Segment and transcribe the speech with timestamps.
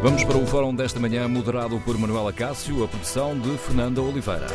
[0.00, 4.46] Vamos para o fórum desta manhã, moderado por Manuela Cássio, a produção de Fernanda Oliveira.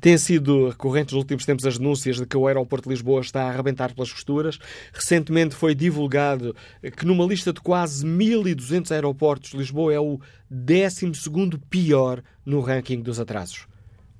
[0.00, 3.44] Têm sido recorrentes nos últimos tempos as denúncias de que o aeroporto de Lisboa está
[3.44, 4.58] a arrebentar pelas costuras.
[4.92, 6.54] Recentemente foi divulgado
[6.96, 11.12] que numa lista de quase 1.200 aeroportos, Lisboa é o 12
[11.70, 13.69] pior no ranking dos atrasos.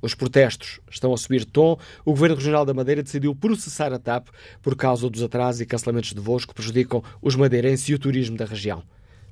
[0.02, 1.78] Os protestos estão a subir de tom.
[2.04, 4.28] O Governo Regional da Madeira decidiu processar a TAP
[4.62, 8.36] por causa dos atrasos e cancelamentos de voos que prejudicam os madeirenses e o turismo
[8.36, 8.82] da região.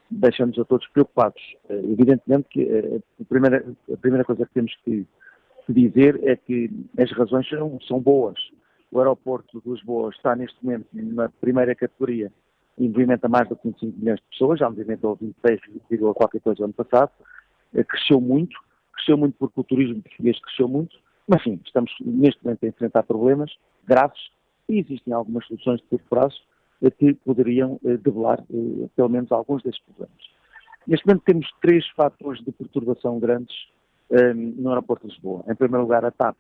[0.10, 1.42] Deixa-nos a todos preocupados.
[1.70, 5.06] Evidentemente que a primeira, a primeira coisa que temos que
[5.74, 8.40] dizer é que as razões são, são boas.
[8.92, 12.32] O aeroporto de Lisboa está neste momento na primeira categoria
[12.78, 15.60] e movimenta mais de 25 milhões de pessoas, já movimentou 26,
[16.16, 17.12] qualquer coisa ano passado,
[17.74, 18.58] eh, cresceu muito,
[18.94, 20.98] cresceu muito porque o turismo português cresceu muito,
[21.28, 23.52] mas sim, estamos neste momento a enfrentar problemas
[23.86, 24.20] graves
[24.70, 26.42] e existem algumas soluções de curto prazo
[26.82, 28.42] eh, que poderiam eh, debelar
[28.96, 30.18] pelo menos alguns destes problemas.
[30.88, 33.56] Neste momento temos três fatores de perturbação grandes
[34.12, 35.44] no aeroporto de Lisboa.
[35.48, 36.36] Em primeiro lugar, a TAP,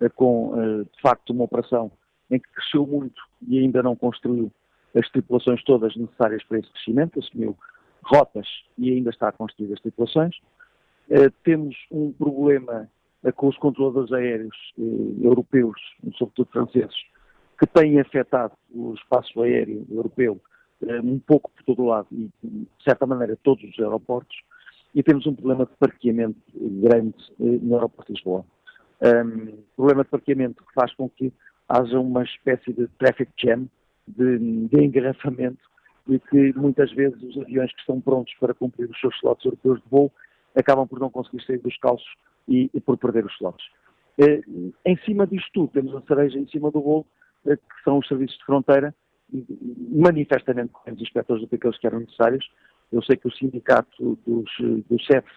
[0.00, 1.90] eh, com, eh, de facto, uma operação
[2.30, 4.52] em que cresceu muito e ainda não construiu
[4.94, 7.56] as tripulações todas necessárias para esse crescimento, assumiu
[8.04, 10.36] rotas e ainda está a construir as tripulações.
[11.10, 12.88] Eh, temos um problema
[13.34, 14.56] com os controladores aéreos
[15.20, 15.76] europeus,
[16.16, 16.96] sobretudo franceses,
[17.58, 20.40] que têm afetado o espaço aéreo europeu
[21.02, 24.36] um pouco por todo o lado e, de certa maneira, todos os aeroportos
[24.94, 28.44] e temos um problema de parqueamento grande eh, no aeroporto de Lisboa.
[29.00, 31.32] Um, problema de parqueamento que faz com que
[31.68, 33.68] haja uma espécie de traffic jam,
[34.06, 35.60] de, de engarrafamento,
[36.08, 39.80] e que muitas vezes os aviões que estão prontos para cumprir os seus slots europeus
[39.82, 40.10] de voo
[40.56, 42.08] acabam por não conseguir sair dos calços
[42.48, 43.64] e, e por perder os slots.
[44.18, 44.40] Eh,
[44.86, 47.06] em cima disto tudo, temos a cereja em cima do bolo,
[47.46, 48.94] eh, que são os serviços de fronteira,
[49.92, 52.50] manifestamente com os inspectores do que eles que eram necessários,
[52.92, 54.50] eu sei que o sindicato dos,
[54.88, 55.32] dos chefes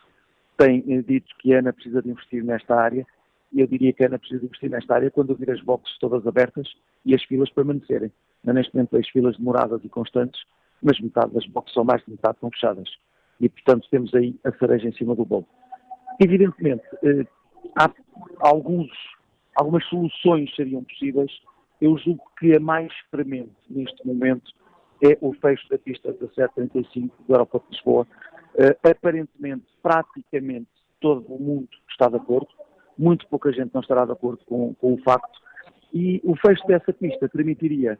[0.58, 3.06] tem eh, dito que a ANA precisa de investir nesta área
[3.52, 5.98] e eu diria que a ANA precisa de investir nesta área quando vir as boxes
[6.00, 6.68] todas abertas
[7.06, 8.12] e as filas permanecerem.
[8.44, 10.42] Neste momento, as filas demoradas e constantes,
[10.82, 12.90] mas metade das boxes, ou mais de metade, estão fechadas.
[13.40, 15.48] E, portanto, temos aí a cereja em cima do bolo.
[16.20, 17.26] Evidentemente, eh,
[17.78, 17.92] há
[18.40, 18.90] alguns,
[19.56, 21.32] algumas soluções seriam possíveis.
[21.80, 24.52] Eu julgo que a mais premente neste momento
[25.02, 28.08] é o fecho da pista 1735 do aeroporto de Lisboa.
[28.54, 30.68] Uh, aparentemente, praticamente
[31.00, 32.48] todo o mundo está de acordo,
[32.98, 35.40] muito pouca gente não estará de acordo com, com o facto,
[35.94, 37.98] e o fecho dessa pista permitiria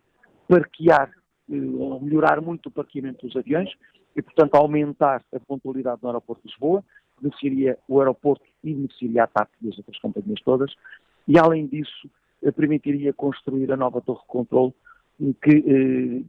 [0.48, 1.12] parquear,
[1.50, 3.70] uh, melhorar muito o parqueamento dos aviões
[4.16, 6.84] e, portanto, aumentar a pontualidade no aeroporto de Lisboa,
[7.20, 10.74] beneficiaria o aeroporto e beneficiaria a TAP e as outras companhias todas,
[11.28, 12.10] e além disso,
[12.56, 14.74] permitiria construir a nova torre de controle
[15.42, 16.24] que eh,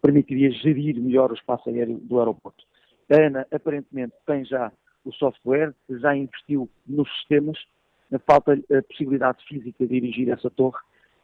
[0.00, 2.64] permitiria gerir melhor o espaço aéreo do aeroporto.
[3.10, 4.72] A ANA, aparentemente, tem já
[5.04, 7.58] o software, já investiu nos sistemas,
[8.26, 10.80] falta a possibilidade física de dirigir essa torre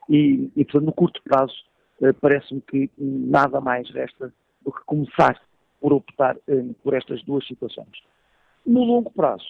[0.09, 1.55] e, e portanto, no curto prazo,
[2.01, 4.33] eh, parece-me que nada mais resta
[4.63, 5.41] do que começar
[5.81, 8.03] por optar eh, por estas duas situações.
[8.65, 9.47] No longo prazo,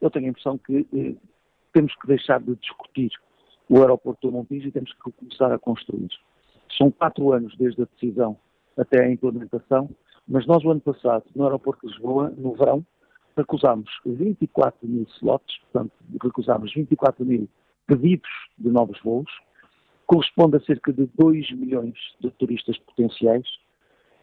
[0.00, 1.14] eu tenho a impressão que eh,
[1.72, 3.10] temos que deixar de discutir
[3.68, 6.08] o aeroporto do Montijo e temos que começar a construir.
[6.78, 8.38] São quatro anos desde a decisão
[8.76, 9.90] até a implementação,
[10.26, 12.86] mas nós, o ano passado, no aeroporto de Lisboa, no verão,
[13.36, 15.92] recusámos 24 mil slots, portanto,
[16.22, 17.48] recusámos 24 mil
[17.86, 19.30] pedidos de novos voos,
[20.06, 23.46] corresponde a cerca de 2 milhões de turistas potenciais.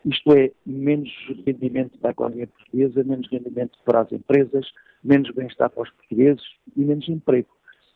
[0.06, 1.10] Isto é, menos
[1.46, 4.66] rendimento para a economia portuguesa, menos rendimento para as empresas,
[5.04, 6.44] menos bem-estar para os portugueses
[6.76, 7.50] e menos emprego.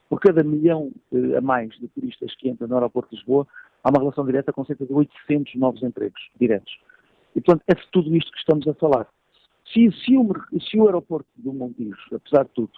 [0.09, 3.47] Por cada milhão eh, a mais de turistas que entram no aeroporto de Lisboa,
[3.83, 6.79] há uma relação direta com cerca de 800 novos empregos diretos.
[7.35, 9.07] E, portanto, é de tudo isto que estamos a falar.
[9.71, 10.27] Se, se, o,
[10.59, 12.71] se o aeroporto do Montijo, apesar de tudo,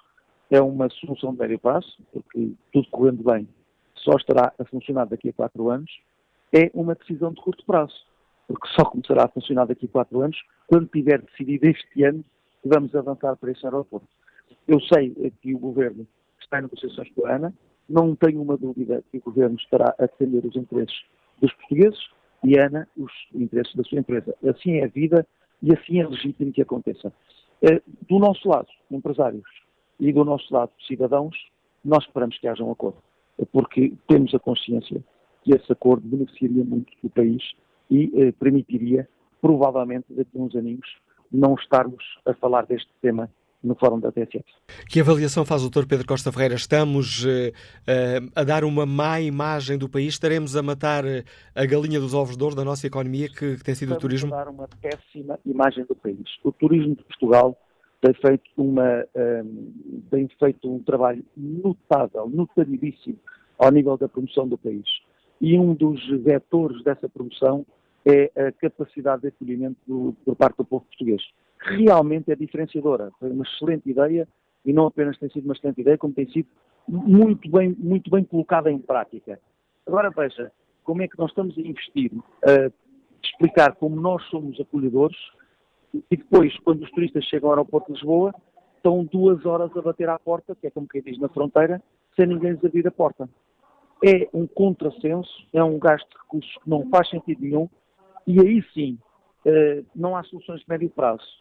[0.50, 3.48] é uma solução de médio prazo, porque tudo correndo bem
[3.95, 5.89] só estará a funcionar daqui a quatro anos,
[6.51, 7.95] é uma decisão de curto prazo,
[8.48, 10.38] porque só começará a funcionar daqui a quatro anos
[10.68, 12.25] quando tiver decidido este ano
[12.62, 14.07] que vamos avançar para esse aeroporto.
[14.68, 15.12] Eu sei
[15.42, 16.06] que o Governo
[16.42, 17.53] está em negociações com a ANA,
[17.89, 21.04] não tenho uma dúvida que o Governo estará a defender os interesses
[21.42, 22.00] dos portugueses
[22.44, 24.36] e ANA os interesses da sua empresa.
[24.48, 25.25] Assim é a vida
[25.62, 27.13] e assim é legítimo que aconteça.
[27.62, 29.48] Eh, do nosso lado, empresários,
[30.00, 31.36] e do nosso lado, cidadãos,
[31.86, 32.98] nós esperamos que haja um acordo
[33.51, 35.04] porque temos a consciência
[35.44, 37.44] que esse acordo beneficiaria muito do país
[37.89, 39.07] e eh, permitiria,
[39.42, 40.88] provavelmente, daqui a uns aninhos,
[41.31, 43.30] não estarmos a falar deste tema
[43.63, 44.44] no Fórum da TSF.
[44.90, 45.86] Que avaliação faz o Dr.
[45.86, 46.56] Pedro Costa Ferreira?
[46.56, 47.54] Estamos eh,
[47.88, 50.13] eh, a dar uma má imagem do país?
[50.13, 51.24] Estaremos a matar eh,
[51.54, 54.00] a galinha dos ovos de ouro da nossa economia, que, que tem sido Estamos o
[54.00, 54.34] turismo?
[54.34, 56.25] a dar uma péssima imagem do país.
[56.44, 57.58] O turismo de Portugal
[58.02, 63.19] tem feito, uma, um, tem feito um trabalho notável, notabilíssimo
[63.60, 64.88] ao nível da promoção do país.
[65.40, 67.66] E um dos vetores dessa promoção
[68.04, 71.22] é a capacidade de acolhimento do, por parte do povo português.
[71.62, 73.12] Realmente é diferenciadora.
[73.19, 74.28] Foi uma excelente ideia
[74.66, 76.48] e não apenas tem sido uma excelente ideia, como tem sido
[76.88, 79.40] muito bem, muito bem colocada em prática.
[79.86, 80.52] Agora veja,
[80.84, 82.12] como é que nós estamos a investir,
[82.44, 82.72] a
[83.24, 85.18] explicar como nós somos acolhedores
[85.94, 88.34] e depois, quando os turistas chegam ao aeroporto de Lisboa,
[88.78, 91.81] estão duas horas a bater à porta, que é como quem diz na fronteira,
[92.16, 93.30] sem ninguém lhes abrir a porta.
[94.04, 97.69] É um contrassenso, é um gasto de recursos que não faz sentido nenhum,
[98.25, 98.98] e aí sim,
[99.46, 101.41] eh, não há soluções de médio prazo.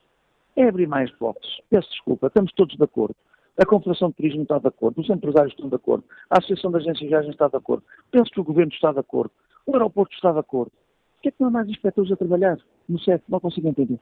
[0.57, 1.61] É abrir mais boxes.
[1.69, 3.15] Peço desculpa, estamos todos de acordo.
[3.59, 6.79] A Confederação de Turismo está de acordo, os empresários estão de acordo, a Associação de
[6.79, 9.31] Agências de Viagens está de acordo, penso que o Governo está de acordo,
[9.67, 10.73] o aeroporto está de acordo.
[11.17, 12.57] Por que é que não há mais inspectores a trabalhar
[12.89, 13.23] no CEF?
[13.29, 13.99] Não consigo entender.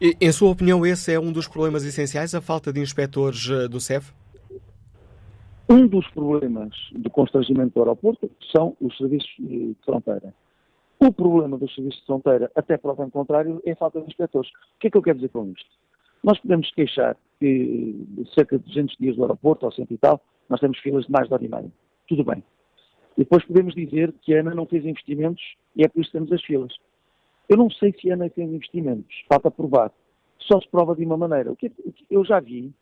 [0.00, 3.68] E, em sua opinião, esse é um dos problemas essenciais, a falta de inspectores eh,
[3.68, 4.12] do CEF?
[5.68, 10.34] Um dos problemas do constrangimento do aeroporto são os serviços de fronteira.
[11.02, 14.50] O problema dos serviços de fronteira, até prova em contrário, é a falta de inspectores.
[14.50, 15.70] O que é que eu quero dizer com isto?
[16.22, 17.96] Nós podemos queixar que
[18.34, 21.26] cerca de 200 dias do aeroporto, ou 100 e tal, nós temos filas de mais
[21.26, 21.72] de hora e meia.
[22.06, 22.44] Tudo bem.
[23.16, 25.42] Depois podemos dizer que a ANA não fez investimentos
[25.74, 26.74] e é por isso que temos as filas.
[27.48, 29.90] Eu não sei se a ANA tem investimentos, falta provar.
[30.38, 31.50] Só se prova de uma maneira.
[31.50, 31.72] O que,
[32.10, 32.74] eu já vi,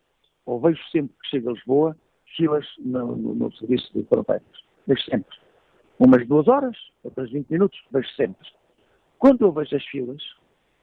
[0.45, 1.97] ou vejo sempre que chego a Lisboa,
[2.35, 4.43] filas no, no, no serviço de fronteiras.
[4.85, 5.37] Vejo sempre.
[5.99, 8.47] Umas duas horas, outras 20 minutos, vejo sempre.
[9.17, 10.23] Quando eu vejo as filas,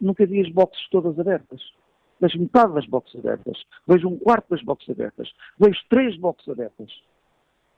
[0.01, 1.61] nunca vi as boxes todas abertas.
[2.21, 3.65] Vejo metade das boxes abertas.
[3.87, 5.29] Vejo um quarto das boxes abertas.
[5.59, 6.93] Vejo três boxes abertas.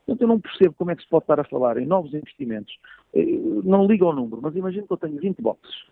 [0.05, 2.73] Portanto, eu não percebo como é que se pode estar a falar em novos investimentos.
[3.13, 3.25] Eh,
[3.63, 5.89] não ligo ao número, mas imagino que eu tenho 20 boxes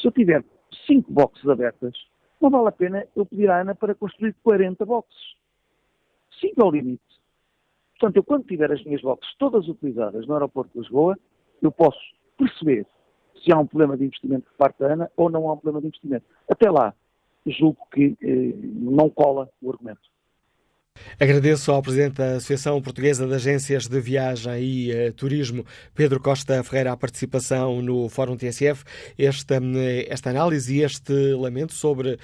[0.00, 0.44] se eu tiver
[0.86, 1.94] 5 boxes abertas,
[2.40, 5.34] não vale a pena eu pedir à Ana para construir 40 boxes.
[6.40, 7.02] 5 é o limite.
[8.04, 11.18] Portanto, eu quando tiver as minhas boxes todas utilizadas no aeroporto de Lisboa,
[11.62, 11.98] eu posso
[12.36, 12.86] perceber
[13.42, 15.80] se há um problema de investimento por parte da ANA ou não há um problema
[15.80, 16.26] de investimento.
[16.46, 16.92] Até lá,
[17.46, 20.02] julgo que eh, não cola o argumento.
[21.18, 26.60] Agradeço ao Presidente da Associação Portuguesa de Agências de Viagem e uh, Turismo, Pedro Costa
[26.64, 28.82] Ferreira, a participação no Fórum TSF,
[29.16, 29.60] esta,
[30.08, 32.18] esta análise e este lamento sobre uh,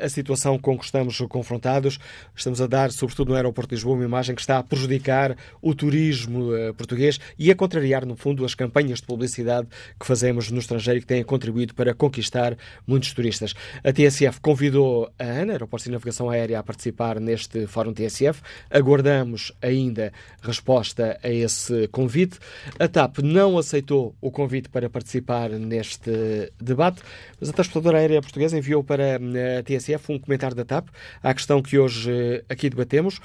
[0.00, 1.98] a situação com que estamos confrontados.
[2.36, 5.74] Estamos a dar, sobretudo no aeroporto de Lisboa, uma imagem que está a prejudicar o
[5.74, 9.66] turismo português e a contrariar, no fundo, as campanhas de publicidade
[9.98, 13.54] que fazemos no estrangeiro e que têm contribuído para conquistar muitos turistas.
[13.82, 18.35] A TSF convidou a ANA, Aeroportos e Navegação Aérea, a participar neste Fórum TSF.
[18.70, 20.12] Aguardamos ainda
[20.42, 22.38] resposta a esse convite.
[22.78, 27.02] A TAP não aceitou o convite para participar neste debate,
[27.40, 30.88] mas a Transportadora Aérea Portuguesa enviou para a TSF um comentário da TAP
[31.22, 33.20] à questão que hoje aqui debatemos.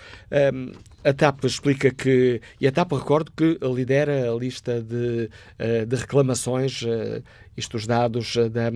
[1.03, 5.30] A TAP explica que, e a TAP recordo que lidera a lista de,
[5.88, 6.84] de reclamações,
[7.55, 8.72] isto os dados da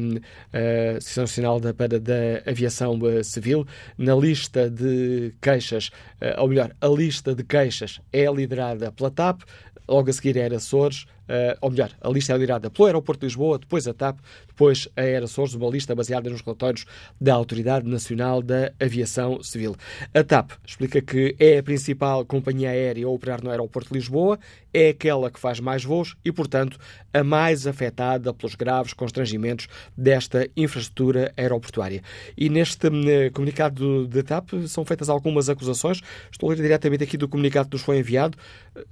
[0.97, 3.65] Associação Nacional da, da Aviação Civil,
[3.97, 5.91] na lista de queixas,
[6.37, 9.41] ou melhor, a lista de queixas é liderada pela TAP,
[9.87, 13.27] logo a seguir era Açores, uh, ou melhor, a lista é liderada pelo Aeroporto de
[13.27, 16.85] Lisboa, depois a TAP, depois a Air Açores, uma lista baseada nos relatórios
[17.19, 19.75] da Autoridade Nacional da Aviação Civil.
[20.13, 24.39] A TAP explica que é a principal companhia aérea a operar no Aeroporto de Lisboa,
[24.73, 26.77] é aquela que faz mais voos e, portanto,
[27.13, 29.67] a mais afetada pelos graves constrangimentos
[29.97, 32.01] desta infraestrutura aeroportuária.
[32.37, 36.01] E neste uh, comunicado da TAP são feitas algumas acusações.
[36.31, 38.37] Estou a ler diretamente aqui do comunicado que nos foi enviado.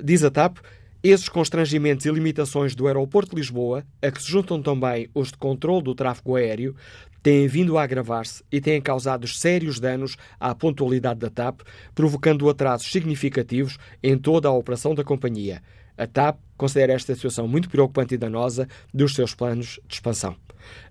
[0.02, 0.58] Diz a TAP
[1.04, 5.38] esses constrangimentos e limitações do aeroporto de Lisboa, a que se juntam também os de
[5.38, 6.76] controle do tráfego aéreo,
[7.22, 11.60] têm vindo a agravar-se e têm causado sérios danos à pontualidade da TAP,
[11.94, 15.62] provocando atrasos significativos em toda a operação da companhia.
[15.98, 20.36] A TAP considera esta situação muito preocupante e danosa dos seus planos de expansão.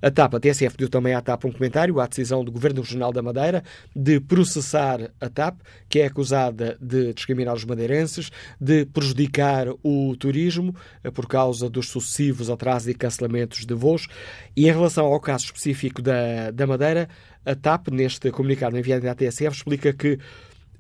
[0.00, 3.12] A TAP, a TSF, deu também à TAP um comentário à decisão do Governo Regional
[3.12, 8.30] da Madeira de processar a TAP, que é acusada de discriminar os madeirenses,
[8.60, 14.08] de prejudicar o turismo eh, por causa dos sucessivos atrasos e cancelamentos de voos.
[14.56, 17.08] E em relação ao caso específico da, da Madeira,
[17.44, 20.18] a TAP, neste comunicado enviado à TSF, explica que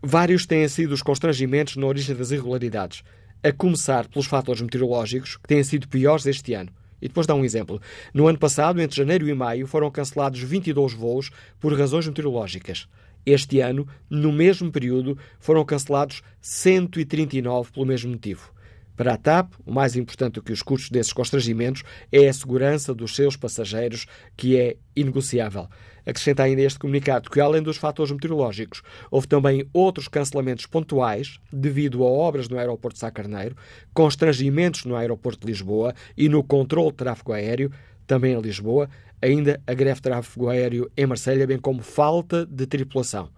[0.02, 3.02] vários têm sido os constrangimentos na origem das irregularidades
[3.42, 6.70] a começar pelos fatores meteorológicos, que têm sido piores este ano.
[7.00, 7.82] E depois dá um exemplo.
[8.14, 12.86] No ano passado, entre janeiro e maio, foram cancelados 22 voos por razões meteorológicas.
[13.26, 18.52] Este ano, no mesmo período, foram cancelados 139 pelo mesmo motivo.
[19.02, 21.82] Para a TAP, o mais importante do que os custos desses constrangimentos
[22.12, 24.06] é a segurança dos seus passageiros,
[24.36, 25.66] que é inegociável.
[26.06, 28.80] Acrescenta ainda este comunicado que, além dos fatores meteorológicos,
[29.10, 33.56] houve também outros cancelamentos pontuais devido a obras no aeroporto de Sá Carneiro,
[33.92, 37.72] constrangimentos no aeroporto de Lisboa e no controle de tráfego aéreo,
[38.06, 38.88] também em Lisboa,
[39.20, 43.30] ainda a greve de tráfego aéreo em Marselha, bem como falta de tripulação.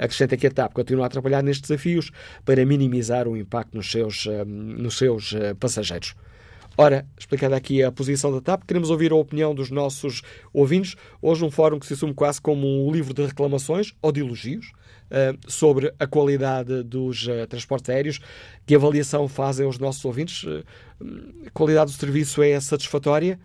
[0.00, 2.10] Acrescenta que a TAP continua a trabalhar nestes desafios
[2.44, 6.14] para minimizar o impacto nos seus, eh, nos seus eh, passageiros.
[6.76, 10.96] Ora, explicada aqui a posição da TAP, queremos ouvir a opinião dos nossos ouvintes.
[11.20, 14.72] Hoje um fórum que se assume quase como um livro de reclamações ou de elogios
[15.10, 18.20] uh, sobre a qualidade dos uh, transportes aéreos.
[18.64, 20.44] Que avaliação fazem os nossos ouvintes?
[20.44, 20.64] Uh,
[21.46, 23.38] a qualidade do serviço é satisfatória?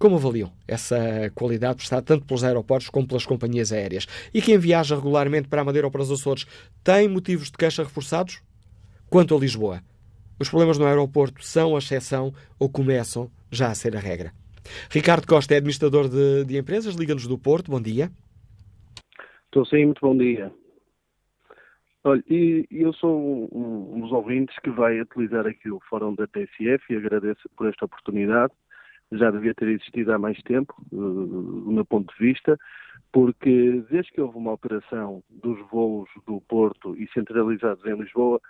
[0.00, 4.06] Como avaliam essa qualidade prestada tanto pelos aeroportos como pelas companhias aéreas?
[4.32, 6.46] E quem viaja regularmente para a Madeira ou para os Açores
[6.82, 8.42] tem motivos de queixa reforçados?
[9.10, 9.82] Quanto a Lisboa,
[10.38, 14.32] os problemas no aeroporto são a exceção ou começam já a ser a regra?
[14.90, 17.70] Ricardo Costa é administrador de, de empresas, liga-nos do Porto.
[17.70, 18.10] Bom dia.
[19.44, 20.50] Estou sim, muito bom dia.
[22.04, 22.24] Olha,
[22.70, 26.96] eu sou um, um, dos ouvintes que vai utilizar aqui o fórum da TSF e
[26.96, 28.54] agradeço por esta oportunidade.
[29.12, 32.58] Já devia ter existido há mais tempo, uh, do meu ponto de vista,
[33.12, 38.40] porque desde que houve uma alteração dos voos do Porto e centralizados em Lisboa,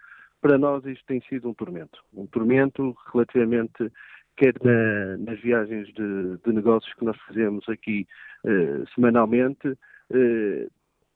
[0.41, 2.03] para nós isto tem sido um tormento.
[2.15, 3.93] Um tormento relativamente,
[4.37, 8.07] quer na, nas viagens de, de, negócios que nós fazemos aqui
[8.45, 9.77] eh, semanalmente,
[10.11, 10.69] eh,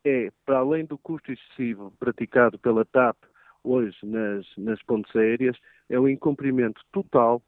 [0.04, 3.16] é, para além do custo excessivo praticado pela TAP
[3.62, 5.56] hoje nas, nas pontes aéreas,
[5.88, 7.42] é o incumprimento total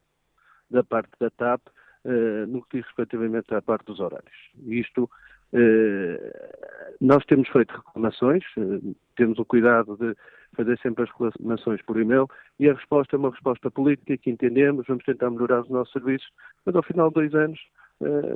[0.69, 1.71] da parte da TAP eh,
[2.47, 4.35] no que diz respectivamente à parte dos horários.
[4.65, 5.09] Isto
[6.99, 8.43] nós temos feito reclamações,
[9.15, 10.15] temos o cuidado de
[10.55, 12.27] fazer sempre as reclamações por e-mail
[12.59, 16.29] e a resposta é uma resposta política que entendemos, vamos tentar melhorar os nossos serviços,
[16.65, 17.59] mas ao final de dois anos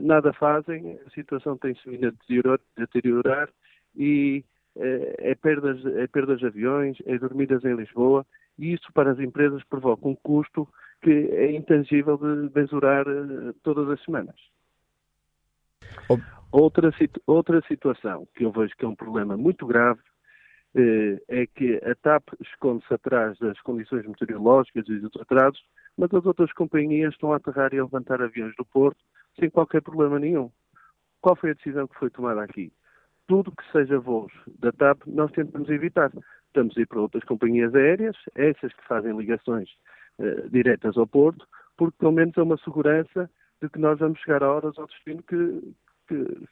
[0.01, 3.49] nada fazem, a situação tem-se vindo a deteriorar,
[3.95, 4.43] e
[4.75, 8.25] é, perdas, é perdas de aviões, é dormidas em Lisboa
[8.57, 10.67] e isso para as empresas provoca um custo
[11.01, 14.35] que é intangível de mensurar uh, todas as semanas.
[16.51, 16.91] Outra,
[17.25, 20.01] outra situação que eu vejo que é um problema muito grave
[20.75, 25.61] eh, é que a TAP esconde-se atrás das condições meteorológicas e dos atrasos,
[25.97, 28.99] mas as outras companhias estão a aterrar e a levantar aviões do Porto
[29.39, 30.51] sem qualquer problema nenhum.
[31.21, 32.71] Qual foi a decisão que foi tomada aqui?
[33.27, 36.11] Tudo que seja voos da TAP nós tentamos evitar.
[36.47, 39.69] Estamos a ir para outras companhias aéreas, essas que fazem ligações
[40.21, 41.47] uh, diretas ao Porto,
[41.77, 43.29] porque pelo menos é uma segurança
[43.61, 45.73] de que nós vamos chegar a horas ao destino que,
[46.07, 46.47] que,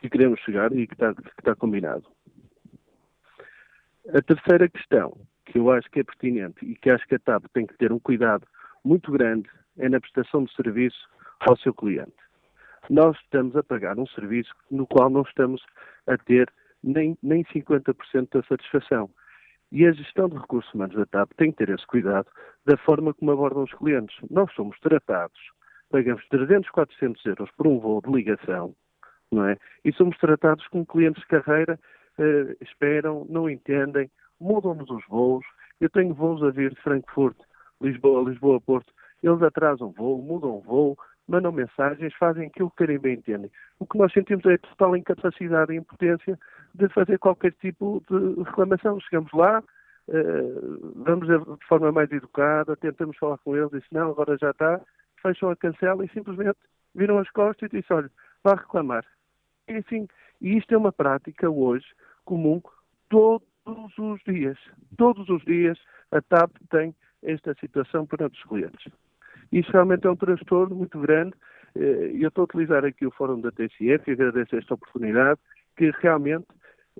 [0.00, 2.04] que queremos chegar e que está, que está combinado.
[4.14, 7.44] A terceira questão, que eu acho que é pertinente e que acho que a TAP
[7.52, 8.46] tem que ter um cuidado
[8.84, 11.08] muito grande, é na prestação de serviço
[11.40, 12.16] ao seu cliente.
[12.88, 15.62] Nós estamos a pagar um serviço no qual não estamos
[16.06, 16.50] a ter
[16.82, 19.10] nem, nem 50% da satisfação.
[19.70, 22.28] E a gestão de recursos humanos da TAP tem que ter esse cuidado
[22.64, 24.16] da forma como abordam os clientes.
[24.30, 25.38] Nós somos tratados,
[25.90, 28.74] pagamos 300, 400 euros por um voo de ligação,
[29.30, 29.56] não é?
[29.84, 31.78] E somos tratados como clientes de carreira,
[32.18, 34.10] eh, esperam, não entendem,
[34.40, 35.44] mudam-nos os voos.
[35.80, 37.36] Eu tenho voos a vir de Frankfurt,
[37.80, 38.92] Lisboa, Lisboa, Porto.
[39.22, 40.96] Eles atrasam voo, mudam voo,
[41.28, 43.50] mandam mensagens, fazem aquilo que querem bem entendem.
[43.78, 46.38] O que nós sentimos é total incapacidade e impotência
[46.74, 48.98] de fazer qualquer tipo de reclamação.
[49.00, 49.62] Chegamos lá,
[50.08, 54.80] uh, vamos de forma mais educada, tentamos falar com eles, disse não, agora já está,
[55.22, 56.58] fecham a cancela e simplesmente
[56.94, 58.10] viram as costas e disse, olha,
[58.42, 59.04] vá reclamar.
[59.68, 60.08] E assim,
[60.40, 61.86] e isto é uma prática hoje
[62.24, 62.62] comum
[63.08, 64.58] todos os dias.
[64.96, 65.78] Todos os dias
[66.10, 68.92] a TAP tem esta situação perante os clientes.
[69.52, 71.34] Isso realmente é um transtorno muito grande.
[71.74, 75.40] Eh, eu estou a utilizar aqui o fórum da TCF e agradeço esta oportunidade,
[75.76, 76.46] que realmente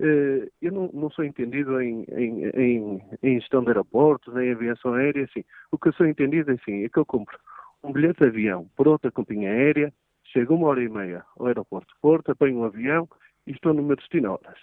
[0.01, 4.95] eh, eu não, não sou entendido em, em, em, em, gestão de aeroportos, em aviação
[4.95, 5.45] aérea, assim.
[5.73, 7.39] O que eu sou entendido é assim, é que eu compro
[7.83, 9.93] um bilhete de avião por outra companhia aérea,
[10.25, 13.09] chego uma hora e meia ao aeroporto de Porto, apanho um avião
[13.47, 14.59] e estou no meu destino a horas.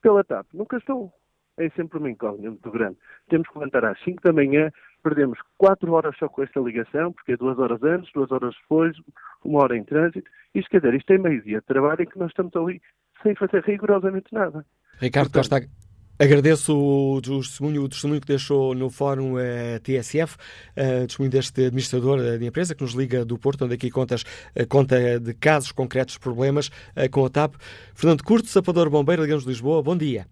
[0.00, 1.12] Pela TAP, nunca estou.
[1.56, 2.96] É sempre uma incógnita muito grande.
[3.28, 4.70] Temos que levantar às 5 da manhã,
[5.02, 8.96] perdemos 4 horas só com esta ligação, porque é 2 horas antes, 2 horas depois,
[9.44, 10.28] uma hora em trânsito.
[10.54, 12.80] Isto quer dizer, isto é meio-dia de trabalho em que nós estamos ali
[13.22, 14.64] sem fazer rigorosamente nada.
[15.00, 15.88] Ricardo Portanto, Costa,
[16.20, 20.36] Agradeço o, testemunho, o testemunho que deixou no fórum eh, TSF,
[20.74, 24.24] eh, testemunho deste administrador eh, de empresa que nos liga do Porto, onde aqui contas,
[24.52, 27.54] eh, conta de casos concretos problemas eh, com a TAP.
[27.94, 29.80] Fernando Curto, Sapador Bombeiro, ligamos de Lisboa.
[29.80, 30.26] Bom dia.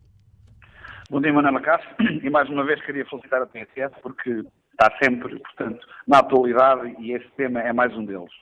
[1.09, 1.89] Bom dia, Manuela Cássio.
[2.25, 7.13] E mais uma vez queria felicitar a TSF porque está sempre, portanto, na atualidade e
[7.13, 8.33] este tema é mais um deles.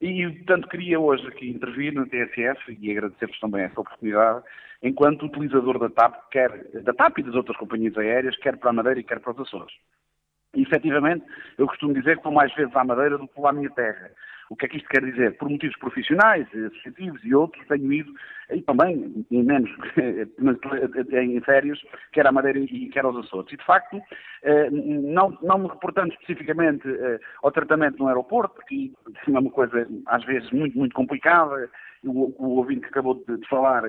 [0.00, 4.42] E, portanto, queria hoje aqui intervir no TSF e agradecer-vos também essa oportunidade,
[4.82, 6.50] enquanto utilizador da TAP, quer
[6.82, 9.40] da TAP e das outras companhias aéreas, quer para a Madeira e quer para os
[9.40, 9.74] Açores.
[10.54, 11.26] E, efetivamente,
[11.58, 14.10] eu costumo dizer que vou mais vezes à Madeira do que à minha terra.
[14.50, 15.36] O que é que isto quer dizer?
[15.36, 18.12] Por motivos profissionais, associativos e outros, tenho ido,
[18.50, 19.70] e também, em menos,
[21.12, 21.78] em férias,
[22.12, 23.52] quer à Madeira e quer aos Açores.
[23.52, 24.00] E, de facto,
[24.42, 28.90] eh, não, não me reportando especificamente eh, ao tratamento no aeroporto, porque
[29.26, 31.68] é uma coisa, às vezes, muito, muito complicada,
[32.04, 33.82] o, o ouvinte que acabou de, de, falar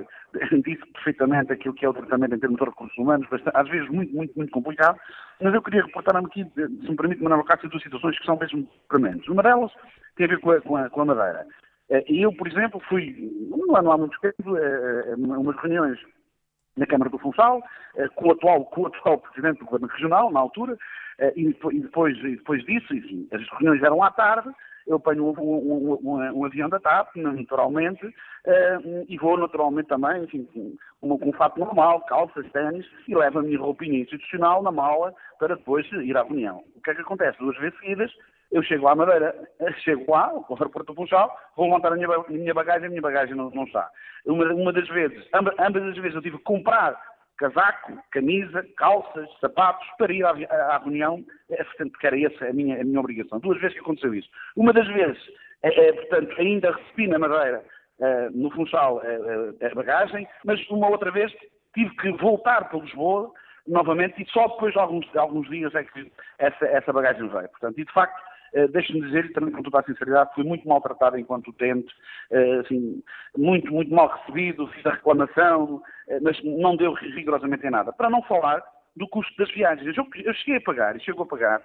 [0.66, 4.16] disse perfeitamente aquilo que é o tratamento em termos de recursos humanos, às vezes muito,
[4.16, 5.00] muito, muito complicado,
[5.42, 8.68] mas eu queria reportar-me aqui, se me permite, Manuel Cássio, duas situações que são mesmo
[8.88, 9.28] prementes.
[9.28, 9.72] Uma delas
[10.16, 11.48] tem a ver com a, com a, com a Madeira.
[11.90, 13.32] Eh, eu, por exemplo, fui,
[13.76, 16.00] há, não há muito tempo, a eh, umas reuniões
[16.78, 17.62] na Câmara do Funchal,
[17.96, 20.78] eh, com o atual, com o atual Presidente do Governo Regional, na altura,
[21.36, 24.50] e depois, e depois disso, enfim, as reuniões eram à tarde,
[24.90, 30.24] eu apanho um, um, um, um, avião da TAP, naturalmente, uh, e vou naturalmente também,
[30.24, 30.48] enfim,
[31.00, 35.56] com, um fato normal, calças, ténis, e levo a minha roupinha institucional na mala para
[35.56, 36.64] depois ir à reunião.
[36.76, 37.38] O que é que acontece?
[37.38, 38.12] Duas vezes seguidas,
[38.52, 39.36] eu chego lá à Madeira,
[39.84, 43.36] chego lá, ao aeroporto Funchal, vou montar a minha, a minha bagagem, a minha bagagem
[43.36, 43.88] não, não está.
[44.26, 47.00] Uma, uma das vezes, ambas, ambas as vezes eu tive que comprar
[47.40, 52.54] casaco, camisa, calças, sapatos para ir à, à, reunião, é, portanto, que era essa a
[52.54, 53.40] minha, a minha obrigação.
[53.40, 54.30] Duas vezes que aconteceu isso.
[54.56, 55.18] Uma das vezes,
[55.64, 57.64] é, é, portanto, ainda recebi na Madeira,
[58.00, 61.34] é, no Funchal, é, é, a bagagem, mas uma outra vez
[61.74, 63.32] tive que voltar para Lisboa
[63.68, 67.50] novamente e só depois de alguns, alguns dias é que essa, essa bagagem veio.
[67.50, 68.22] Portanto, e de facto,
[68.72, 71.94] Deixe-me dizer, também com toda a sinceridade, fui muito maltratado enquanto utente,
[72.32, 73.04] uh, assim,
[73.38, 77.94] muito, muito mal recebido, fiz a reclamação, uh, mas não deu rigorosamente em nada.
[77.94, 78.64] Para não falar
[78.96, 79.96] do custo das viagens.
[79.96, 81.62] Eu, eu cheguei a pagar, e chego a pagar,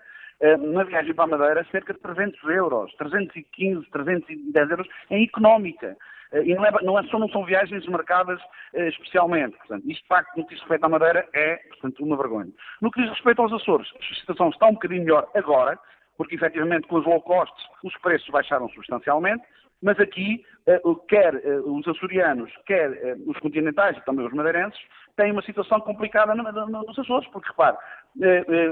[0.58, 5.96] na viagem para a Madeira, cerca de 300 euros, 315, 310 euros em económica.
[6.32, 8.40] E não, é, não, é, só, não são viagens marcadas
[8.74, 9.56] especialmente.
[9.56, 12.50] Portanto, isto, de facto, no que diz respeito à Madeira, é, portanto, uma vergonha.
[12.82, 15.78] No que diz respeito aos Açores, a situação está um bocadinho melhor agora,
[16.16, 19.44] porque efetivamente com os low costs os preços baixaram substancialmente,
[19.84, 24.80] mas aqui, eh, quer eh, os açorianos, quer eh, os continentais e também os madeirenses,
[25.14, 27.76] têm uma situação complicada nos Açores, porque repare,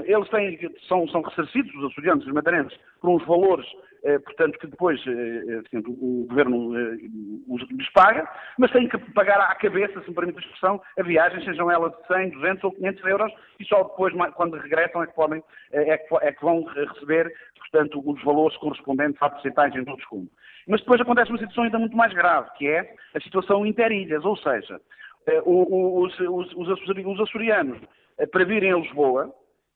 [0.05, 3.65] eles têm, são, são ressarcidos, os açorianos e os madeirenses, por uns valores
[4.25, 10.01] portanto, que depois eh, eh, o governo lhes paga, mas têm que pagar à cabeça,
[10.01, 13.33] se me permite a expressão, a viagem, sejam elas de 100, 200 ou 500 euros,
[13.59, 18.01] e só depois, quando regressam, é que, podem, é que, é que vão receber, portanto,
[18.05, 20.29] os valores correspondentes à porcentagem do desconto.
[20.67, 24.35] Mas depois acontece uma situação ainda muito mais grave, que é a situação interilhas, ou
[24.35, 24.81] seja,
[25.45, 27.79] os, os, os açorianos
[28.31, 29.33] para virem a Lisboa,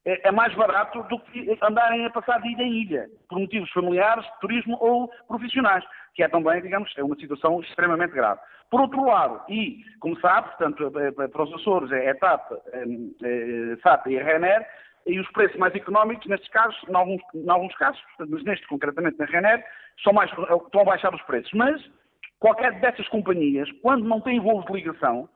[0.07, 3.69] é, é mais barato do que andarem a passar de ilha em ilha, por motivos
[3.71, 5.83] familiares, de turismo ou profissionais,
[6.15, 8.39] que é também, digamos, é uma situação extremamente grave.
[8.71, 10.91] Por outro lado, e, como sabe, portanto,
[11.31, 14.67] para os Açores é a TAP, a SAP e a
[15.05, 19.17] e os preços mais económicos, nestes casos, em alguns, em alguns casos, mas neste concretamente
[19.17, 19.65] na Rener,
[20.03, 21.51] são mais, estão a baixar os preços.
[21.53, 21.81] Mas
[22.39, 25.29] qualquer dessas companhias, quando não tem voos de ligação,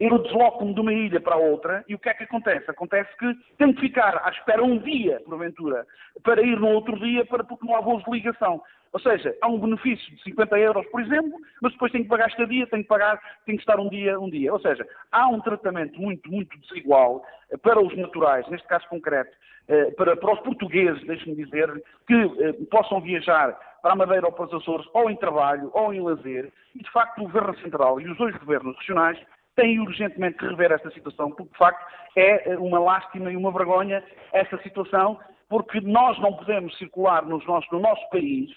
[0.00, 2.70] eu desloco-me de uma ilha para outra e o que é que acontece?
[2.70, 5.84] Acontece que tenho que ficar à espera um dia, porventura,
[6.22, 8.62] para ir no outro dia, para, porque não há voos de ligação.
[8.92, 12.28] Ou seja, há um benefício de 50 euros, por exemplo, mas depois tenho que pagar
[12.28, 14.52] estadia, tenho que pagar, tenho que estar um dia, um dia.
[14.52, 19.36] Ou seja, há um tratamento muito, muito desigual eh, para os naturais, neste caso concreto,
[19.66, 21.70] eh, para, para os portugueses, deixe-me dizer,
[22.06, 25.92] que eh, possam viajar para a Madeira ou para os Açores, ou em trabalho, ou
[25.92, 29.18] em lazer, e de facto o Governo Central e os dois governos regionais
[29.58, 31.84] têm urgentemente que rever esta situação, porque de facto
[32.16, 35.18] é uma lástima e uma vergonha esta situação,
[35.48, 38.50] porque nós não podemos circular nos no nosso país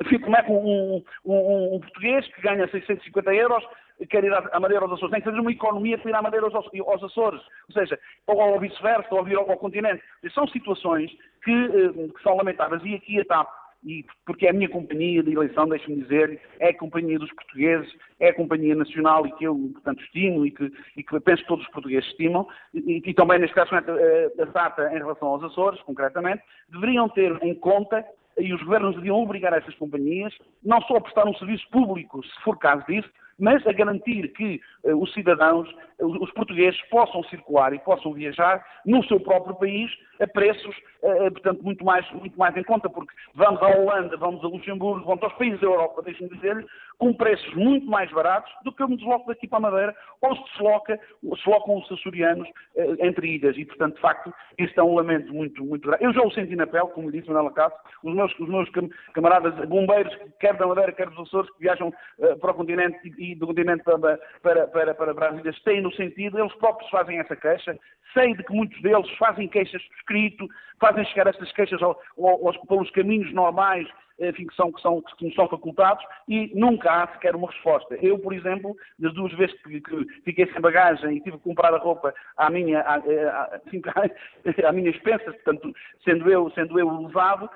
[0.00, 3.62] enfim, como é que um, um, um, português que ganha 650 euros
[4.08, 5.10] quer ir à Madeira aos Açores?
[5.10, 8.58] Tem que fazer uma economia para ir à Madeira aos, aos Açores, ou seja, ou
[8.58, 10.02] vice-versa, ou vir ao, ao, continente.
[10.32, 11.10] São situações
[11.44, 15.22] que, eh, que são lamentáveis e aqui a TAP e porque é a minha companhia
[15.22, 19.44] de eleição, deixe-me dizer, é a companhia dos portugueses, é a companhia nacional e que
[19.44, 23.14] eu, portanto, estimo e que, e que penso que todos os portugueses estimam, e, e
[23.14, 28.04] também, neste caso, a SATA em relação aos Açores, concretamente, deveriam ter em conta
[28.38, 32.40] e os governos deviam obrigar essas companhias não só a prestar um serviço público, se
[32.42, 37.78] for caso disso, mas a garantir que uh, os cidadãos, os portugueses, possam circular e
[37.78, 39.90] possam viajar no seu próprio país
[40.20, 44.44] a preços, uh, portanto, muito mais, muito mais em conta, porque vamos à Holanda, vamos
[44.44, 46.66] a Luxemburgo, vamos aos países da Europa, deixem-me dizer
[46.98, 50.36] com preços muito mais baratos do que eu me desloco daqui para a Madeira, ou
[50.36, 52.46] se desloca, deslocam os açorianos
[53.00, 56.04] entre ilhas, e, portanto, de facto, este é um lamento muito, muito grave.
[56.04, 58.68] Eu já o senti na pele, como disse Manuela Cássio, os meus, os meus
[59.14, 61.90] camaradas bombeiros, quer da Madeira, quer dos Açores, que viajam
[62.40, 66.52] para o continente e do continente para, para, para, para Brasília têm no sentido, eles
[66.54, 67.78] próprios fazem essa queixa,
[68.12, 70.48] sei de que muitos deles fazem queixas por escrito,
[70.80, 73.88] fazem chegar essas queixas ao, aos, pelos caminhos normais
[74.20, 77.96] enfim, que, são, que, são, que são facultados e nunca há sequer uma resposta.
[78.02, 81.72] Eu, por exemplo, das duas vezes que, que fiquei sem bagagem e tive que comprar
[81.72, 83.80] a roupa à minha, à, à, assim,
[84.64, 85.72] à minha expensa, portanto,
[86.04, 87.48] sendo eu, sendo eu levado,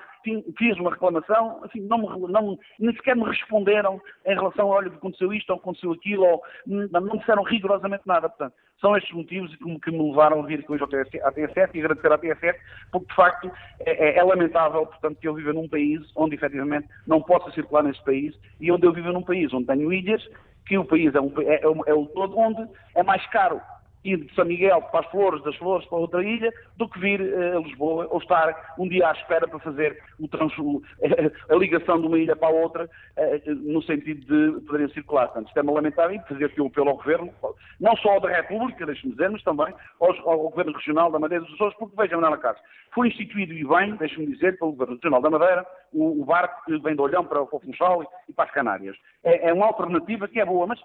[0.56, 4.88] fiz uma reclamação, assim, não me, não, nem sequer me responderam em relação a, olha,
[4.88, 8.28] aconteceu isto ou aconteceu aquilo, ou não disseram rigorosamente nada.
[8.28, 12.12] Portanto, são estes motivos que, me levaram a vir aqui hoje à TSF e agradecer
[12.12, 12.60] à TSF,
[12.92, 16.86] porque de facto é, é, é, lamentável, portanto, que eu viva num país onde efetivamente
[17.06, 20.22] não possa circular neste país e onde eu vivo num país onde tenho ilhas,
[20.66, 22.62] que o país é, um, é, é, é o todo onde
[22.94, 23.58] é mais caro
[24.04, 27.20] ir de São Miguel para as Flores, das Flores para outra ilha, do que vir
[27.20, 30.52] uh, a Lisboa ou estar um dia à espera para fazer o trans,
[31.50, 35.26] a ligação de uma ilha para a outra, uh, no sentido de poderem circular.
[35.26, 37.32] Portanto, isto é lamentável e fazer aqui um apelo ao Governo,
[37.80, 41.76] não só da República, deixe-me dizer, mas também ao Governo Regional da Madeira dos Açores,
[41.78, 42.62] porque vejam, Manuela Carlos,
[42.94, 46.78] foi instituído e bem, deixe-me dizer, pelo Governo Regional da Madeira, o, o barco que
[46.78, 48.96] vem de Olhão para o Funchal e, para as Canárias.
[49.22, 50.80] É, é uma alternativa que é boa, mas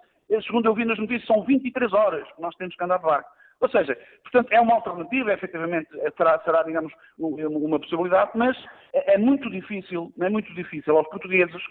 [0.46, 3.30] segundo eu vi nas notícias, são 23 horas que nós temos que andar de barco.
[3.62, 8.56] Ou seja, portanto, é uma alternativa, efetivamente, será, será digamos, uma possibilidade, mas
[8.94, 11.62] é, é muito difícil, é muito difícil aos portugueses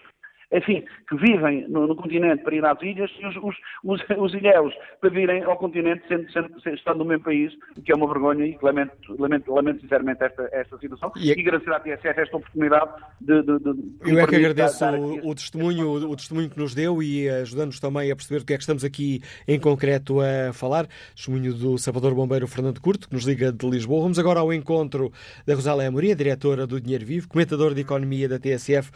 [0.51, 4.35] enfim, que vivem no, no, continente para ir às ilhas e os, os, os, os
[4.35, 7.95] ilhéus para virem ao continente sendo, sendo, sendo, estando no mesmo país, o que é
[7.95, 11.37] uma vergonha e lamento, lamento, lamento sinceramente esta, esta situação e, é...
[11.37, 13.43] e agradecer à TSF esta oportunidade de...
[13.43, 17.03] de, de Eu é que agradeço o, o, testemunho, o, o testemunho que nos deu
[17.03, 20.87] e ajudando-nos também a perceber do que é que estamos aqui em concreto a falar.
[21.15, 24.01] Testemunho do Salvador Bombeiro Fernando Curto, que nos liga de Lisboa.
[24.03, 25.13] Vamos agora ao encontro
[25.47, 28.91] da Rosália Amorim, diretora do Dinheiro Vivo, comentador de Economia da TSF.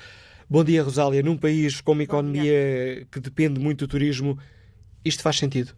[0.48, 1.22] Bom dia, Rosália.
[1.22, 4.38] Num país com uma economia que depende muito do turismo,
[5.04, 5.72] isto faz sentido?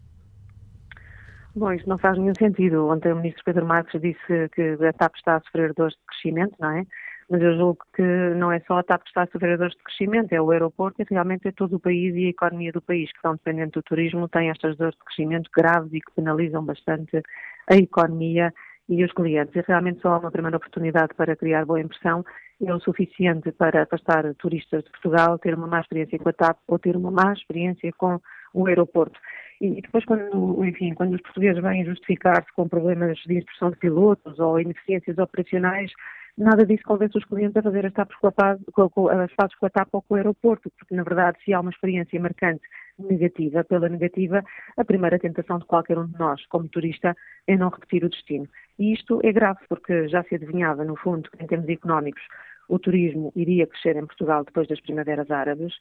[1.54, 2.88] Bom, isto não faz nenhum sentido.
[2.88, 6.56] Ontem o ministro Pedro Marques disse que a TAP está a sofrer dores de crescimento,
[6.58, 6.84] não é?
[7.30, 9.82] Mas eu julgo que não é só a TAP que está a sofrer dores de
[9.82, 13.10] crescimento, é o aeroporto e realmente é todo o país e a economia do país
[13.10, 17.22] que estão dependentes do turismo tem estas dores de crescimento graves e que penalizam bastante
[17.70, 18.52] a economia
[18.88, 19.54] e os clientes.
[19.54, 22.24] E realmente só uma primeira oportunidade para criar boa impressão
[22.64, 26.58] é o suficiente para afastar turistas de Portugal, ter uma má experiência com a TAP
[26.68, 28.20] ou ter uma má experiência com
[28.54, 29.18] o aeroporto.
[29.60, 34.38] E depois, quando, enfim, quando os portugueses vêm justificar-se com problemas de instrução de pilotos
[34.38, 35.90] ou ineficiências operacionais,
[36.36, 40.14] nada disso convence os clientes a fazer as, a, fases com a TAP ou com
[40.14, 42.62] o aeroporto, porque na verdade se há uma experiência marcante
[42.98, 44.42] negativa, pela negativa,
[44.76, 47.16] a primeira tentação de qualquer um de nós, como turista,
[47.46, 48.48] é não repetir o destino.
[48.78, 52.22] E isto é grave, porque já se adivinhava, no fundo, que em termos económicos,
[52.68, 55.74] o turismo iria crescer em Portugal depois das primaveras árabes.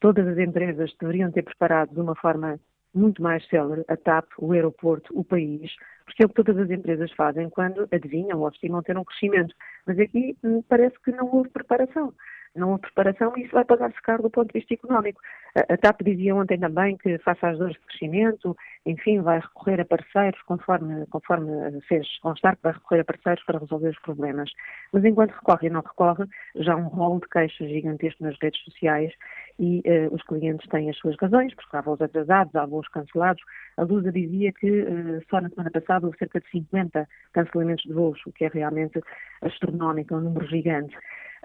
[0.00, 2.60] Todas as empresas deveriam ter preparado de uma forma
[2.98, 5.70] muito mais célere a TAP, o aeroporto, o país,
[6.04, 9.54] porque é o que todas as empresas fazem quando adivinham ou estimam ter um crescimento.
[9.86, 12.12] Mas aqui hum, parece que não houve preparação
[12.58, 15.20] não houve preparação e isso vai pagar-se caro do ponto de vista económico.
[15.54, 19.80] A, a TAP dizia ontem também que, face às dores de crescimento, enfim, vai recorrer
[19.80, 24.50] a parceiros, conforme, conforme fez constar que vai recorrer a parceiros para resolver os problemas.
[24.92, 26.24] Mas enquanto recorre e não recorre,
[26.56, 29.12] já há um rol de queixas gigantesco nas redes sociais
[29.58, 33.42] e uh, os clientes têm as suas razões, porque há voos atrasados, há voos cancelados.
[33.76, 37.92] A Lusa dizia que uh, só na semana passada houve cerca de 50 cancelamentos de
[37.92, 39.00] voos, o que é realmente
[39.42, 40.96] astronómico, um número gigante.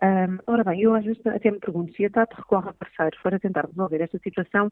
[0.02, 3.20] Um, ora bem, eu às vezes até me pergunto se a TAP recorre a parceiros
[3.22, 4.72] para tentar resolver esta situação,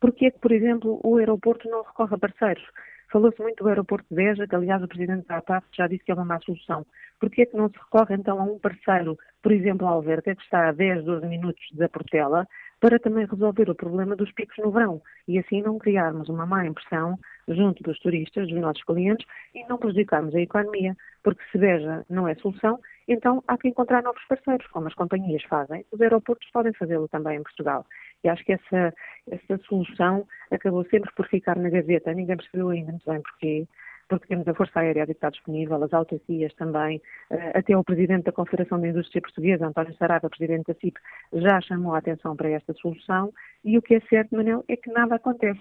[0.00, 2.64] porque é que, por exemplo, o aeroporto não recorre a parceiros?
[3.12, 6.10] Falou-se muito do aeroporto de Beja, que aliás o presidente da APAF já disse que
[6.10, 6.86] é uma má solução.
[7.20, 10.42] Porquê é que não se recorre então a um parceiro, por exemplo, a Alverca, que
[10.42, 12.48] está a 10, 12 minutos da Portela,
[12.82, 16.66] para também resolver o problema dos picos no verão e assim não criarmos uma má
[16.66, 17.16] impressão
[17.46, 22.26] junto dos turistas, dos nossos clientes e não prejudicarmos a economia, porque se veja não
[22.26, 25.84] é solução, então há que encontrar novos parceiros, como as companhias fazem.
[25.92, 27.86] Os aeroportos podem fazê-lo também em Portugal.
[28.24, 28.92] E acho que essa,
[29.30, 32.12] essa solução acabou sempre por ficar na gaveta.
[32.12, 33.68] Ninguém percebeu ainda muito bem porquê
[34.08, 38.24] porque temos a Força Aérea que está disponível, as autarquias também, eh, até o Presidente
[38.24, 40.98] da Confederação da Indústria Portuguesa, António Saraiva, Presidente da CIP,
[41.32, 43.32] já chamou a atenção para esta solução
[43.64, 45.60] e o que é certo, Manel, é que nada acontece.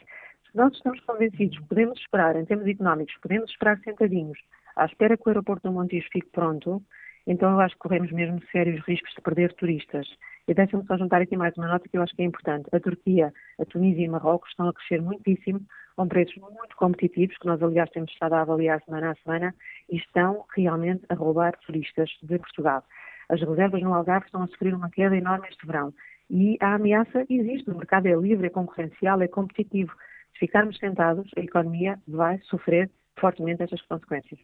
[0.50, 4.38] Se nós estamos convencidos, podemos esperar, em termos económicos, podemos esperar sentadinhos,
[4.76, 6.82] à espera que o aeroporto do Montijo fique pronto,
[7.26, 10.08] então eu acho que corremos mesmo sérios riscos de perder turistas.
[10.48, 12.68] E deixa-me só juntar aqui mais uma nota que eu acho que é importante.
[12.72, 15.62] A Turquia, a Tunísia e Marrocos estão a crescer muitíssimo,
[15.96, 19.56] com preços muito competitivos, que nós, aliás, temos estado a avaliar semana a semana,
[19.90, 22.84] e estão realmente a roubar turistas de Portugal.
[23.30, 25.94] As reservas no Algarve estão a sofrer uma queda enorme este verão.
[26.30, 27.70] E a ameaça existe.
[27.70, 29.94] O mercado é livre, é concorrencial, é competitivo.
[30.34, 34.40] Se ficarmos sentados, a economia vai sofrer fortemente estas consequências.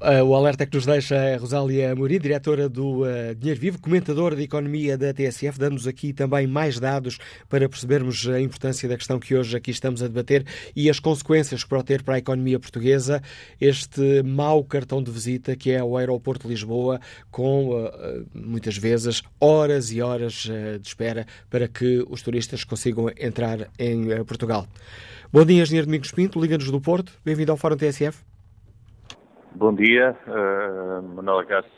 [0.00, 4.36] Uh, o alerta que nos deixa a Rosália Muri, diretora do uh, Dinheiro Vivo, comentadora
[4.36, 9.18] de economia da TSF, dando-nos aqui também mais dados para percebermos a importância da questão
[9.18, 12.60] que hoje aqui estamos a debater e as consequências que pode ter para a economia
[12.60, 13.20] portuguesa
[13.60, 19.20] este mau cartão de visita que é o aeroporto de Lisboa, com uh, muitas vezes
[19.40, 20.48] horas e horas
[20.80, 24.64] de espera para que os turistas consigam entrar em Portugal.
[25.32, 27.12] Bom dia, Engenheiro Domingos Pinto, Liga-nos do Porto.
[27.24, 28.27] Bem-vindo ao Fórum TSF.
[29.52, 31.72] Bom dia, uh, Manuela Cássio.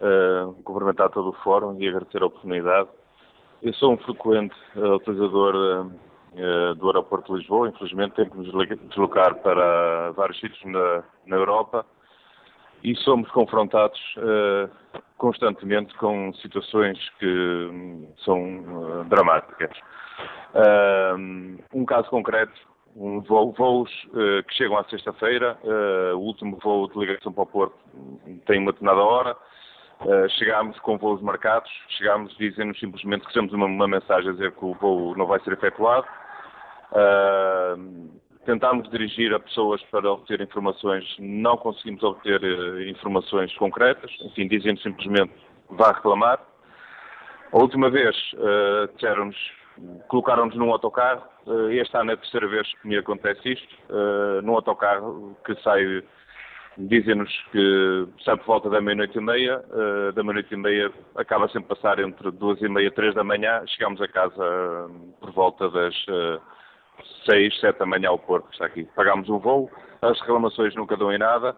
[0.00, 2.88] Uh, cumprimentar todo o fórum e agradecer a oportunidade.
[3.62, 5.90] Eu sou um frequente uh, utilizador
[6.34, 7.68] uh, do aeroporto de Lisboa.
[7.68, 8.44] Infelizmente, tenho que me
[8.88, 11.84] deslocar para vários sítios na, na Europa
[12.82, 14.00] e somos confrontados
[15.18, 19.70] constantemente com situações que são dramáticas.
[21.74, 25.58] um caso concreto um voo, voos uh, que chegam à sexta-feira.
[25.62, 27.76] Uh, o último voo de ligação para o Porto
[28.46, 29.36] tem uma determinada hora.
[30.00, 34.52] Uh, chegámos com voos marcados, chegámos dizendo simplesmente que recebemos uma, uma, mensagem a dizer
[34.52, 36.06] que o voo não vai ser efetuado.
[38.46, 42.42] tentámos dirigir a pessoas para obter informações, não conseguimos obter
[42.88, 45.32] informações concretas, enfim, dizendo simplesmente
[45.68, 46.40] vá reclamar.
[47.52, 48.16] A última vez
[48.94, 49.36] disseram-nos
[50.08, 51.22] colocaram-nos num autocarro.
[51.46, 53.74] Uh, este ano é a terceira vez que me acontece isto.
[53.88, 56.02] Uh, num autocarro que sai,
[56.76, 59.62] dizem-nos que sai por volta da meia-noite e meia.
[59.70, 63.14] Uh, da meia-noite e meia acaba sempre a passar entre duas e meia e três
[63.14, 63.62] da manhã.
[63.66, 64.90] Chegamos a casa
[65.20, 65.94] por volta das
[67.24, 68.84] seis, sete da manhã ao Porto, está aqui.
[68.94, 69.70] Pagámos um voo,
[70.02, 71.56] as reclamações nunca dão em nada.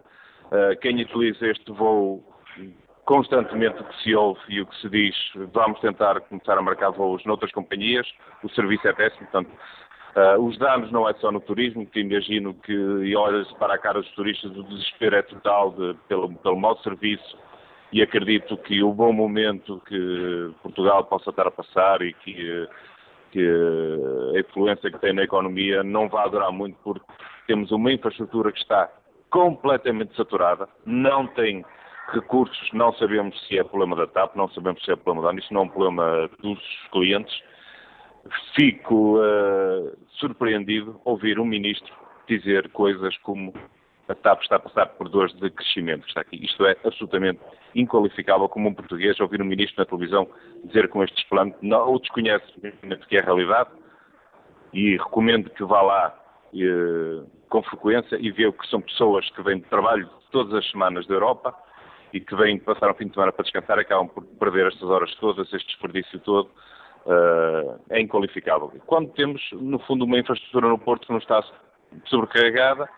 [0.81, 2.23] quem utiliza este voo
[3.05, 5.17] constantemente o que se ouve e o que se diz,
[5.53, 8.07] vamos tentar começar a marcar voos noutras companhias,
[8.43, 9.51] o serviço é péssimo, portanto,
[10.17, 13.79] uh, os danos não é só no turismo, que imagino que, e olhas para a
[13.79, 17.37] cara dos turistas, o desespero é total de, pelo, pelo mau serviço,
[17.93, 22.69] e acredito que o bom momento que Portugal possa estar a passar e que,
[23.31, 23.47] que
[24.35, 27.05] a influência que tem na economia não vai durar muito, porque
[27.47, 28.89] temos uma infraestrutura que está
[29.29, 31.63] completamente saturada, não tem
[32.09, 35.53] Recursos, não sabemos se é problema da TAP, não sabemos se é problema da isso
[35.53, 36.61] não é um problema dos
[36.91, 37.43] clientes.
[38.55, 41.93] Fico uh, surpreendido ouvir um ministro
[42.29, 43.53] dizer coisas como
[44.09, 46.07] a TAP está a passar por dores de crescimento.
[46.07, 46.45] Está aqui.
[46.45, 47.41] Isto é absolutamente
[47.75, 50.29] inqualificável como um português ouvir um ministro na televisão
[50.65, 52.45] dizer com este desplante não o desconhece
[53.09, 53.71] que é a realidade
[54.73, 56.23] e recomendo que vá lá
[56.55, 61.07] eh, com frequência e vê que são pessoas que vêm de trabalho todas as semanas
[61.07, 61.55] da Europa
[62.13, 65.15] e que vêm passar um fim de semana para descansar acabam por perder estas horas
[65.17, 66.51] todas, este desperdício todo,
[67.07, 68.73] uh, é inqualificável.
[68.87, 71.43] Quando temos, no fundo, uma infraestrutura no Porto que não está
[72.07, 72.89] sobrecarregada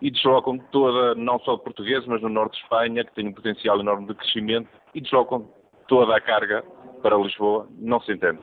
[0.00, 3.80] e deslocam toda, não só portugueses, mas no norte de Espanha, que tem um potencial
[3.80, 5.48] enorme de crescimento, e deslocam
[5.88, 6.62] toda a carga
[7.02, 8.40] para Lisboa, não se entende.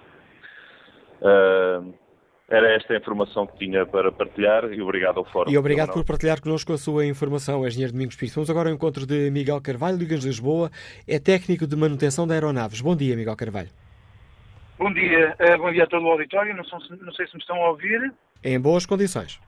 [1.22, 1.94] Uh,
[2.48, 5.52] era esta a informação que tinha para partilhar e obrigado ao Fórum.
[5.52, 8.36] E obrigado por partilhar connosco a sua informação, engenheiro Domingos Pires.
[8.36, 10.70] Vamos agora ao encontro de Miguel Carvalho, Ligas Lisboa,
[11.08, 12.82] é técnico de manutenção de aeronaves.
[12.82, 13.70] Bom dia, Miguel Carvalho.
[14.78, 17.40] Bom dia, uh, bom dia a todo o auditório, não, são, não sei se me
[17.40, 18.14] estão a ouvir.
[18.44, 19.40] Em boas condições.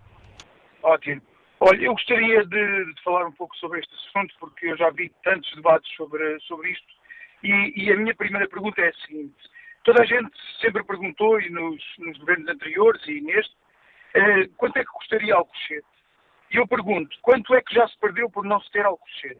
[0.81, 1.21] Ótimo.
[1.59, 5.11] Olha, eu gostaria de, de, falar um pouco sobre este assunto, porque eu já vi
[5.23, 6.87] tantos debates sobre, sobre isto,
[7.43, 9.35] e, e a minha primeira pergunta é a seguinte
[9.87, 13.55] Toda a gente sempre perguntou, e nos, nos governos anteriores e neste,
[14.15, 15.87] eh, quanto é que custaria Alcochete?
[16.51, 19.39] E eu pergunto, quanto é que já se perdeu por não se ter Alcochete?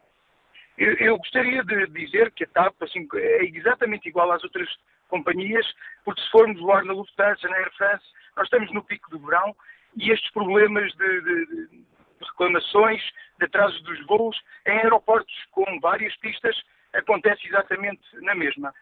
[0.78, 4.74] Eu, eu gostaria de dizer que a TAP assim, é exatamente igual às outras
[5.10, 5.66] companhias,
[6.02, 9.54] porque se formos voar na Lufthansa, na Air France, nós estamos no pico do verão
[9.98, 11.84] e estes problemas de, de, de
[12.22, 13.02] reclamações,
[13.38, 16.56] de atrasos dos voos, em aeroportos com várias pistas,
[16.94, 18.72] acontece exatamente na mesma.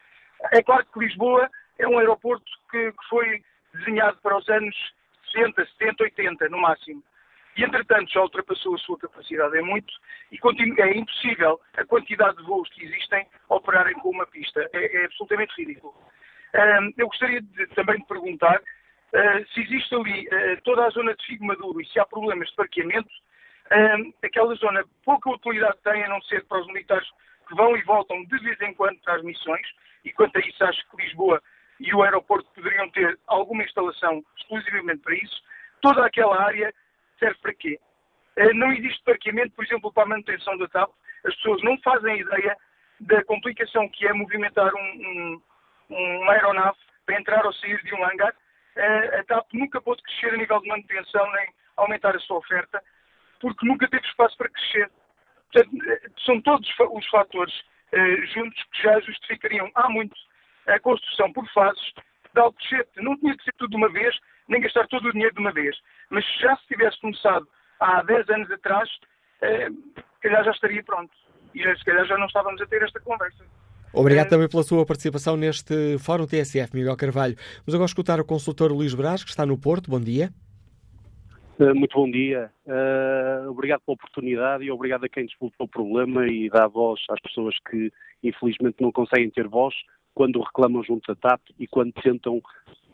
[0.53, 3.43] É claro que Lisboa é um aeroporto que, que foi
[3.75, 4.75] desenhado para os anos
[5.33, 7.03] 60, 70, 80, no máximo.
[7.57, 9.93] E, entretanto, já ultrapassou a sua capacidade é muito
[10.31, 10.39] e
[10.83, 14.69] é impossível a quantidade de voos que existem operarem com uma pista.
[14.73, 15.95] É, é absolutamente ridículo.
[16.97, 21.25] Eu gostaria de, também de perguntar uh, se existe ali uh, toda a zona de
[21.25, 23.11] Figo Maduro e se há problemas de parqueamento.
[24.23, 27.09] Aquela zona pouca utilidade tem, a não ser para os militares
[27.47, 29.67] que vão e voltam de vez em quando para as missões,
[30.05, 31.43] e quanto a isso acho que Lisboa
[31.81, 35.43] e o aeroporto poderiam ter alguma instalação exclusivamente para isso.
[35.81, 36.73] Toda aquela área
[37.19, 37.79] serve para quê?
[38.37, 40.91] Eh, não existe parqueamento, por exemplo, para a manutenção da TAP.
[41.25, 42.57] As pessoas não fazem ideia
[43.01, 45.41] da complicação que é movimentar um,
[45.91, 48.35] um, uma aeronave para entrar ou sair de um hangar.
[48.77, 52.83] Eh, a TAP nunca pôde crescer a nível de manutenção nem aumentar a sua oferta,
[53.41, 54.66] porque nunca teve espaço para crescer.
[56.47, 57.55] Eh, todos os fatores
[57.93, 60.15] eh, juntos que já justificariam há muito
[60.67, 61.83] a construção por fases
[62.35, 62.91] de Alcochete.
[62.97, 64.17] Não tinha que ser tudo de uma vez,
[64.49, 65.77] nem gastar todo o dinheiro de uma vez.
[66.11, 67.47] Mas já se tivesse começado
[67.81, 68.89] há 10 anos atrás,
[69.43, 71.13] eh, se calhar já estaria pronto.
[71.55, 73.45] E se calhar já não estávamos a ter esta conversa.
[73.93, 77.35] Obrigado também pela sua participação neste Fórum TSF, Miguel Carvalho.
[77.65, 79.91] Vamos agora escutar o consultor Luís Brás, que está no Porto.
[79.91, 80.31] Bom dia.
[81.59, 82.51] Uh, muito bom dia.
[82.67, 87.19] Uh, obrigado pela oportunidade e obrigado a quem disputou o problema e dá voz às
[87.21, 87.91] pessoas que
[88.23, 89.75] infelizmente não conseguem ter voz
[90.15, 92.43] quando reclamam junto à TAP e quando tentam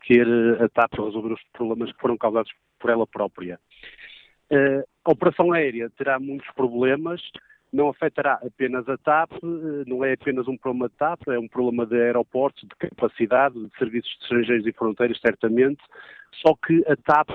[0.07, 0.29] ter
[0.63, 3.59] a TAP a resolver os problemas que foram causados por ela própria.
[4.49, 7.21] Uh, a operação aérea terá muitos problemas,
[7.73, 9.33] não afetará apenas a TAP,
[9.89, 13.77] não é apenas um problema de TAP, é um problema de aeroportos, de capacidade, de
[13.77, 15.83] serviços de estrangeiros e fronteiras, certamente,
[16.47, 17.31] só que a TAP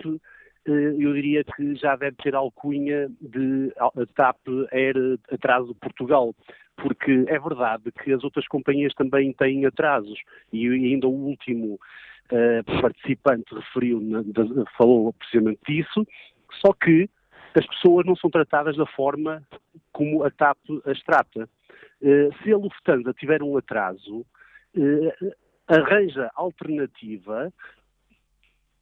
[0.68, 3.74] eu diria que já deve ter alcunha de
[4.16, 4.38] TAP
[4.72, 6.36] Air Atraso Portugal,
[6.76, 10.20] porque é verdade que as outras companhias também têm atrasos
[10.52, 11.80] e ainda o último
[12.32, 14.02] uh, participante referiu,
[14.78, 16.06] falou precisamente disso,
[16.62, 17.10] só que
[17.56, 19.42] as pessoas não são tratadas da forma
[19.92, 21.50] como a TAP as trata.
[22.02, 24.26] Uh, se a Lufthansa tiver um atraso,
[24.76, 25.36] uh,
[25.68, 27.52] arranja alternativa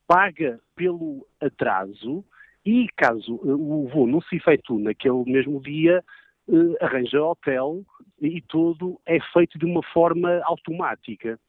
[0.08, 2.24] paga pelo atraso
[2.66, 6.04] e, caso eh, o voo não se efetue naquele mesmo dia,
[6.50, 7.84] eh, arranja hotel
[8.22, 11.40] e tudo é feito de uma forma automática.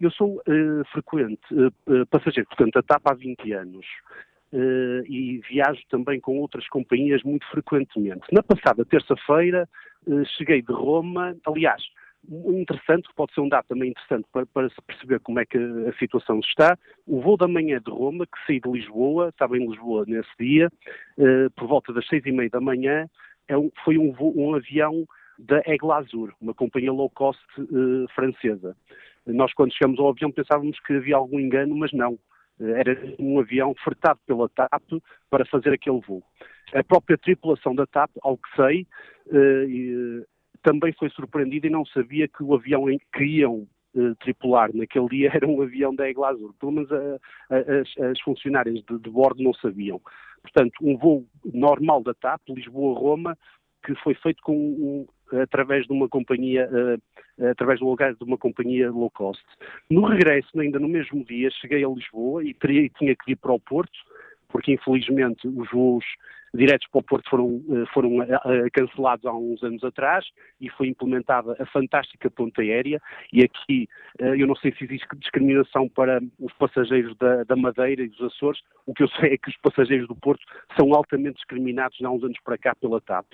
[0.00, 3.86] Eu sou uh, frequente uh, passageiro, portanto, a TAP há 20 anos.
[4.50, 8.22] Uh, e viajo também com outras companhias muito frequentemente.
[8.32, 9.68] Na passada terça-feira
[10.38, 11.82] cheguei de Roma, aliás,
[12.26, 15.92] interessante, pode ser um dado também interessante para, para, se perceber como é que a
[15.98, 16.76] situação está.
[17.06, 20.68] O voo da manhã de Roma, que saiu de Lisboa, estava em Lisboa nesse dia,
[21.18, 23.08] uh, por volta das seis e meia da manhã,
[23.46, 25.06] é um, foi um, voo, um, avião
[25.38, 28.76] da Aigle Azur, uma companhia low cost uh, francesa.
[29.26, 32.14] Nós, quando chegamos ao avião, pensávamos que havia algum engano, mas não.
[32.60, 34.82] Uh, era um avião ofertado pela TAP
[35.30, 36.22] para fazer aquele voo.
[36.74, 38.86] A própria tripulação da TAP, ao que sei,
[40.68, 45.08] também foi surpreendido e não sabia que o avião em que iam uh, tripular naquele
[45.08, 46.54] dia era um avião da Egla Azul.
[46.60, 49.98] Pelo menos a, a, as, as, funcionárias de, de bordo não sabiam.
[50.42, 53.36] Portanto, um voo normal da TAP, Lisboa-Roma,
[53.82, 55.06] que foi feito com um,
[55.40, 59.42] através de uma companhia, uh, através do lugar de uma companhia low cost.
[59.88, 63.54] No regresso, ainda no mesmo dia, cheguei a Lisboa e teria, tinha que ir para
[63.54, 63.98] o Porto,
[64.48, 66.04] porque infelizmente os voos
[66.54, 70.24] diretos para o Porto foram, eh, foram eh, eh, cancelados há uns anos atrás
[70.60, 73.00] e foi implementada a fantástica ponta aérea.
[73.32, 73.88] E aqui
[74.18, 78.60] eu não sei se existe discriminação para os passageiros da, da Madeira e dos Açores,
[78.86, 80.42] o que eu sei é que os passageiros do Porto
[80.76, 83.26] são altamente discriminados há uns anos para cá pela TAP,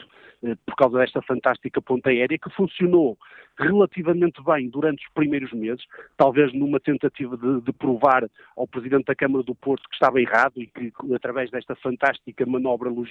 [0.66, 3.16] por causa desta fantástica ponta aérea que funcionou
[3.58, 5.84] relativamente bem durante os primeiros meses,
[6.16, 10.54] talvez numa tentativa de, de provar ao Presidente da Câmara do Porto que estava errado
[10.56, 13.03] e que através desta fantástica manobra logística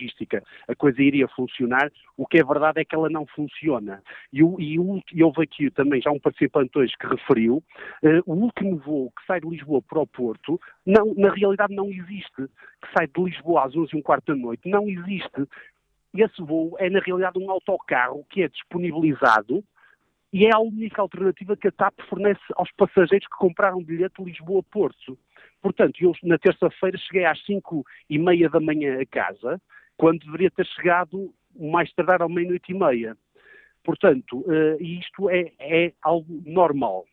[0.67, 4.01] a coisa iria funcionar, o que é verdade é que ela não funciona.
[4.31, 4.77] E, e,
[5.13, 7.63] e houve aqui também já um participante hoje que referiu,
[8.03, 11.89] uh, o último voo que sai de Lisboa para o Porto, não, na realidade não
[11.89, 15.47] existe, que sai de Lisboa às 11 e um quarto da noite, não existe.
[16.13, 19.63] Esse voo é na realidade um autocarro que é disponibilizado
[20.33, 25.17] e é a única alternativa que a TAP fornece aos passageiros que compraram bilhete Lisboa-Porto.
[25.61, 29.61] Portanto, eu na terça-feira cheguei às 5 e meia da manhã a casa,
[29.97, 33.17] quando deveria ter chegado mais tardar à meia-noite e meia.
[33.83, 37.05] Portanto, uh, isto é, é algo normal.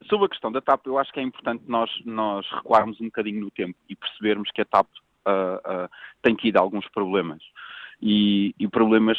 [0.08, 3.40] sobre a questão da TAP, eu acho que é importante nós, nós recuarmos um bocadinho
[3.40, 5.88] no tempo e percebermos que a TAP uh, uh,
[6.22, 7.42] tem tido alguns problemas.
[8.02, 9.16] E, e, problemas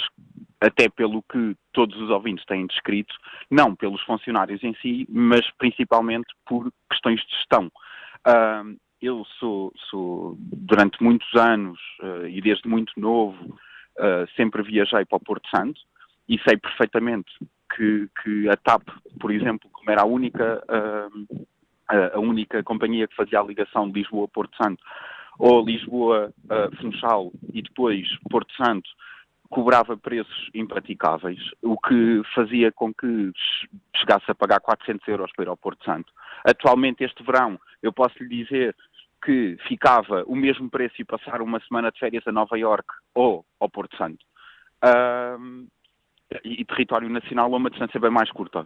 [0.62, 3.14] até pelo que todos os ouvintes têm descrito,
[3.50, 7.72] não pelos funcionários em si, mas principalmente por questões de gestão.
[8.20, 13.58] Uh, eu sou, sou, durante muitos anos uh, e desde muito novo,
[14.36, 15.82] sempre viajei para o Porto Santo
[16.30, 17.34] e sei perfeitamente
[17.76, 18.84] que, que, a TAP,
[19.20, 21.46] por exemplo, como era a única, uh,
[22.14, 24.84] a única companhia que fazia a ligação de Lisboa a Porto Santo,
[25.40, 28.90] ou Lisboa a Funchal e depois Porto Santo,
[29.50, 33.32] cobrava preços impraticáveis, o que fazia com que
[33.96, 36.12] chegasse a pagar 400 euros para ir ao Porto Santo.
[36.44, 38.76] Atualmente, este verão, eu posso lhe dizer
[39.24, 43.46] que ficava o mesmo preço e passar uma semana de férias a Nova York ou
[43.60, 44.24] ao Porto Santo.
[46.44, 48.66] E, território nacional a uma distância bem mais curta.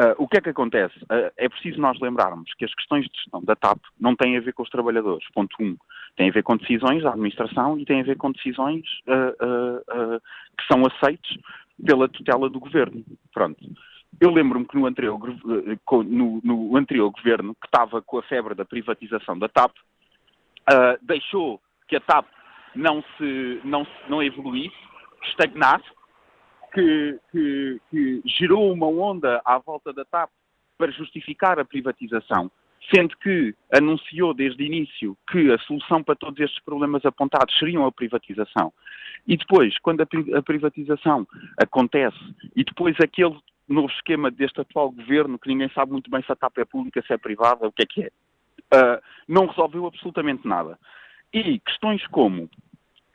[0.00, 0.96] Uh, o que é que acontece?
[1.04, 4.40] Uh, é preciso nós lembrarmos que as questões de gestão da TAP não têm a
[4.40, 5.26] ver com os trabalhadores.
[5.34, 5.64] Ponto 1.
[5.64, 5.76] Um,
[6.16, 10.20] têm a ver com decisões da administração e têm a ver com decisões uh,
[10.56, 11.36] que são aceites
[11.84, 13.04] pela tutela do governo.
[13.34, 13.58] Pronto.
[14.20, 15.18] Eu lembro-me que no anterior,
[16.06, 19.72] no, no anterior, governo, que estava com a febre da privatização da TAP,
[21.02, 22.26] deixou que a TAP
[22.74, 24.74] não, se, não, não evoluísse,
[25.24, 25.84] estagnasse,
[26.72, 30.30] que, que, que gerou uma onda à volta da TAP
[30.76, 32.50] para justificar a privatização,
[32.94, 37.84] sendo que anunciou desde o início que a solução para todos estes problemas apontados seriam
[37.84, 38.72] a privatização.
[39.26, 41.26] E depois, quando a privatização
[41.60, 42.18] acontece
[42.56, 43.36] e depois aquele
[43.68, 47.02] novo esquema deste atual governo, que ninguém sabe muito bem se a TAP é pública,
[47.06, 48.10] se é privada, o que é que é,
[48.74, 50.78] uh, não resolveu absolutamente nada.
[51.32, 52.48] E questões como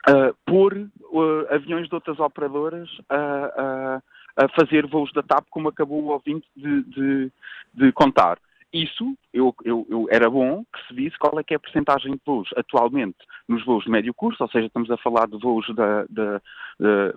[0.08, 5.68] uh, pôr uh, aviões de outras operadoras a, a, a, fazer voos da TAP, como
[5.68, 7.32] acabou o ouvinte de, de,
[7.74, 8.38] de contar.
[8.72, 12.12] Isso eu, eu, eu, era bom que se visse qual é que é a percentagem
[12.12, 15.64] de voos atualmente nos voos de médio curso, ou seja, estamos a falar de voos
[15.76, 16.40] da, da,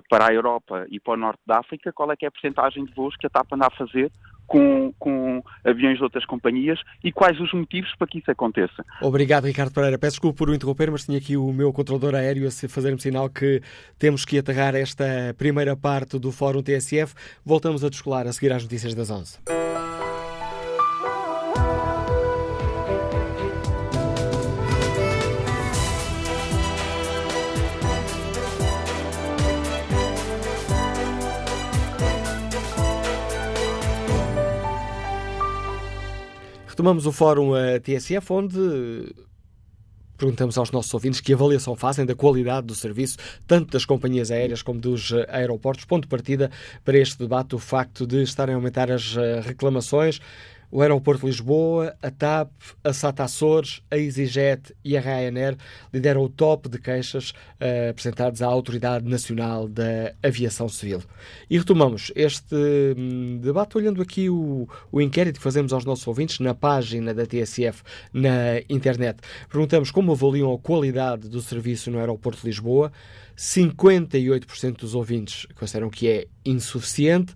[0.07, 2.85] para a Europa e para o Norte da África, qual é que é a percentagem
[2.85, 4.11] de voos que a TAP anda a fazer
[4.48, 8.84] com, com, aviões de outras companhias e quais os motivos para que isso aconteça.
[9.02, 10.00] Obrigado, Ricardo Pereira.
[10.00, 13.30] Peço desculpa por o interromper, mas tinha aqui o meu controlador aéreo a fazer-me sinal
[13.30, 13.62] que
[14.00, 17.14] temos que aterrar esta primeira parte do Fórum TSF.
[17.45, 19.57] Voltamos a descolar a seguir às notícias das 11.
[36.78, 39.11] Retomamos o fórum a TSF, onde
[40.15, 43.17] perguntamos aos nossos ouvintes que avaliação fazem da qualidade do serviço,
[43.47, 45.86] tanto das companhias aéreas como dos eh, aeroportos.
[45.86, 46.51] Ponto de partida
[46.86, 50.19] para este debate, o facto de estarem a aumentar as eh, reclamações
[50.70, 52.51] o Aeroporto de Lisboa, a TAP,
[52.84, 55.55] a SATA Açores, a EasyJet e a Ryanair
[55.93, 61.01] lideram o top de queixas uh, apresentados à Autoridade Nacional da Aviação Civil.
[61.49, 62.55] E retomamos este
[62.97, 67.26] um, debate olhando aqui o, o inquérito que fazemos aos nossos ouvintes na página da
[67.26, 69.20] TSF na internet.
[69.49, 72.91] Perguntamos como avaliam a qualidade do serviço no Aeroporto de Lisboa.
[73.38, 77.36] 58% dos ouvintes consideram que é insuficiente,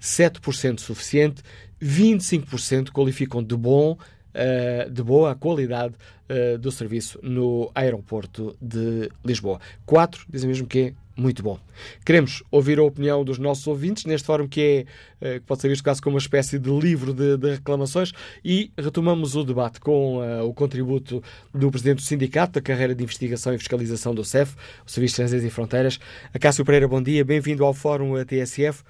[0.00, 1.42] 7% suficiente
[1.80, 5.94] 25% qualificam de bom, uh, de boa qualidade
[6.28, 9.60] uh, do serviço no aeroporto de Lisboa.
[9.86, 11.58] 4 dizem mesmo que é muito bom.
[12.04, 14.86] Queremos ouvir a opinião dos nossos ouvintes neste fórum que
[15.20, 18.12] é uh, que pode ser visto quase como uma espécie de livro de, de reclamações
[18.44, 21.22] e retomamos o debate com o contributo
[21.52, 24.54] do Presidente do Sindicato da Carreira de Investigação e Fiscalização do CEF,
[24.86, 25.98] o Serviço de Estrangeiros e Fronteiras.
[26.32, 28.82] Acácio Pereira, bom dia, bem-vindo ao Fórum TSF.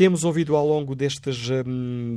[0.00, 2.16] Temos ouvido ao longo destes hum,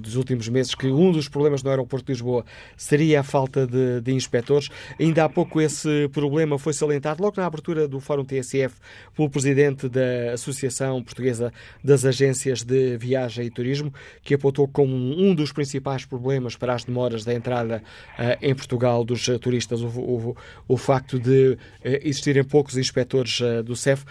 [0.00, 2.44] dos últimos meses que um dos problemas no aeroporto de Lisboa
[2.76, 4.68] seria a falta de, de inspectores.
[5.00, 8.76] Ainda há pouco esse problema foi salientado logo na abertura do Fórum TSF
[9.16, 15.34] pelo presidente da Associação Portuguesa das Agências de Viagem e Turismo, que apontou como um
[15.34, 17.82] dos principais problemas para as demoras da entrada
[18.16, 20.36] uh, em Portugal dos uh, turistas o, o,
[20.68, 24.04] o, facto de uh, existirem poucos inspectores do CEF.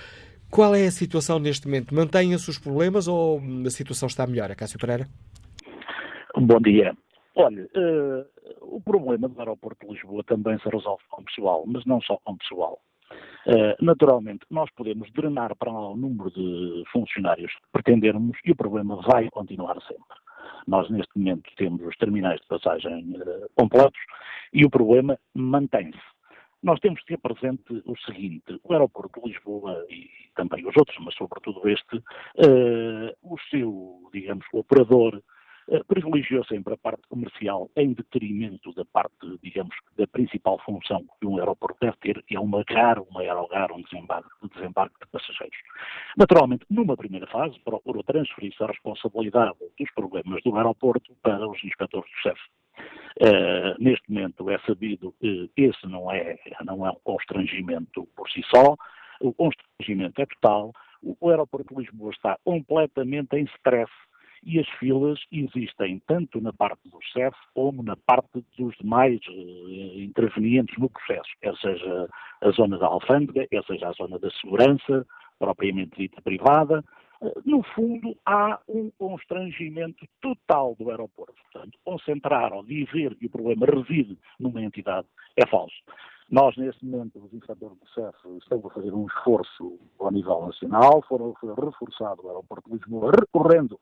[0.54, 1.96] Qual é a situação neste momento?
[1.96, 5.08] Mantêm-se os problemas ou a situação está melhor, Cássio Pereira?
[6.38, 6.96] Bom dia.
[7.36, 8.24] Olha, uh,
[8.62, 12.38] o problema do aeroporto de Lisboa também se resolve com pessoal, mas não só com
[12.38, 12.80] pessoal.
[13.48, 18.56] Uh, naturalmente, nós podemos drenar para lá o número de funcionários que pretendermos e o
[18.56, 20.18] problema vai continuar sempre.
[20.68, 24.00] Nós, neste momento, temos os terminais de passagem uh, completos
[24.54, 26.13] e o problema mantém-se.
[26.64, 30.98] Nós temos que ter presente o seguinte: o aeroporto de Lisboa e também os outros,
[31.02, 35.22] mas sobretudo este, uh, o seu, digamos, operador
[35.68, 41.28] uh, privilegiou sempre a parte comercial em detrimento da parte, digamos, da principal função que
[41.28, 45.12] um aeroporto deve ter, que é um agar, um aerogar, um desembarque, um desembarque de
[45.12, 45.58] passageiros.
[46.18, 52.10] Naturalmente, numa primeira fase, procurou transferir-se a responsabilidade dos problemas do aeroporto para os inspectores
[52.10, 52.40] do CEF.
[53.22, 58.42] Uh, neste momento é sabido que esse não é, não é um constrangimento por si
[58.54, 58.76] só,
[59.22, 63.92] o constrangimento é total, o aeroporto de Lisboa está completamente em stress
[64.46, 70.00] e as filas existem tanto na parte do CEF como na parte dos demais uh,
[70.00, 72.10] intervenientes no processo, quer seja
[72.42, 75.06] a zona da alfândega, quer seja a zona da segurança,
[75.40, 76.84] propriamente dita privada,
[77.46, 81.36] no fundo, há um constrangimento total do aeroporto.
[81.52, 85.08] Portanto, concentrar ou dizer que o problema reside numa entidade
[85.38, 85.76] é falso.
[86.30, 91.04] Nós, neste momento, os inspectores do CEF estão a fazer um esforço ao nível nacional,
[91.08, 93.80] foram, foi reforçado o aeroporto de Lisboa, recorrendo,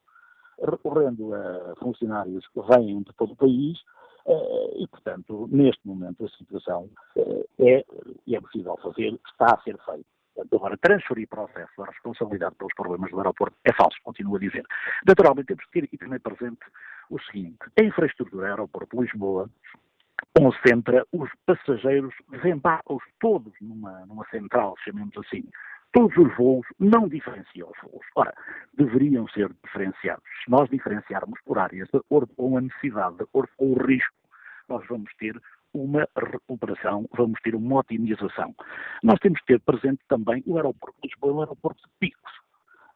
[0.59, 3.79] recorrendo a funcionários que vêm de todo o país,
[4.25, 7.85] eh, e, portanto, neste momento a situação eh, é,
[8.35, 10.05] é possível fazer, está a ser feito.
[10.39, 14.39] Agora, transferir para o CEF a responsabilidade pelos problemas do aeroporto é falso, continuo a
[14.39, 14.65] dizer.
[15.05, 16.59] Naturalmente, temos que ter aqui também presente
[17.09, 19.49] o seguinte: a infraestrutura do aeroporto de Lisboa
[20.38, 25.43] concentra os passageiros, desembarcam-os todos numa, numa central, chamemos assim.
[25.93, 28.05] Todos os voos não diferenciam os voos.
[28.15, 28.34] Ora,
[28.73, 30.23] deveriam ser diferenciados.
[30.43, 34.15] Se nós diferenciarmos por áreas de acordo com a necessidade, de acordo com o risco,
[34.69, 35.36] nós vamos ter
[35.74, 38.53] uma recuperação, vamos ter uma otimização.
[39.03, 42.32] Nós temos que ter presente também o aeroporto de Lisboa, um aeroporto de picos.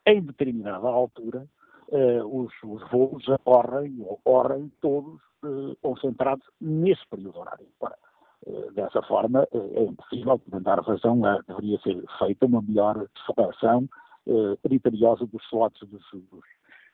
[0.05, 1.47] Em determinada altura,
[1.89, 7.67] uh, os, os, voos ocorrem, ocorrem todos uh, concentrados nesse período horário.
[7.79, 7.97] Ora,
[8.45, 13.87] uh, dessa forma, é impossível, dar razão, deveria ser feita uma melhor seleção
[14.63, 16.43] criteriosa dos slots dos, dos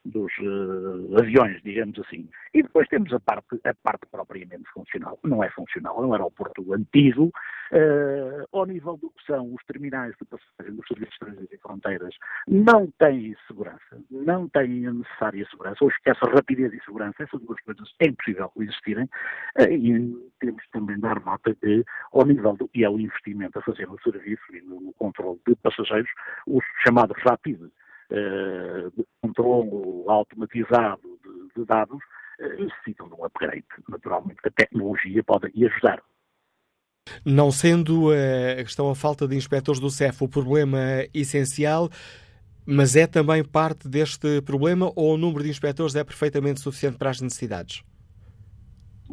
[0.05, 2.27] dos uh, aviões, digamos assim.
[2.53, 5.19] E depois temos a parte, a parte propriamente funcional.
[5.23, 10.15] Não é funcional, é um aeroporto antigo, uh, ao nível do que são os terminais
[10.19, 12.15] de passagem dos serviços estrangeiros e fronteiras,
[12.47, 17.59] não têm segurança, não têm a necessária segurança, ou esquece rapidez e segurança, essas duas
[17.61, 21.83] coisas é impossível existirem, uh, e temos também de dar nota que,
[22.13, 25.55] ao nível do que é o investimento a fazer no serviço e no controle de
[25.55, 26.09] passageiros,
[26.47, 27.80] os chamados rápidos, eh,
[28.11, 31.99] de controlo automatizado de, de dados
[32.41, 33.63] eh, necessitam de um upgrade.
[33.87, 36.01] Naturalmente, a tecnologia pode aqui ajudar.
[37.25, 40.79] Não sendo eh, a questão a falta de inspectores do CEF o problema
[41.13, 41.89] essencial,
[42.65, 47.11] mas é também parte deste problema ou o número de inspectores é perfeitamente suficiente para
[47.11, 47.83] as necessidades?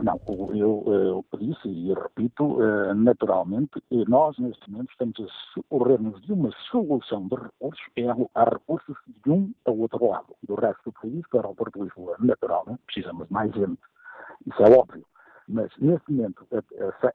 [0.03, 0.21] Não,
[0.55, 6.51] eu, eu disse e repito, eh, naturalmente, nós neste momento estamos a correr-nos de uma
[6.71, 10.37] solução de recursos, é, há recursos de um a outro lado.
[10.45, 13.81] Do resto do país, para o aeroporto de Lisboa, naturalmente, precisamos de mais gente.
[14.47, 15.05] Isso é óbvio.
[15.49, 16.47] Mas, neste momento,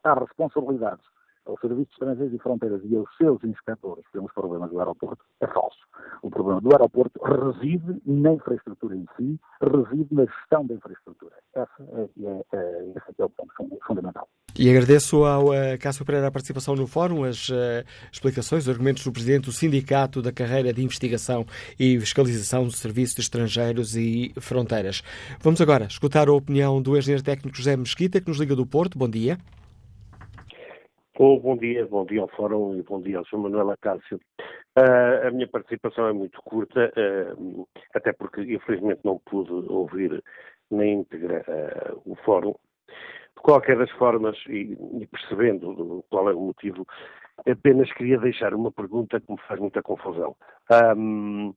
[0.04, 1.06] há responsabilidades
[1.46, 5.48] ao Serviço de Estrangeiros e Fronteiras e aos seus inspectores pelos problemas do aeroporto é
[5.48, 5.80] falso.
[6.22, 11.36] O problema do aeroporto reside na infraestrutura em si, reside na gestão da infraestrutura.
[11.54, 13.54] Essa é, é, é, esse é o ponto
[13.86, 14.28] fundamental.
[14.58, 19.04] E agradeço ao uh, Cássio Pereira a participação no fórum, as uh, explicações, os argumentos
[19.04, 21.46] do Presidente do Sindicato da Carreira de Investigação
[21.80, 25.02] e Fiscalização do Serviço de Estrangeiros e Fronteiras.
[25.41, 28.98] Vamos agora escutar a opinião do engenheiro técnico José Mesquita, que nos liga do Porto.
[28.98, 29.38] Bom dia.
[31.16, 33.38] Bom, bom dia, bom dia ao Fórum e bom dia ao Sr.
[33.38, 34.20] Manuel Acácio.
[34.76, 40.24] Uh, a minha participação é muito curta, uh, até porque infelizmente não pude ouvir
[40.72, 42.55] na íntegra uh, o Fórum.
[42.88, 46.84] De qualquer das formas, e, e percebendo qual é o motivo,
[47.47, 50.36] apenas queria deixar uma pergunta que me faz muita confusão.
[50.97, 51.53] Um,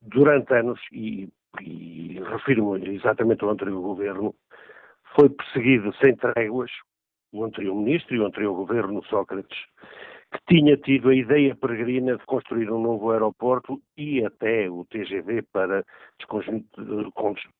[0.00, 1.28] durante anos, e,
[1.60, 4.34] e refiro-me exatamente ao anterior governo,
[5.14, 6.70] foi perseguido sem tréguas
[7.34, 9.58] o anterior ministro e o anterior governo, Sócrates,
[10.32, 15.42] que tinha tido a ideia peregrina de construir um novo aeroporto e até o TGV
[15.52, 15.84] para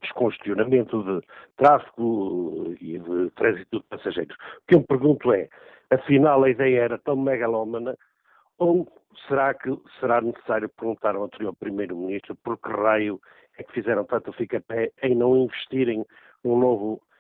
[0.01, 4.37] descongestionamento de tráfego e de trânsito de passageiros.
[4.37, 5.49] O que eu me pergunto é,
[5.91, 7.97] afinal a ideia era tão megalómana
[8.59, 8.87] ou
[9.29, 13.21] será que será necessário perguntar ao anterior primeiro-ministro por que raio
[13.59, 16.05] é que fizeram tanto fica-pé em não investirem
[16.45, 17.14] num novo aeroporto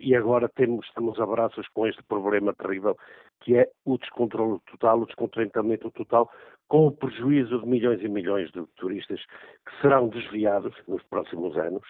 [0.00, 1.26] e agora temos, estamos a
[1.74, 2.96] com este problema terrível
[3.40, 6.30] que é o descontrole total, o descontentamento total,
[6.68, 9.20] com o prejuízo de milhões e milhões de turistas
[9.66, 11.82] que serão desviados nos próximos anos,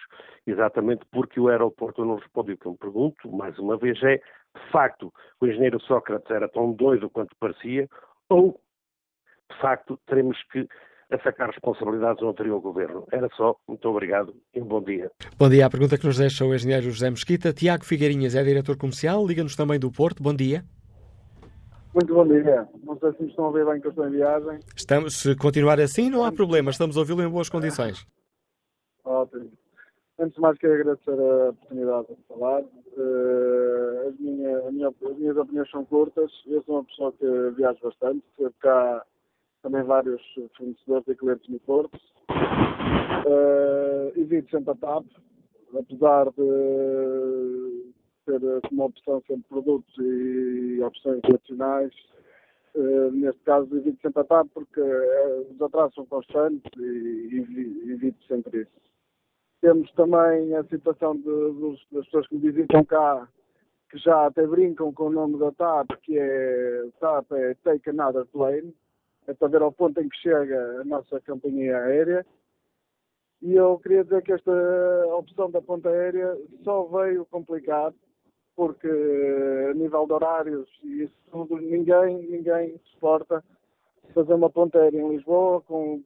[0.47, 2.53] exatamente porque o aeroporto não responde.
[2.53, 6.71] O que eu pergunto, mais uma vez, é de facto o engenheiro Sócrates era tão
[6.73, 7.89] doido quanto parecia,
[8.29, 8.59] ou
[9.51, 10.67] de facto teremos que
[11.11, 13.05] a sacar responsabilidades no anterior governo.
[13.11, 13.55] Era só.
[13.67, 15.11] Muito obrigado e um bom dia.
[15.37, 15.65] Bom dia.
[15.65, 17.51] A pergunta que nos deixa o engenheiro José Mesquita.
[17.51, 20.21] Tiago Figueirinhas é diretor comercial, liga-nos também do Porto.
[20.21, 20.63] Bom dia.
[21.93, 22.67] Muito bom dia.
[22.83, 24.59] Não sei se me estão a ouvir bem que eu estou em viagem.
[24.75, 26.69] Estamos, se continuar assim, não há problema.
[26.69, 28.05] Estamos a ouvi-lo em boas condições.
[29.03, 29.51] Ótimo.
[30.19, 32.61] Antes de mais, quero agradecer a oportunidade de falar.
[32.61, 36.29] Uh, as, minha, a minha, as minhas opiniões são curtas.
[36.45, 38.23] Eu sou uma pessoa que viajo bastante.
[38.31, 39.03] Estive cá
[39.61, 40.21] também vários
[40.57, 41.99] fornecedores e clientes no Porto.
[43.25, 45.05] Uh, evito sempre a TAP,
[45.77, 47.93] apesar de
[48.25, 51.93] ter como opção sempre produtos e opções nacionais.
[52.75, 57.91] Uh, neste caso, evito sempre a TAP porque uh, os atrasos são constantes e, e
[57.91, 58.89] evito sempre isso.
[59.61, 63.27] Temos também a situação de, dos, das pessoas que me visitam cá
[63.89, 68.25] que já até brincam com o nome da TAP, que é TAP é Take Another
[68.27, 68.73] Plane,
[69.29, 72.25] é para ver ao ponto em que chega a nossa companhia aérea.
[73.41, 74.51] E eu queria dizer que esta
[75.15, 77.95] opção da ponta aérea só veio complicado,
[78.55, 78.89] porque
[79.69, 83.43] a nível de horários e isso tudo, ninguém, ninguém suporta
[84.13, 86.03] fazer uma ponta aérea em Lisboa com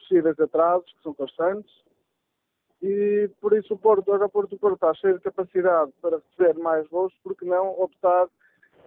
[0.00, 1.72] possíveis atrasos, que são constantes,
[2.82, 6.60] e por isso o Porto, o aeroporto do Porto está cheio de capacidade para receber
[6.60, 8.28] mais voos, porque não optar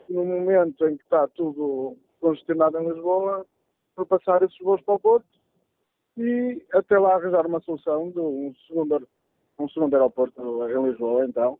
[0.07, 3.45] no momento em que está tudo congestionado em Lisboa,
[3.97, 5.25] para passar esses voos para o Porto
[6.15, 9.07] e até lá arranjar uma solução de um segundo,
[9.57, 10.39] um segundo aeroporto
[10.69, 11.59] em Lisboa, então.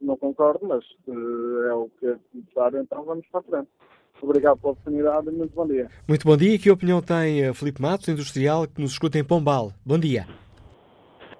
[0.00, 3.68] Não concordo, mas uh, é o que é necessário, então vamos para frente.
[4.20, 5.88] Obrigado pela oportunidade e muito bom dia.
[6.08, 6.58] Muito bom dia.
[6.58, 9.72] Que opinião tem uh, Filipe Matos, industrial, que nos escuta em Pombal?
[9.84, 10.26] Bom dia.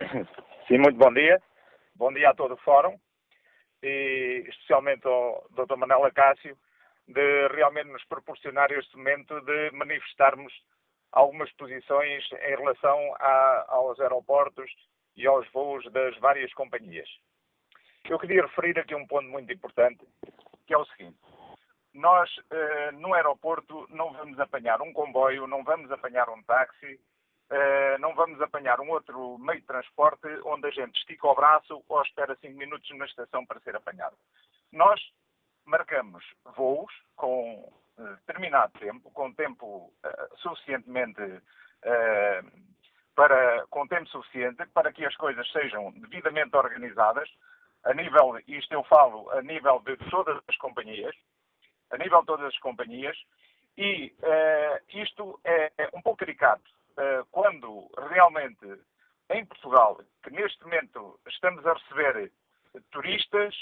[0.69, 1.41] Sim, muito bom dia.
[1.97, 2.95] Bom dia a todo o Fórum
[3.83, 5.77] e especialmente ao Dr.
[5.77, 6.57] Manela Cássio,
[7.07, 10.53] de realmente nos proporcionar este momento de manifestarmos
[11.13, 14.71] algumas posições em relação a, aos aeroportos
[15.17, 17.09] e aos voos das várias companhias.
[18.09, 20.05] Eu queria referir aqui um ponto muito importante,
[20.67, 21.17] que é o seguinte.
[21.95, 27.01] Nós, eh, no aeroporto, não vamos apanhar um comboio, não vamos apanhar um táxi,
[27.51, 31.83] eh, não vamos apanhar um outro meio de transporte onde a gente estica o braço
[31.89, 34.17] ou espera cinco minutos na estação para ser apanhado.
[34.73, 35.01] Nós
[35.67, 36.25] marcamos
[36.57, 42.75] voos com uh, determinado tempo, com tempo uh, suficientemente uh,
[43.15, 47.29] para com tempo suficiente para que as coisas sejam devidamente organizadas.
[47.85, 51.15] A nível, isto eu falo a nível de todas as companhias,
[51.91, 53.17] a nível de todas as companhias,
[53.77, 54.15] e
[54.89, 56.65] isto é, é um pouco caricato
[57.31, 58.67] quando realmente
[59.29, 62.33] em Portugal, que neste momento estamos a receber
[62.91, 63.55] turistas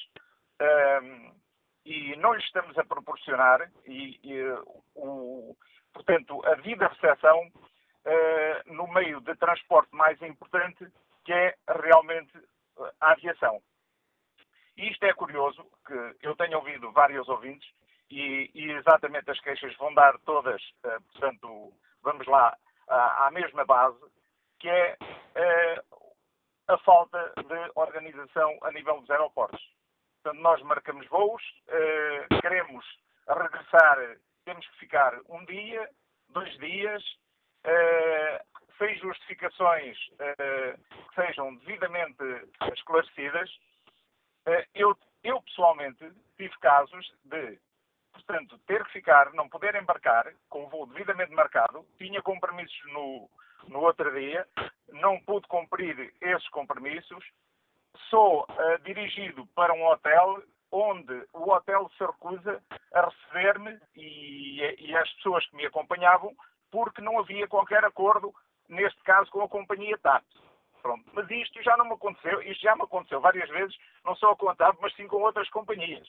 [1.85, 4.43] e não lhes estamos a proporcionar, e, e
[4.95, 5.57] o,
[5.93, 10.87] portanto, a vida recepção uh, no meio de transporte mais importante,
[11.24, 12.33] que é realmente
[13.01, 13.61] a aviação.
[14.76, 17.68] E isto é curioso, que eu tenho ouvido vários ouvintes,
[18.11, 21.72] e, e exatamente as queixas vão dar todas, uh, portanto,
[22.03, 22.57] vamos lá,
[22.89, 24.01] à, à mesma base,
[24.59, 26.03] que é uh,
[26.68, 29.72] a falta de organização a nível dos aeroportos.
[30.23, 32.85] Portanto, nós marcamos voos, uh, queremos
[33.29, 33.99] regressar,
[34.45, 35.89] temos que ficar um dia,
[36.29, 37.03] dois dias,
[37.66, 42.23] uh, sem justificações uh, que sejam devidamente
[42.73, 43.51] esclarecidas.
[44.77, 47.59] eu, eu, pessoalmente, tive casos de,
[48.12, 53.29] portanto, ter que ficar, não poder embarcar, com o voo devidamente marcado, tinha compromissos no,
[53.66, 54.47] no outro dia,
[54.89, 57.25] não pude cumprir esses compromissos,
[58.09, 62.62] sou uh, dirigido para um hotel onde o hotel se recusa
[62.95, 66.34] a receber-me e, e, as pessoas que me acompanhavam
[66.70, 68.34] porque não havia qualquer acordo,
[68.68, 70.24] neste caso, com a companhia TAP.
[70.80, 71.05] Pronto.
[71.12, 74.49] Mas isto já não me aconteceu, isto já me aconteceu várias vezes, não só com
[74.49, 76.09] a TAP, mas sim com outras companhias.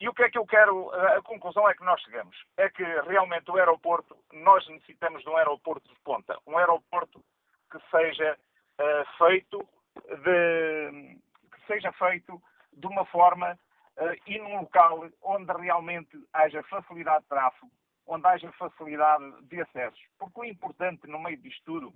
[0.00, 2.82] E o que é que eu quero, a conclusão é que nós chegamos, é que
[2.82, 7.22] realmente o aeroporto, nós necessitamos de um aeroporto de ponta, um aeroporto
[7.70, 8.36] que seja
[8.80, 11.18] uh, feito de,
[11.50, 13.58] que seja feito de uma forma
[13.98, 17.70] uh, e num local onde realmente haja facilidade de tráfego,
[18.06, 20.00] onde haja facilidade de acessos.
[20.18, 21.92] Porque o importante no meio disto tudo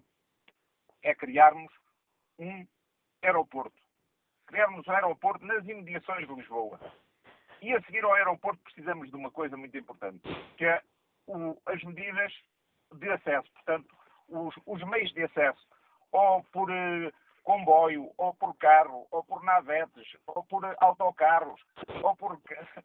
[1.03, 1.73] é criarmos
[2.39, 2.67] um
[3.23, 3.77] aeroporto.
[4.47, 6.79] Criarmos um aeroporto nas imediações de Lisboa.
[7.63, 10.21] E a seguir ao aeroporto precisamos de uma coisa muito importante,
[10.57, 10.83] que é
[11.27, 12.33] o, as medidas
[12.93, 13.51] de acesso.
[13.53, 13.97] Portanto,
[14.29, 15.67] os, os meios de acesso,
[16.13, 17.13] ou por uh,
[17.47, 21.65] comboio, ou por carro, ou por navetes, ou por autocarros,
[22.03, 22.41] ou por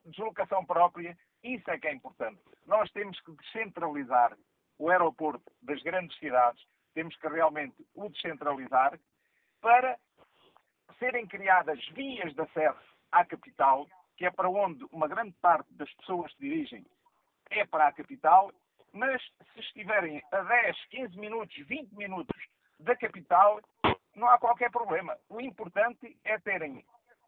[0.05, 2.39] deslocação própria, isso é que é importante.
[2.67, 4.37] Nós temos que descentralizar
[4.77, 8.99] o aeroporto das grandes cidades, temos que realmente o descentralizar
[9.61, 9.97] para
[10.99, 15.91] serem criadas vias de acesso à capital, que é para onde uma grande parte das
[15.95, 16.85] pessoas se dirigem,
[17.49, 18.51] é para a capital,
[18.93, 22.37] mas se estiverem a 10, 15 minutos, 20 minutos
[22.79, 23.59] da capital,
[24.15, 25.17] não há qualquer problema.
[25.29, 26.85] O importante é terem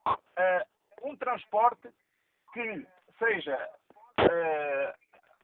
[0.08, 1.90] uh, um transporte
[2.54, 2.86] que
[3.18, 3.70] seja
[4.20, 4.94] uh,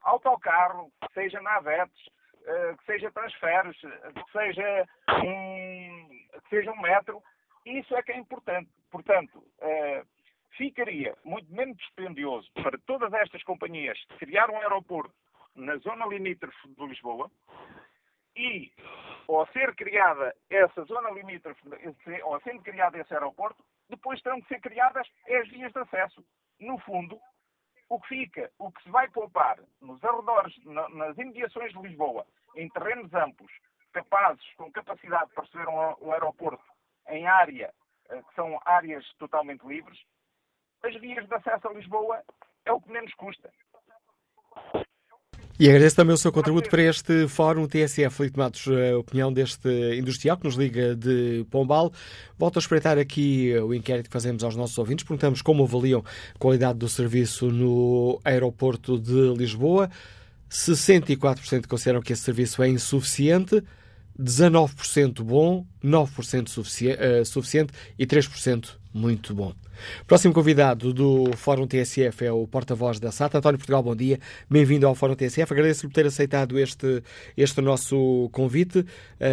[0.02, 4.86] autocarro, seja navetes, uh, que seja transferes, que seja
[5.24, 6.10] um,
[6.44, 7.22] que seja um metro.
[7.66, 8.70] Isso é que é importante.
[8.90, 9.44] Portanto,
[10.58, 15.14] ficaria muito menos dispendioso para todas estas companhias criar um aeroporto
[15.56, 17.30] na zona limítrofe de Lisboa
[18.36, 18.72] e
[19.28, 21.62] ao ser criada essa zona limítrofe,
[22.24, 26.24] ou sendo criado esse aeroporto, depois terão que ser criadas as vias de acesso.
[26.60, 27.20] No fundo,
[27.90, 32.26] o que fica, o que se vai poupar nos arredores, nas imediações de Lisboa,
[32.56, 33.52] em terrenos amplos,
[33.92, 36.64] capazes, com capacidade para receber um, aeroporto
[37.08, 37.74] em área,
[38.10, 40.00] eh, que são áreas totalmente livres,
[40.84, 42.24] as vias de acesso a Lisboa
[42.66, 43.52] é o que menos custa.
[45.60, 48.16] E agradeço também o seu contributo para este Fórum TSF.
[48.16, 49.68] Felipe Matos, a opinião deste
[50.00, 51.92] industrial que nos liga de Pombal.
[52.38, 55.04] Volto a espreitar aqui o inquérito que fazemos aos nossos ouvintes.
[55.04, 56.02] Perguntamos como avaliam
[56.34, 59.90] a qualidade do serviço no aeroporto de Lisboa.
[60.50, 63.62] 64% consideram que esse serviço é insuficiente,
[64.18, 69.54] 19% bom, 9% sufici uh, suficiente e 3% muito bom.
[70.08, 74.20] Próximo convidado do Fórum TSF é o porta-voz da SATA, António Portugal, bom dia.
[74.50, 75.54] Bem-vindo ao Fórum TSF.
[75.54, 77.04] Agradeço-lhe por ter aceitado este,
[77.38, 78.86] este nosso convite.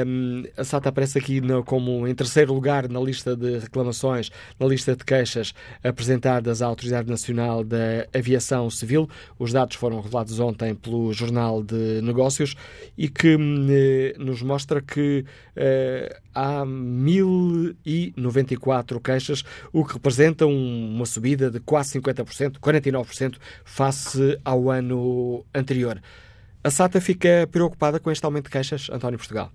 [0.07, 4.67] Um, a SATA aparece aqui no, como em terceiro lugar na lista de reclamações, na
[4.67, 5.53] lista de queixas
[5.83, 9.09] apresentadas à Autoridade Nacional da Aviação Civil.
[9.39, 12.55] Os dados foram revelados ontem pelo Jornal de Negócios
[12.97, 15.25] e que hum, eh, nos mostra que
[15.57, 24.71] uh, há 1094 queixas, o que representa uma subida de quase 50%, 49% face ao
[24.71, 26.01] ano anterior.
[26.63, 29.51] A SATA fica preocupada com este aumento de queixas, António Portugal?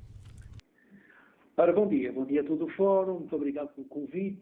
[1.57, 2.11] Ora, bom dia.
[2.11, 3.19] Bom dia a todo o fórum.
[3.19, 4.41] Muito obrigado pelo convite.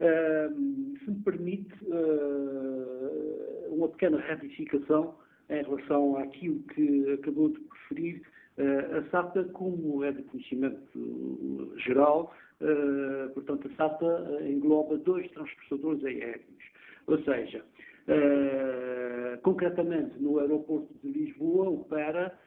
[0.00, 5.14] Uh, se me permite uh, uma pequena ratificação
[5.48, 8.22] em relação àquilo que acabou de referir
[8.58, 16.04] Uh, a SATA, como é de conhecimento geral, uh, portanto, a SATA engloba dois transportadores
[16.04, 16.62] aéreos.
[17.06, 17.64] Ou seja,
[18.08, 22.38] uh, concretamente no aeroporto de Lisboa opera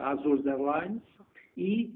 [0.00, 1.00] a Azores Airlines
[1.56, 1.94] e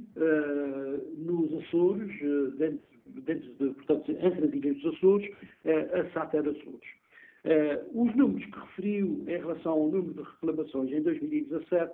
[1.18, 2.10] nos Açores,
[2.56, 5.30] dentro dentro de, portanto, entre as ilhas dos Açores,
[5.66, 6.88] a SATA era Açores.
[7.92, 11.92] Os números que referiu em relação ao número de reclamações em 2017,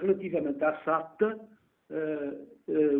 [0.00, 1.38] relativamente à SATA,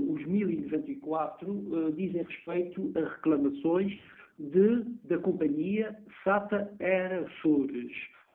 [0.08, 3.96] os 1094 dizem respeito a reclamações
[4.40, 7.92] de, da companhia SATA Air Açores,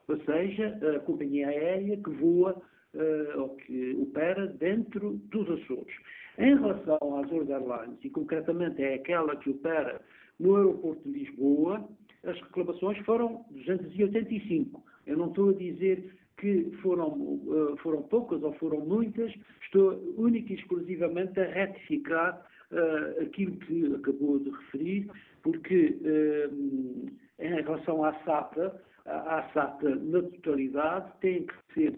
[0.08, 2.62] ou seja, a companhia aérea que voa
[2.94, 5.96] uh, ou que opera dentro dos Açores.
[6.38, 10.02] Em relação às Azores Airlines, e concretamente é aquela que opera
[10.40, 11.88] no aeroporto de Lisboa,
[12.24, 14.84] as reclamações foram 285.
[15.08, 19.34] Eu não estou a dizer que foram, uh, foram poucas ou foram muitas,
[19.64, 25.10] estou única e exclusivamente a retificar uh, aquilo que acabou de referir,
[25.44, 27.10] porque uh,
[27.40, 31.94] em relação à SAPA, à SATA na totalidade têm que ser,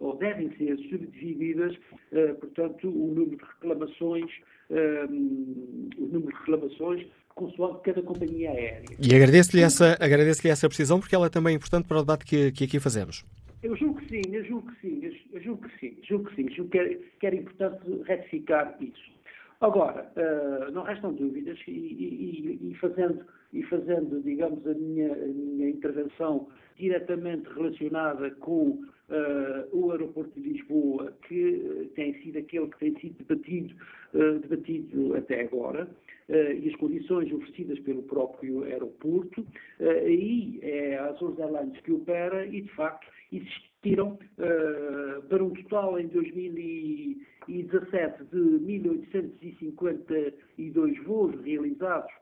[0.00, 1.74] ou devem ser subdivididas,
[2.40, 4.30] portanto, o número de reclamações,
[4.68, 8.84] o número de reclamações consoante cada companhia aérea.
[9.00, 12.52] E agradeço-lhe essa, agradeço essa precisão, porque ela é também importante para o debate que,
[12.52, 13.24] que aqui fazemos.
[13.62, 16.50] Eu julgo que sim, eu julgo que sim, eu julgo que sim, julgo que sim,
[16.50, 19.12] julgo que que era importante retificar isso.
[19.60, 25.26] Agora, uh, não restam dúvidas e, e, e, fazendo, e fazendo, digamos, a minha, a
[25.28, 28.82] minha intervenção diretamente relacionada com uh,
[29.70, 33.74] o aeroporto de Lisboa, que tem sido aquele que tem sido debatido,
[34.14, 35.88] uh, debatido até agora,
[36.28, 39.46] e as condições oferecidas pelo próprio aeroporto,
[39.80, 44.18] aí é a Azores Airlines que opera e, de facto, existiram
[45.28, 52.12] para um total em 2000 e 17 de 1852 voos realizados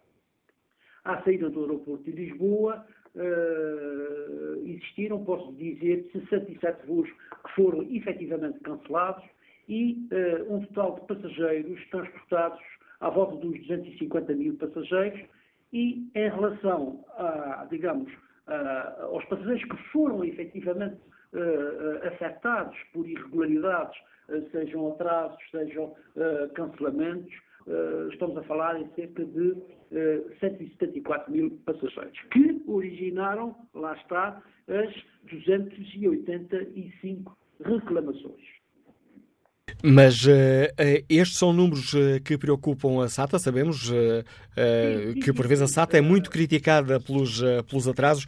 [1.04, 8.60] à saída do aeroporto de Lisboa, uh, existiram, posso dizer, 67 voos que foram efetivamente
[8.60, 9.24] cancelados
[9.68, 12.60] e uh, um total de passageiros transportados
[13.00, 15.20] à volta dos 250 mil passageiros
[15.72, 18.12] e em relação a, digamos,
[18.46, 21.00] a, aos passageiros que foram efetivamente
[21.32, 23.96] uh, afetados por irregularidades
[24.30, 27.34] eh, sejam atrasos, sejam uh, cancelamentos,
[27.66, 34.40] uh, estamos a falar em cerca de uh, 174 mil passageiros, que originaram, lá está,
[34.68, 34.94] as
[35.32, 38.59] 285 reclamações.
[39.82, 40.30] Mas uh,
[41.08, 44.24] estes são números uh, que preocupam a SATA, sabemos uh,
[45.22, 48.26] que por vezes a SATA é muito criticada pelos, pelos atrasos.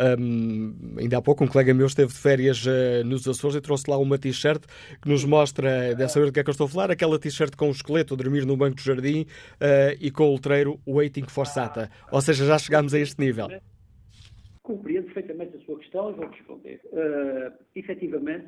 [0.00, 3.90] Um, ainda há pouco um colega meu esteve de férias uh, nos Açores e trouxe
[3.90, 4.62] lá uma t-shirt
[5.02, 7.56] que nos mostra, deve saber do que é que eu estou a falar, aquela t-shirt
[7.56, 11.24] com o esqueleto a dormir no banco do jardim uh, e com o letreiro Waiting
[11.26, 11.90] for Sata.
[12.12, 13.48] Ou seja, já chegámos a este nível.
[14.62, 16.80] Compreendo perfeitamente a sua questão e vou responder.
[16.92, 18.46] Uh, efetivamente,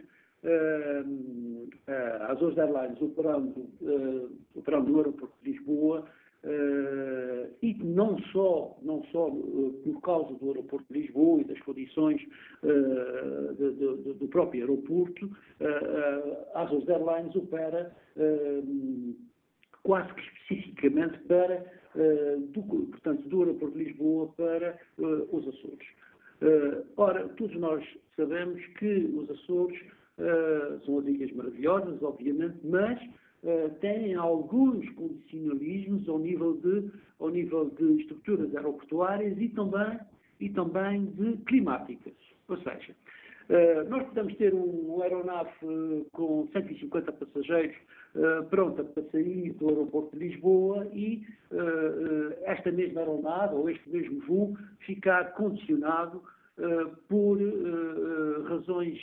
[1.86, 6.06] as Azores Airlines operando, uh, operando no aeroporto de Lisboa
[6.42, 11.60] Uh, e não só, não só uh, por causa do aeroporto de Lisboa e das
[11.60, 12.22] condições
[12.62, 15.30] uh, de, de, do próprio aeroporto,
[16.54, 17.94] a Azores Airlines opera
[19.82, 21.62] quase que especificamente para,
[22.54, 25.88] do, portanto, do aeroporto de Lisboa para os Açores.
[26.96, 27.84] ora, todos nós
[28.16, 29.78] sabemos que os Açores
[30.84, 33.00] são as ilhas maravilhosas, obviamente, mas
[33.42, 39.98] uh, têm alguns condicionalismos ao nível de, ao nível de estruturas aeroportuárias e também,
[40.40, 42.14] e também de climáticas.
[42.48, 42.94] Ou seja,
[43.48, 47.76] uh, nós podemos ter um, um aeronave uh, com 150 passageiros
[48.50, 51.24] pronta para sair do aeroporto de Lisboa e
[52.42, 56.20] esta mesma aeronave ou este mesmo voo ficar condicionado
[57.08, 57.38] por
[58.48, 58.98] razões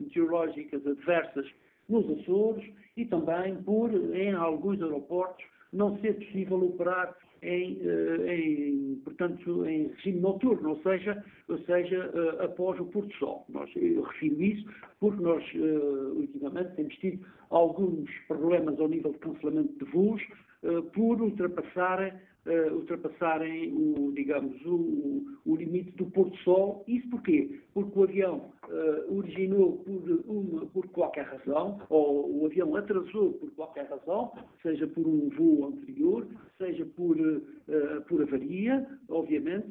[0.00, 1.46] meteorológicas adversas
[1.88, 2.64] nos Açores
[2.96, 9.88] e também por, em alguns aeroportos, não ser possível operar em, eh, em, portanto, em
[9.88, 13.44] regime noturno, ou seja, ou seja após o pôr do sol.
[13.48, 14.68] Nós, eu refiro isso
[14.98, 20.22] porque nós, uh, ultimamente, temos tido alguns problemas ao nível de cancelamento de voos
[20.64, 22.12] uh, por ultrapassarem
[22.48, 26.84] uh, ultrapassarem o, digamos, o, o, limite do pôr do sol.
[26.88, 27.60] Isso porquê?
[27.74, 33.50] Porque o avião uh, originou por, uma, por qualquer razão, ou o avião atrasou por
[33.52, 34.32] qualquer razão,
[34.62, 36.26] seja por um voo anterior,
[36.56, 39.68] seja por, uh, por avaria, obviamente,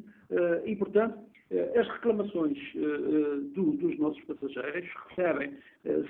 [0.65, 1.17] e, portanto,
[1.79, 2.57] as reclamações
[3.53, 5.53] do, dos nossos passageiros recebem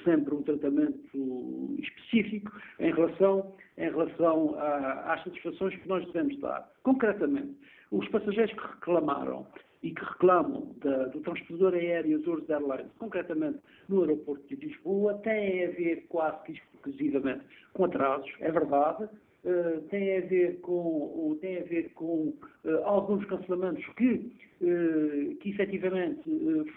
[0.04, 6.68] sempre um tratamento específico em relação, em relação às satisfações que nós devemos dar.
[6.84, 7.56] Concretamente,
[7.92, 9.46] os passageiros que reclamaram
[9.84, 15.66] e que reclamam da, do transportador aéreo Azores Airlines, concretamente no aeroporto de Lisboa, têm
[15.66, 19.08] a ver quase que exclusivamente com atrasos, é verdade,
[19.44, 22.34] uh, tem a ver com, tem a ver com
[22.66, 24.32] uh, alguns cancelamentos que,
[24.62, 26.24] uh, que efetivamente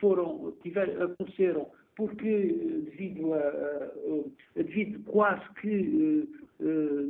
[0.00, 6.28] foram, tiver, aconteceram porque devido, a, a, devido quase que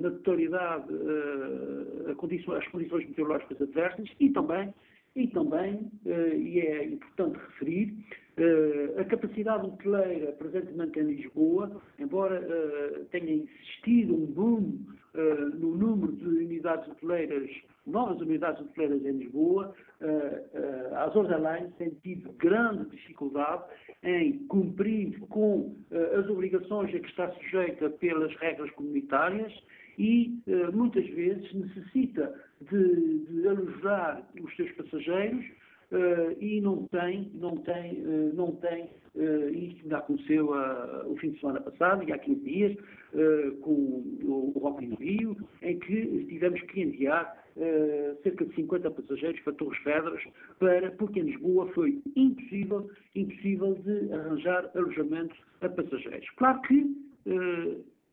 [0.01, 0.89] na totalidade
[2.09, 4.73] a condições, às condições meteorológicas adversas e também,
[5.15, 7.95] e também, e é importante referir,
[8.97, 12.41] a capacidade hoteleira presentemente em Lisboa, embora
[13.11, 14.79] tenha existido um boom
[15.15, 17.51] uh, no número de unidades hoteleiras,
[17.87, 19.75] novas unidades hoteleiras em Lisboa,
[20.93, 23.65] a Azores Airlines tem tido grande dificuldade
[24.03, 25.77] em cumprir com
[26.19, 29.53] as obrigações a que está sujeita pelas regras comunitárias
[29.99, 30.39] e
[30.73, 35.45] muitas vezes necessita de, de alojar os seus passageiros
[35.93, 40.51] uh, e não tem, não tem, uh, não tem, uh, isto ainda aconteceu
[41.07, 42.77] o fim de semana passado e há 15 dias,
[43.63, 47.37] com o, o Rock in Rio, em que tivemos que enviar
[48.23, 50.23] cerca de 50 passageiros para Torres Pedras,
[50.61, 56.31] para, porque em Lisboa foi impossível, impossível de arranjar alojamento a passageiros.
[56.37, 56.97] Claro que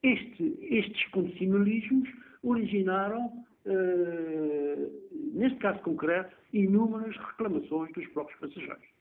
[0.03, 2.09] este, estes condicionalismos
[2.43, 3.27] originaram
[3.65, 4.91] uh,
[5.33, 8.96] neste caso concreto, inúmeras reclamações dos próprios passageiros.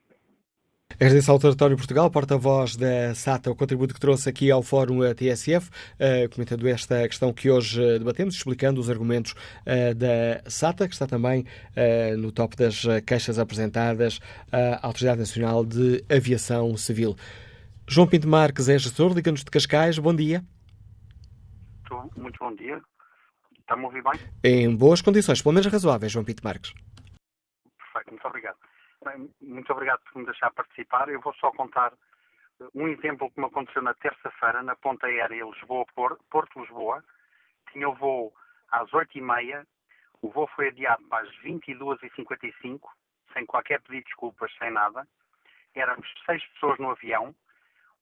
[0.98, 5.68] Agradeço ao Território Portugal, porta-voz da SATA, o contributo que trouxe aqui ao Fórum TSF,
[5.68, 9.34] uh, comentando esta questão que hoje uh, debatemos, explicando os argumentos
[9.94, 11.44] da SATA, que está também
[12.18, 14.20] no top das queixas apresentadas
[14.50, 17.14] à Autoridade Nacional de Aviação Civil.
[17.86, 20.42] João Pinto Marques é gestor, liga-nos de Cascais, bom dia.
[22.16, 22.80] Muito bom dia.
[23.60, 24.20] Está-me a ouvir bem?
[24.42, 26.72] Em boas condições, pelo menos razoáveis, João Pinto Marques.
[27.76, 28.65] Perfeito, muito obrigado.
[29.06, 31.08] Bem, muito obrigado por me deixar participar.
[31.08, 31.92] Eu vou só contar
[32.74, 37.04] um exemplo que me aconteceu na terça-feira na ponta aérea Lisboa-Porto-Lisboa.
[37.70, 38.34] Tinha o voo
[38.68, 39.64] às 8h30,
[40.22, 42.80] o voo foi adiado para as 22h55,
[43.32, 45.06] sem qualquer pedido de desculpas, sem nada.
[45.72, 47.32] Éramos seis pessoas no avião,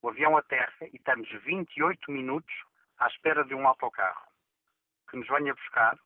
[0.01, 2.55] o avião aterra e estamos 28 minutos
[2.99, 4.27] à espera de um autocarro
[5.11, 5.99] que nos venha buscar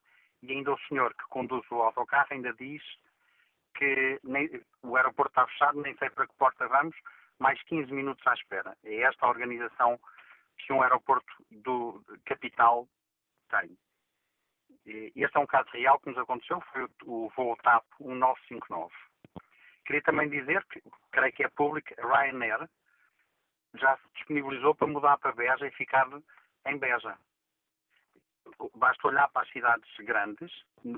[0.43, 2.83] e ainda o senhor que conduz o autocarro ainda diz
[3.79, 4.51] que nem,
[4.83, 6.97] o aeroporto está fechado, nem sei para que porta vamos,
[7.39, 8.77] mais 15 minutos à espera.
[8.85, 9.99] É esta a organização
[10.59, 12.89] que um aeroporto do capital
[13.49, 13.79] tem.
[14.85, 18.93] E este é um caso real que nos aconteceu, foi o, voo TAP 1959.
[19.87, 22.69] Queria também dizer que, creio que é público, a Ryanair
[23.75, 26.09] já se disponibilizou para mudar para Beja e ficar
[26.67, 27.17] em Beja
[28.75, 30.51] basta olhar para as cidades grandes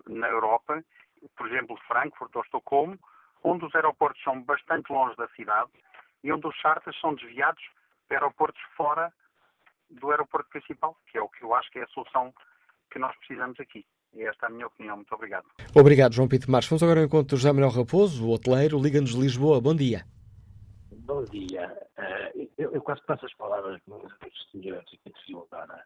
[0.06, 0.82] na Europa,
[1.36, 2.98] por exemplo, Frankfurt ou Estocolmo,
[3.42, 5.70] onde os aeroportos são bastante longe da cidade
[6.22, 7.62] e onde os charters são desviados
[8.08, 9.12] para aeroportos fora
[9.90, 12.32] do aeroporto principal, que é o que eu acho que é a solução
[12.90, 13.84] que nós precisamos aqui.
[14.12, 14.96] E esta é a minha opinião.
[14.96, 15.46] Muito obrigado.
[15.74, 16.68] Obrigado, João Pinto Marques.
[16.68, 19.60] Vamos agora ao encontro do José Manuel Raposo, o hoteleiro, Liga-nos de Lisboa.
[19.60, 20.04] Bom dia.
[20.90, 21.66] Bom dia.
[21.98, 25.84] Uh, eu, eu, quase passo as palavras para os senhores aqui de Filodana.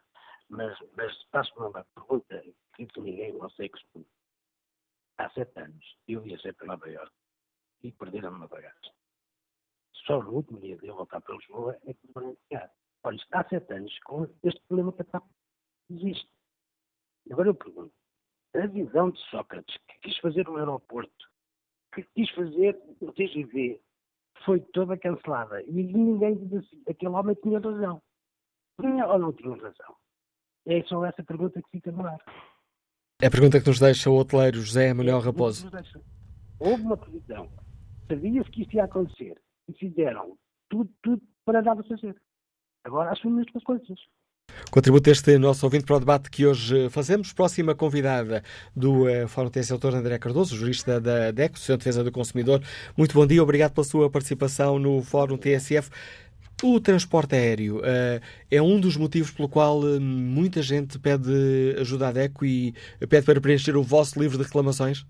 [0.49, 2.43] Mas, mas passo-me uma pergunta
[2.75, 4.14] que ninguém consegue responder.
[5.17, 7.15] Há sete anos eu viajei para Nova Iorque
[7.83, 8.91] e perderam-me uma bagagem.
[10.05, 12.71] Só no último dia de eu voltar para Lisboa é que me vão enviar.
[13.03, 15.21] Olha, há sete anos com este problema que está
[15.89, 16.29] existe.
[17.31, 17.93] Agora eu pergunto,
[18.55, 21.31] a visão de Sócrates, que quis fazer um aeroporto,
[21.93, 23.81] que quis fazer o TGV,
[24.45, 25.61] foi toda cancelada.
[25.63, 28.01] E ninguém disse, aquele homem tinha razão.
[28.79, 29.95] Tinha ou não tinha razão?
[30.65, 32.19] É só essa pergunta que fica no ar.
[33.21, 35.71] É a pergunta que nos deixa o hoteleiro José Manuel é Raposo.
[36.59, 37.49] Houve uma previsão.
[38.09, 39.35] Sabia-se que isto ia acontecer.
[39.69, 40.37] E fizeram
[40.69, 42.15] tudo, tudo para dar a fazer.
[42.83, 43.97] Agora assumem as coisas.
[44.69, 47.31] Contributo este nosso ouvinte para o debate que hoje fazemos.
[47.31, 48.43] Próxima convidada
[48.75, 52.61] do uh, Fórum TSE, doutor André Cardoso, jurista da DECO, Associação de Defesa do Consumidor.
[52.97, 55.89] Muito bom dia, obrigado pela sua participação no Fórum TSF.
[56.63, 62.07] O transporte aéreo uh, é um dos motivos pelo qual uh, muita gente pede ajuda
[62.07, 62.73] à DECO e
[63.09, 65.05] pede para preencher o vosso livro de reclamações?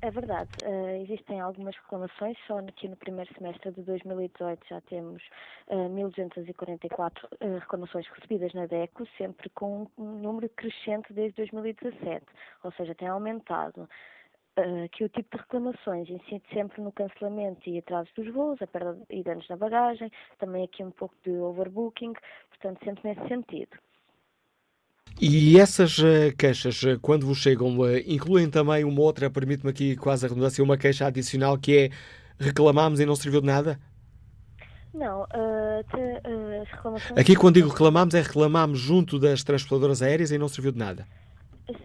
[0.00, 0.50] É verdade.
[0.62, 2.36] Uh, existem algumas reclamações.
[2.46, 5.20] Só aqui no primeiro semestre de 2018 já temos
[5.66, 12.24] uh, 1.244 uh, reclamações recebidas na DECO, sempre com um número crescente desde 2017.
[12.62, 13.88] Ou seja, tem aumentado.
[14.58, 18.66] Eh, que o tipo de reclamações incide sempre no cancelamento e atrasos dos voos, a
[18.66, 22.12] perda e danos na bagagem, também aqui um pouco de overbooking,
[22.48, 23.70] portanto, sempre nesse sentido.
[25.20, 29.96] E essas uh, queixas, uh, quando vos chegam, uh, incluem também uma outra, permite-me aqui
[29.96, 31.90] quase a redundância, uma queixa adicional que é
[32.40, 33.78] reclamámos e não serviu de nada?
[34.92, 37.18] Não, te, as reclamações...
[37.18, 41.06] Aqui quando digo reclamámos é reclamámos junto das transportadoras aéreas e não serviu de nada.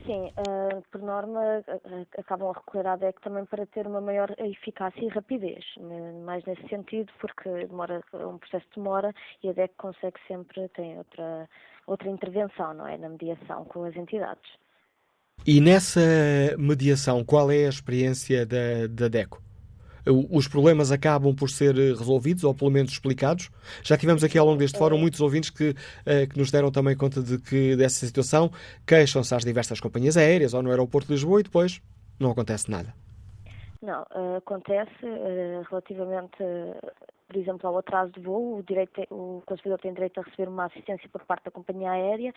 [0.05, 4.33] Sim, uh, por norma uh, acabam a recorrer à DEC também para ter uma maior
[4.37, 5.65] eficácia e rapidez,
[6.23, 9.13] mais nesse sentido, porque demora, um processo demora
[9.43, 11.49] e a DEC consegue sempre, tem outra,
[11.85, 14.49] outra intervenção, não é, na mediação com as entidades.
[15.45, 15.99] E nessa
[16.57, 19.41] mediação, qual é a experiência da, da DECO?
[20.05, 23.49] Os problemas acabam por ser eh, resolvidos ou pelo menos explicados.
[23.81, 25.73] Já tivemos aqui ao longo deste fórum muitos ouvintes que,
[26.05, 28.51] eh, que nos deram também conta de que dessa situação
[28.85, 31.81] queixam-se às diversas companhias aéreas ou no aeroporto de Lisboa e depois
[32.19, 32.93] não acontece nada.
[33.81, 35.05] Não, uh, acontece
[35.69, 36.37] relativamente,
[37.27, 40.65] por exemplo, ao atraso de voo, o, direito, o consumidor tem direito a receber uma
[40.65, 42.33] assistência por parte da companhia aérea,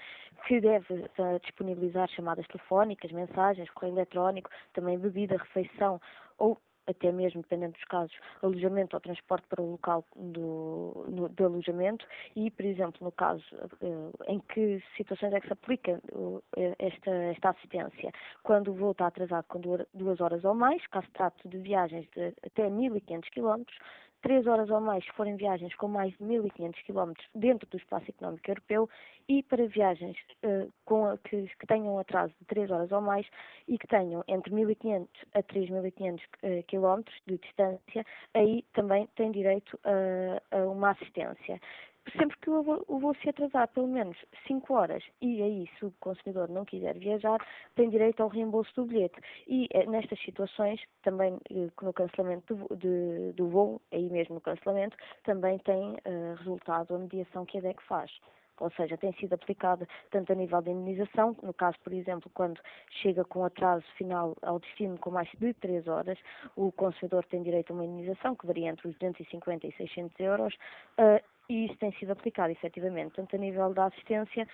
[0.48, 1.08] que deve
[1.42, 6.00] disponibilizar chamadas telefónicas, mensagens, correio eletrónico, também bebida, refeição
[6.36, 11.42] ou até mesmo, dependendo dos casos, alojamento ou transporte para o local do, no, de
[11.42, 12.06] alojamento.
[12.34, 13.44] E, por exemplo, no caso
[13.80, 16.42] uh, em que situações é que se aplica uh,
[16.78, 18.12] esta, esta assistência,
[18.42, 19.60] quando o voo está atrasado com
[19.94, 23.64] duas horas ou mais, caso trate de viagens de até 1.500 km,
[24.22, 28.10] três horas ou mais se forem viagens com mais de 1.500 km dentro do espaço
[28.10, 28.88] económico europeu
[29.28, 33.26] e para viagens uh, com, que, que, tenham atraso de três horas ou mais
[33.68, 39.78] e que tenham entre 1.500 a 3.500 uh, km de distância, aí também tem direito
[39.84, 41.60] a, a uma assistência
[42.12, 46.48] sempre que o voo, se atrasar pelo menos 5 horas e aí se o consumidor
[46.48, 47.38] não quiser viajar,
[47.74, 49.16] tem direito ao reembolso do bilhete.
[49.46, 54.40] E eh, nestas situações, também eh, no cancelamento do, de, do voo, aí mesmo no
[54.40, 58.10] cancelamento, também tem uh, resultado a mediação que a DEC faz
[58.58, 62.60] ou seja, tem sido aplicada tanto a nível de indemnização, no caso, por exemplo, quando
[63.02, 66.18] chega com atraso final ao destino com mais de 3 horas,
[66.56, 70.54] o consumidor tem direito a uma indemnização que varia entre os 250 e 600 euros,
[71.48, 74.46] e isso tem sido aplicado efetivamente, tanto a nível da assistência,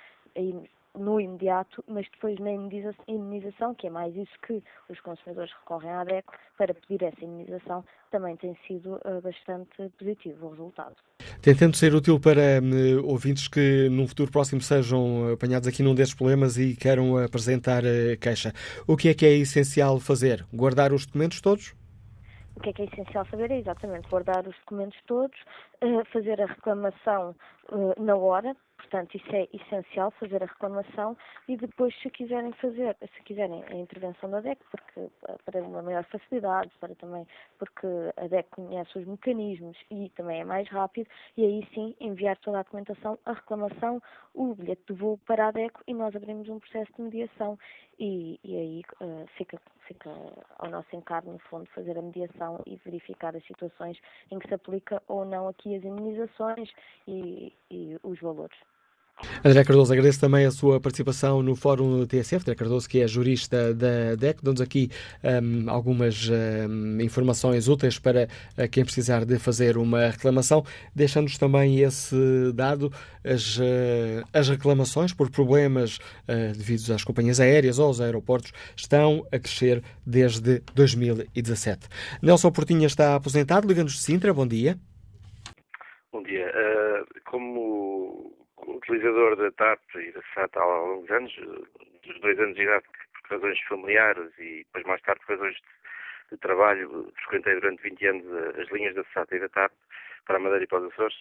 [0.99, 6.05] no imediato, mas depois na indenização, que é mais isso que os consumidores recorrem à
[6.05, 10.95] DECO para pedir essa indenização, também tem sido uh, bastante positivo o resultado.
[11.40, 16.16] Tentando ser útil para uh, ouvintes que num futuro próximo sejam apanhados aqui num destes
[16.16, 18.53] problemas e queiram apresentar uh, queixa,
[18.86, 20.45] o que é que é essencial fazer?
[20.53, 21.74] Guardar os documentos todos?
[22.57, 25.38] O que é que é essencial saber é exatamente guardar os documentos todos,
[25.82, 27.34] uh, fazer a reclamação
[27.70, 31.16] uh, na hora, portanto isso é essencial, fazer a reclamação
[31.49, 35.83] e depois se quiserem fazer, se quiserem a intervenção da DEC, porque eh, para uma
[35.83, 37.26] maior facilidade, para também
[37.59, 42.37] porque a DEC conhece os mecanismos e também é mais rápido, e aí sim enviar
[42.39, 44.03] toda a documentação, a reclamação,
[44.35, 47.59] o bilhete de voo para a DECO e nós abrimos um processo de mediação
[47.99, 50.11] e, e aí uh, fica, fica
[50.59, 53.99] ao nosso encargo, no fundo, fazer a mediação e verificar as situações
[54.30, 56.70] em que se aplica ou não aqui as imunizações
[57.07, 58.59] e, e os valores.
[59.45, 62.43] André Cardoso, agradeço também a sua participação no Fórum TSF.
[62.43, 64.91] André Cardoso, que é jurista da DEC, dá-nos aqui
[65.23, 70.64] um, algumas um, informações úteis para uh, quem precisar de fazer uma reclamação,
[70.95, 72.16] deixando-nos também esse
[72.55, 72.93] dado,
[73.25, 73.62] as, uh,
[74.33, 79.83] as reclamações por problemas uh, devidos às companhias aéreas ou aos aeroportos estão a crescer
[80.07, 81.89] desde 2017.
[82.20, 84.79] Nelson Portinha está aposentado, liga-nos de Sintra, bom dia.
[86.12, 86.53] Bom dia.
[87.25, 87.82] como
[88.83, 91.35] utilizador da TAP e da SAT há longos anos,
[92.05, 92.85] dos dois anos de idade,
[93.22, 98.07] por razões familiares e depois mais tarde por razões de, de trabalho, frequentei durante 20
[98.07, 98.26] anos
[98.59, 99.72] as linhas da SAT e da TAP
[100.26, 101.16] para a Madeira e para os Açores.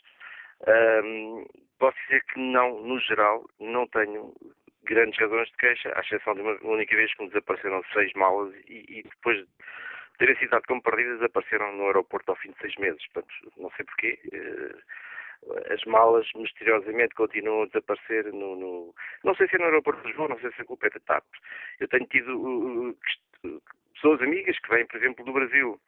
[0.67, 1.45] Um,
[1.79, 4.33] posso dizer que não, no geral, não tenho
[4.83, 8.53] grandes razões de queixa, à exceção de uma única vez que me desapareceram seis malas
[8.67, 9.47] e, e depois de
[10.17, 13.03] terem sido como perdidas, apareceram no aeroporto ao fim de seis meses.
[13.07, 14.19] Portanto, não sei porquê.
[14.33, 14.77] Uh,
[15.69, 20.07] as malas misteriosamente continuam a desaparecer no, no, Não sei se é no aeroporto de
[20.07, 21.25] Lisboa, não sei se é culpa é da TAP.
[21.79, 23.61] Eu tenho tido uh, uh,
[23.93, 25.79] pessoas amigas que vêm, por exemplo, do Brasil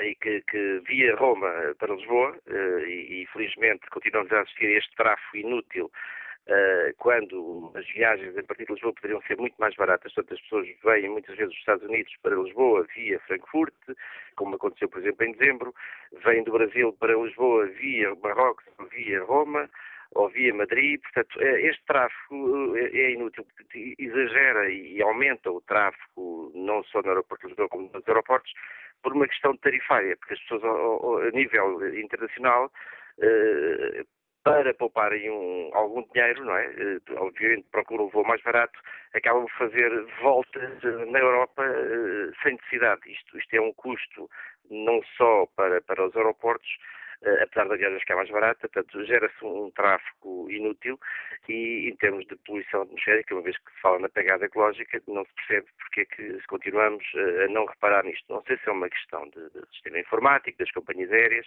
[0.00, 4.78] e que, que via Roma para Lisboa, uh, e, e felizmente continuamos a assistir a
[4.78, 5.90] este tráfego inútil
[6.48, 10.40] Uh, quando as viagens a partir de Lisboa poderiam ser muito mais baratas, portanto as
[10.40, 13.74] pessoas vêm muitas vezes dos Estados Unidos para Lisboa via Frankfurt,
[14.34, 15.74] como aconteceu por exemplo em dezembro,
[16.24, 19.68] vêm do Brasil para Lisboa via Marrocos, via Roma
[20.12, 23.46] ou via Madrid, portanto eh, este tráfego eh, é inútil,
[23.98, 28.50] exagera e aumenta o tráfego não só no aeroporto de Lisboa como nos aeroportos
[29.02, 32.72] por uma questão tarifária, porque as pessoas a nível internacional
[34.50, 36.66] para pouparem um, algum dinheiro, não é?
[36.66, 38.78] Eh, obviamente procuram o voo mais barato,
[39.14, 39.90] acabam por fazer
[40.22, 43.00] voltas eh, na Europa uh, sem necessidade.
[43.06, 44.28] Isto, isto é um custo
[44.70, 46.68] não só para, para os aeroportos,
[47.22, 50.98] eh, apesar da viagem ficar mais barata, portanto, gera-se um tráfego inútil
[51.48, 55.24] e em termos de poluição atmosférica, uma vez que se fala na pegada ecológica, não
[55.24, 58.32] se percebe porque é que continuamos eh, a não reparar nisto.
[58.32, 61.46] Não sei se é uma questão de, de sistema informático, das companhias aéreas.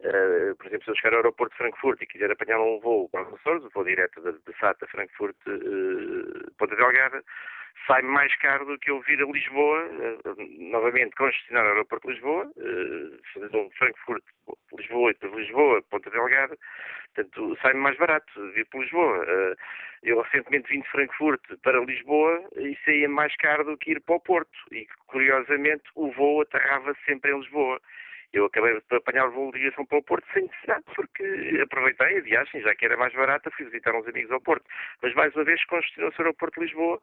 [0.00, 3.08] Uh, por exemplo, se eu chegar ao aeroporto de Frankfurt e quiser apanhar um voo
[3.10, 7.22] para os Açores, o voo direto de, de SATA Frankfurt uh, Ponta Delgada,
[7.86, 12.14] sai mais caro do que eu vir a Lisboa, uh, novamente congestionar o aeroporto de
[12.14, 16.56] Lisboa, uh, fazer um Frankfurt-Lisboa 8 de Lisboa, Ponta Delgada,
[17.14, 19.24] portanto, sai-me mais barato vir para Lisboa.
[19.26, 19.54] Eh,
[20.02, 24.16] eu recentemente vim de Frankfurt para Lisboa e saía mais caro do que ir para
[24.16, 24.58] o Porto.
[24.72, 27.80] E, curiosamente, o voo aterrava sempre em Lisboa.
[28.32, 32.18] Eu acabei de apanhar o voo de ligação para o Porto sem necessidade, porque aproveitei
[32.18, 34.64] a viagem, já que era mais barata, fui visitar uns amigos ao Porto.
[35.02, 37.00] Mas, mais uma vez, congestionou-se o aeroporto de Lisboa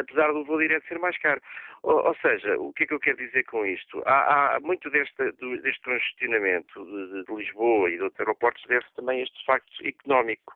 [0.00, 1.40] apesar do voo direto ser mais caro.
[1.82, 4.02] Ou, ou, seja, o que é que eu quero dizer com isto?
[4.06, 5.32] Há, há muito deste,
[5.62, 10.54] deste congestionamento de, de, Lisboa e de outros aeroportos deve-se também a este facto económico,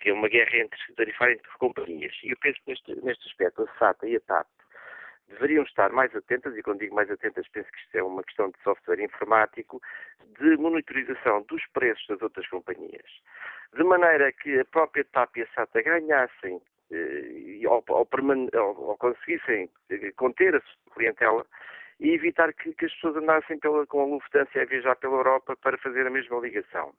[0.00, 2.14] que é uma guerra entre tarifária entre companhias.
[2.24, 4.46] E eu penso que neste, neste aspecto a SATA e a TAP
[5.28, 8.50] deveriam estar mais atentas, e quando digo mais atentas penso que isto é uma questão
[8.50, 9.80] de software informático,
[10.40, 13.10] de monitorização dos preços das outras companhias.
[13.76, 16.60] De maneira que a própria TAP e a SATA ganhassem
[17.66, 18.08] ou, ou,
[18.54, 21.46] ou, conseguissem eh, conter a sua clientela
[21.98, 25.56] e evitar que, que as pessoas andassem pela, com a Lufthansa a viajar pela Europa
[25.56, 26.92] para fazer a mesma ligação.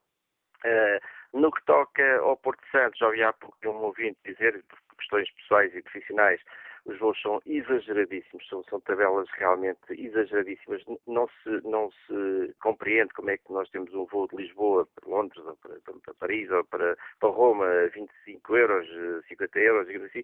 [0.63, 4.97] Uh, no que toca ao Porto Santo, já ouvi há pouco um ouvinte dizer, por
[4.97, 6.39] questões pessoais e profissionais,
[6.85, 10.83] os voos são exageradíssimos, são, são, tabelas realmente exageradíssimas.
[11.07, 15.09] Não se, não se compreende como é que nós temos um voo de Lisboa para
[15.09, 18.87] Londres, ou para, para Paris, ou para, para Roma, 25 euros,
[19.27, 20.23] 50 euros, digamos assim,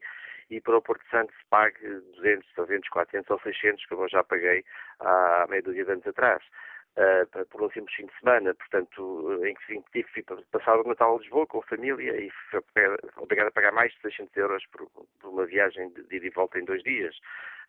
[0.49, 4.23] e para o Porto Santo se pague 200, 300, 400 ou 600, como eu já
[4.23, 4.63] paguei
[4.99, 6.43] há meia dúzia de anos atrás
[6.97, 11.19] uh, por um simples fim de semana, portanto, em que tive passar o Natal a
[11.19, 12.59] Lisboa com a família e fui
[13.17, 16.59] obrigado a pagar mais de 600 euros por, por uma viagem de, ida e volta
[16.59, 17.15] em dois dias.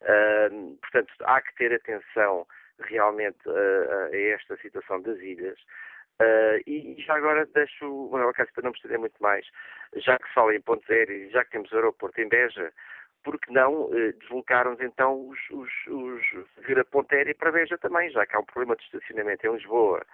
[0.02, 2.46] Uh, portanto, há que ter atenção
[2.80, 5.59] realmente a, a esta situação das ilhas.
[6.20, 9.46] Uh, e já agora deixo o Manuel Cássio para não me estender muito mais,
[9.94, 12.72] já que se fala em pontos aéreos e já que temos o aeroporto em Beja,
[13.24, 18.10] porque não eh, deslocaram então os, os, os vir a Ponta Aérea para Beja também,
[18.10, 20.04] já que há um problema de estacionamento em Lisboa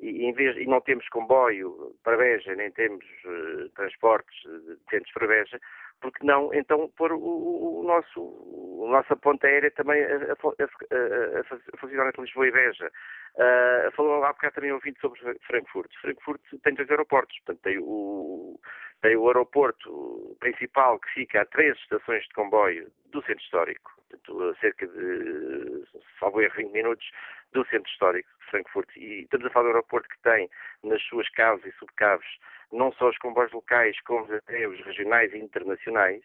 [0.00, 4.36] e, em vez, e não temos comboio para Beja, nem temos uh, transportes
[4.84, 5.60] decentes para Beja,
[6.00, 11.40] porque não então pôr o, o, nosso, o nossa ponta aérea também a, a, a,
[11.40, 12.90] a funcionar entre Lisboa e Beja.
[13.34, 15.90] Uh, falou há bocado também ouvindo sobre Frankfurt.
[16.00, 18.58] Frankfurt tem dois aeroportos, portanto tem o,
[19.02, 24.60] tem o aeroporto principal que fica a três estações de comboio do centro histórico, a
[24.60, 25.84] cerca de,
[26.18, 27.10] salvo erro, 20 minutos
[27.52, 28.88] do centro histórico de Frankfurt.
[28.96, 30.48] E estamos a falar do aeroporto que tem
[30.84, 32.28] nas suas caves e subcaves
[32.72, 36.22] não só os comboios locais, como até os regionais e internacionais.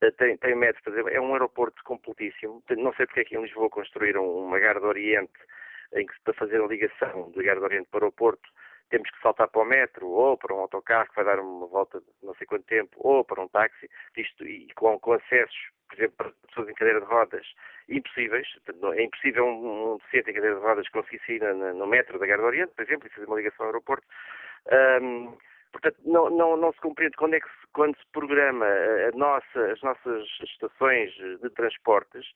[0.00, 2.62] Eh, tem, tem exemplo, é um aeroporto completíssimo.
[2.76, 5.32] Não sei porque é que em Lisboa construíram uma Gar do Oriente,
[5.94, 8.48] em que para fazer a ligação do Gar do Oriente para o Porto,
[8.92, 11.98] temos que saltar para o metro, ou para um autocarro que vai dar uma volta
[11.98, 15.56] de não sei quanto tempo, ou para um táxi, isto, e com, com acessos,
[15.88, 17.46] por exemplo, para pessoas em cadeira de rodas,
[17.88, 18.46] impossíveis.
[18.94, 22.26] É impossível um, um deficiente em cadeira de rodas conseguir sair no, no metro da
[22.26, 24.06] Gar do Oriente, por exemplo, e fazer uma ligação ao aeroporto.
[25.00, 25.36] Um,
[25.72, 28.66] Portanto, não, não, não se compreende quando é que se, quando se programa
[29.14, 32.26] nossa, as nossas estações de transportes,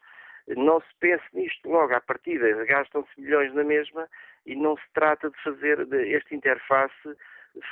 [0.56, 2.64] não se pense nisto logo à partida.
[2.64, 4.08] Gastam-se milhões na mesma
[4.46, 7.16] e não se trata de fazer esta interface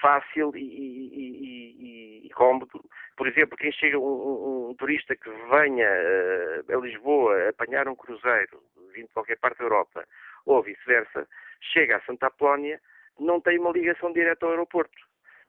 [0.01, 2.85] fácil e, e, e, e cómodo.
[3.17, 8.63] Por exemplo, quem chega, um, um, turista que venha uh, a Lisboa apanhar um cruzeiro
[8.95, 10.07] vindo de qualquer parte da Europa,
[10.47, 11.29] ou vice-versa,
[11.61, 12.81] chega a Santa Apolónia,
[13.19, 14.97] não tem uma ligação direta ao aeroporto.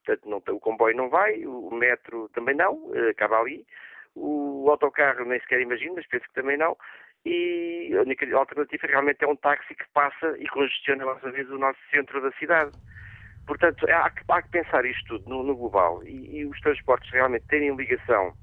[0.04, 3.66] Portanto, não, o comboio não vai, o metro também não, eh, acaba ali.
[4.16, 6.78] O autocarro nem sequer imagino, mas penso que também não.
[7.26, 11.50] E a única alternativa realmente é um táxi que passa e congestiona mais uma vez
[11.50, 12.72] o nosso centro da cidade.
[13.48, 17.12] Portanto, há que, há que pensar isto tudo no, no global e, e, os transportes
[17.12, 18.34] realmente terem ligação,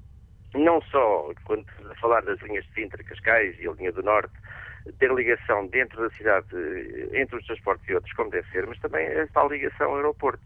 [0.53, 4.33] não só quando a falar das linhas de Sintra, Cascais e a linha do Norte,
[4.99, 6.47] ter ligação dentro da cidade
[7.13, 10.43] entre os transportes e outros, como deve ser, mas também a tal ligação ao aeroporto.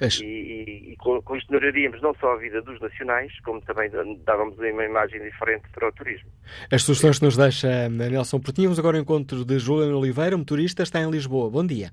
[0.00, 3.90] E, e, e com, com, isto melhoraríamos não só a vida dos nacionais, como também
[4.24, 6.30] dávamos uma imagem diferente para o turismo.
[6.70, 8.68] As sugestões que nos deixa eh, Nelson Portinho.
[8.68, 11.50] Vamos agora ao encontro de Juliano Oliveira, motorista, está em Lisboa.
[11.50, 11.92] Bom dia.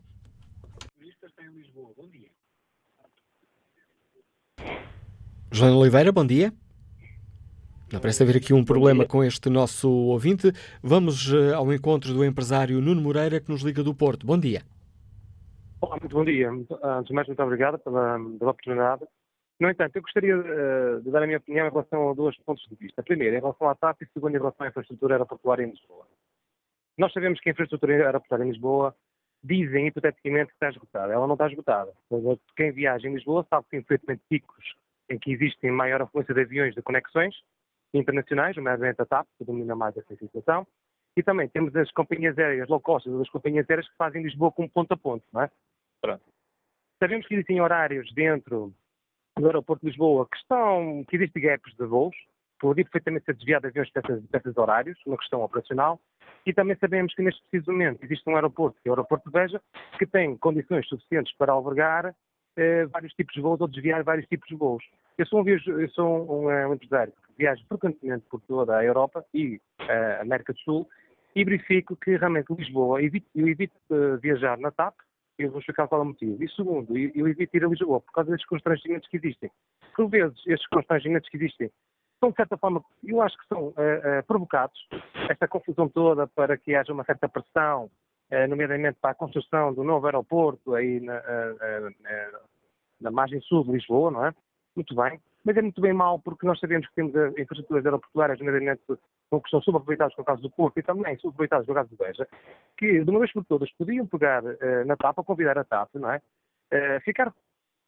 [0.71, 1.91] Motorista está em Lisboa.
[1.97, 2.29] Bom dia.
[5.51, 6.53] Juliano Oliveira, bom dia.
[7.91, 10.51] Não parece haver aqui um problema com este nosso ouvinte.
[10.83, 14.25] Vamos uh, ao encontro do empresário Nuno Moreira, que nos liga do Porto.
[14.25, 14.61] Bom dia.
[15.79, 16.49] Olá, muito bom dia.
[16.49, 19.05] Antes de mais, muito obrigado pela, pela oportunidade.
[19.59, 22.67] No entanto, eu gostaria uh, de dar a minha opinião em relação a dois pontos
[22.67, 23.03] de vista.
[23.03, 26.07] Primeiro, em relação à TAP e segundo, em relação à infraestrutura aeroportuária em Lisboa.
[26.97, 28.95] Nós sabemos que a infraestrutura aeroportuária em Lisboa
[29.43, 31.13] dizem, hipoteticamente, que está esgotada.
[31.13, 31.93] Ela não está esgotada.
[32.55, 34.75] Quem viaja em Lisboa sabe que tem perfeitamente picos
[35.11, 37.35] em que existem maior afluência de aviões de conexões
[37.93, 40.65] internacionais, nomeadamente a TAP, que domina mais essa situação,
[41.15, 44.69] e também temos as companhias aéreas low cost, as companhias aéreas que fazem Lisboa como
[44.69, 45.51] ponto a ponto, não é?
[46.07, 46.23] Pronto.
[47.03, 48.73] Sabemos que existem horários dentro
[49.37, 52.15] do aeroporto de Lisboa que estão, que existem gaps de voos,
[52.59, 55.99] poderia perfeitamente ser desviado de aviões para esses horários, uma questão operacional,
[56.45, 59.37] e também sabemos que neste preciso momento existe um aeroporto, que é o aeroporto de
[59.37, 59.61] Veja,
[59.99, 62.15] que tem condições suficientes para albergar
[62.55, 64.83] eh, vários tipos de voos ou desviar vários tipos de voos.
[65.17, 69.25] Eu sou um, eu sou um, um empresário que viaja frequentemente por toda a Europa
[69.33, 70.87] e a uh, América do Sul
[71.35, 74.95] e verifico que realmente Lisboa, eu evito, eu evito uh, viajar na TAP,
[75.37, 76.43] eu vou explicar qual é o motivo.
[76.43, 79.51] E segundo, eu evito ir a Lisboa por causa destes constrangimentos que existem.
[79.95, 81.71] Por vezes, estes constrangimentos que existem
[82.19, 84.77] são, de certa forma, eu acho que são uh, uh, provocados,
[85.29, 89.83] esta confusão toda para que haja uma certa pressão, uh, nomeadamente para a construção do
[89.83, 91.21] novo aeroporto aí na,
[92.99, 94.33] na margem sul de Lisboa, não é?
[94.75, 95.19] Muito bem.
[95.43, 98.81] Mas é muito bem mal porque nós sabemos que temos infraestruturas aeroportuárias, nomeadamente
[99.29, 102.27] que são subaproveitadas no caso do Porto e também subaproveitadas no caso do Beja,
[102.77, 104.41] que de uma vez por todas podiam pegar
[104.85, 106.21] na TAP, convidar a TAP, não é?
[107.01, 107.33] ficar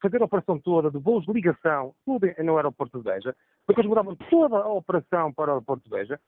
[0.01, 3.35] fazer a operação toda de voos de ligação, tudo no aeroporto de Beja,
[3.67, 6.19] depois mudavam toda a operação para o aeroporto de Beja,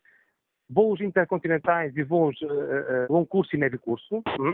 [0.69, 4.23] voos intercontinentais e voos uh, uh, longo curso e médio curso.
[4.39, 4.51] Hum?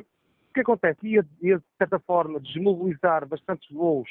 [0.49, 1.07] O que acontece?
[1.07, 4.09] Ia, ia, de certa forma, desmobilizar bastantes voos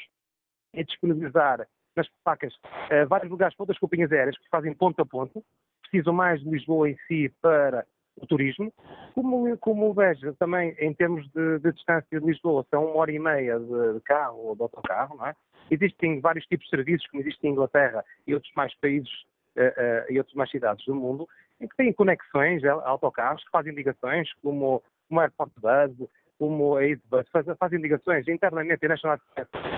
[0.72, 1.66] e disponibilizar
[1.96, 5.42] nas pacas uh, vários lugares para outras companhias aéreas que fazem ponto a ponto,
[5.88, 7.86] precisam mais de Lisboa em si para
[8.16, 8.72] o turismo,
[9.14, 13.18] como, como vejo também em termos de, de, distância de Lisboa, são uma hora e
[13.18, 15.34] meia de, carro ou de autocarro, não é?
[15.70, 19.10] Existem vários tipos de serviços, como existe em Inglaterra e outros mais países
[19.56, 21.28] uh, uh, e outras mais cidades do mundo,
[21.60, 26.08] em que têm conexões, eh, autocarros, que fazem ligações, como o Airport Bus,
[26.38, 27.26] como a EasyBus,
[27.58, 29.18] fazem ligações internamente, a National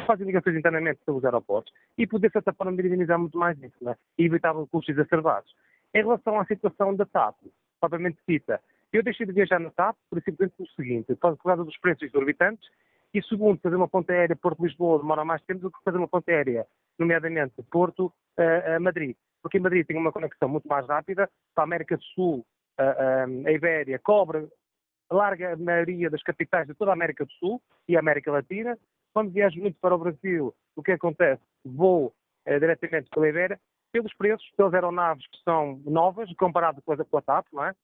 [0.07, 3.93] fazem ligações internamente pelos aeroportos e poder, de certa forma, minimizar muito mais isso, não
[3.93, 3.97] é?
[4.19, 5.55] e evitar custos exacerbados.
[5.95, 7.37] Em relação à situação da TAP,
[7.81, 8.61] propriamente dita.
[8.93, 12.69] Eu deixei de viajar na TAP por simplesmente o seguinte, por causa dos preços exorbitantes,
[13.13, 16.31] e segundo, fazer uma ponte aérea Porto-Lisboa demora mais tempo do que fazer uma ponte
[16.31, 16.67] aérea,
[16.99, 19.17] nomeadamente Porto-Madrid.
[19.41, 22.47] Porque em Madrid tem uma conexão muito mais rápida, para a América do Sul,
[22.77, 24.49] a, a Ibéria cobre
[25.11, 28.79] a larga maioria das capitais de toda a América do Sul e a América Latina.
[29.13, 31.43] Quando viajo muito para o Brasil, o que acontece?
[31.65, 33.59] Vou eh, diretamente pela Ibéria
[33.93, 37.75] pelos preços, pelas aeronaves que são novas, comparado com a, com a TAP, não é?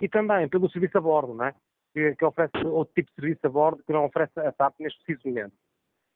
[0.00, 1.54] E também pelo serviço a bordo, não é?
[1.92, 5.02] Que, que, oferece outro tipo de serviço a bordo que não oferece a TAP neste
[5.04, 5.54] preciso momento.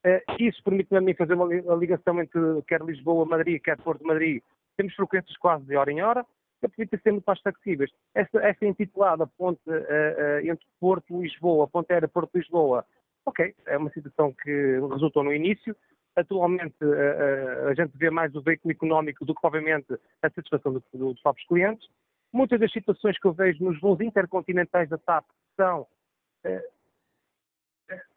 [0.05, 4.43] Uh, isso permite-me a mim fazer uma ligação entre quer Lisboa, Madrid, quer Porto Madrid.
[4.77, 6.27] Temos frequências quase de hora em hora,
[6.61, 7.90] que permite ser muito mais flexíveis.
[8.15, 12.85] Esta, esta intitulada ponte uh, uh, entre Porto e Lisboa, ponte aérea Porto-Lisboa,
[13.27, 15.77] ok, é uma situação que resultou no início,
[16.14, 20.74] Atualmente a, a, a, gente vê mais o veículo económico do que, obviamente, a satisfação
[20.74, 21.89] do, do, dos próprios clientes.
[22.32, 25.24] Muitas das situações que eu vejo nos voos intercontinentais da TAP
[25.56, 25.86] são
[26.44, 26.66] eh,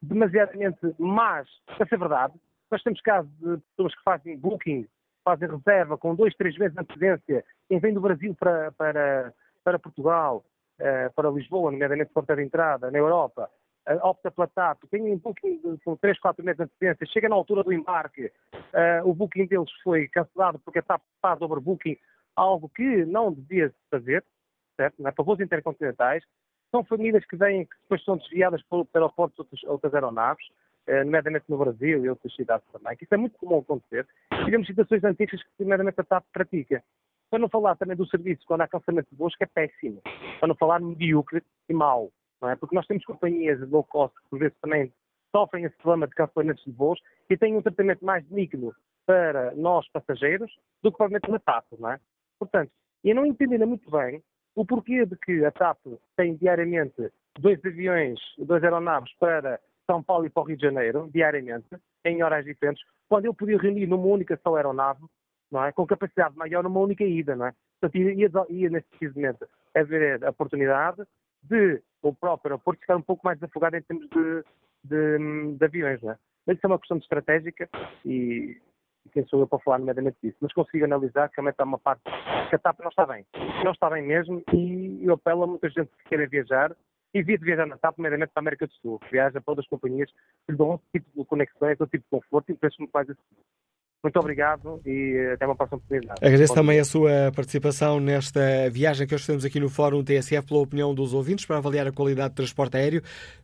[0.02, 2.34] demasiadamente más, para ser verdade.
[2.72, 4.88] Nós temos casos de pessoas que fazem booking,
[5.24, 9.80] fazem reserva com dois, três meses de antecedência, quem vem do Brasil para, para, para
[9.80, 10.44] Portugal,
[10.80, 13.50] eh, para Lisboa, nomeadamente porta de entrada, na Europa,
[14.02, 17.64] opta pela TAP, tem um booking com 3, 4 meses de antecedência, chega na altura
[17.64, 21.98] do embarque, uh, o booking deles foi cancelado porque a TAP faz overbooking,
[22.36, 24.24] algo que não devia fazer,
[24.76, 24.96] certo?
[25.00, 25.12] Não é?
[25.12, 26.24] para voos intercontinentais.
[26.72, 30.46] São famílias que vêm, que depois são desviadas pelo aeroporto de outras, aeronaves,
[30.88, 34.08] uh, nomeadamente no Brasil e outras cidades também, que isso é muito comum acontecer.
[34.46, 36.84] Tivemos situações antigas que, nomeadamente, a TAP pratica.
[37.30, 40.02] Para não falar também do serviço, quando há cancelamento de voos, que é péssimo.
[40.40, 42.12] Para não falar medíocre e mau
[42.46, 42.56] não é?
[42.56, 44.94] Porque nós temos companhias low cost que por vezes também
[45.36, 47.00] sofrem esse problema de cancelamentos de voos
[47.30, 48.74] e têm um tratamento mais digno
[49.06, 50.52] para nós passageiros
[50.84, 52.00] do que provavelmente na TAP, não é?
[52.40, 52.72] Portanto,
[53.04, 54.22] eu não entendo ainda muito bem
[54.56, 55.80] o porquê de que a TAP
[56.16, 59.60] tem diariamente dois aviões, duas aeronaves para
[59.90, 61.68] São Paulo e para o Rio de Janeiro, diariamente,
[62.06, 65.04] em horas diferentes, quando eu podia reunir numa única só aeronave,
[65.52, 65.72] não é?
[65.72, 67.54] com capacidade maior numa única ida, não é?
[67.80, 68.88] Portanto, ia, ia, ia nesse
[69.76, 71.04] haver a oportunidade
[71.50, 74.44] de o próprio aeroporto ficar um pouco mais desafogado em termos de,
[74.84, 76.16] de, de aviões, é?
[76.46, 77.68] Mas isso é uma questão estratégica
[78.06, 78.62] e,
[79.12, 80.38] quem sou eu para falar nomeadamente disso.
[80.42, 82.04] Mas consigo analisar que realmente há uma parte
[82.50, 83.26] que a TAP não está bem.
[83.64, 86.76] Não está bem mesmo e eu apelo a muita gente que queira viajar
[87.20, 90.12] evite viajar na TAP, primeiramente para a América do Sul, que viaja para outras companhias
[90.12, 93.10] que lhe dão outro tipo de conexões, outro tipo de conforto e preços muito mais
[93.10, 93.46] acessíveis.
[94.06, 96.24] Muito obrigado e até uma próxima oportunidade.
[96.24, 100.60] Agradeço também a sua participação nesta viagem que hoje fazemos aqui no Fórum TSF pela
[100.60, 103.02] opinião dos ouvintes para avaliar a qualidade do transporte aéreo.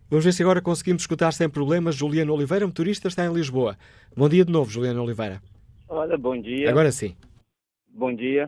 [0.07, 3.75] Vamos ver se agora conseguimos escutar sem problemas Juliano Oliveira, motorista, está em Lisboa.
[4.15, 5.41] Bom dia de novo, Juliano Oliveira.
[5.89, 6.69] Olha, bom dia.
[6.69, 7.15] Agora sim.
[7.89, 8.47] Bom dia.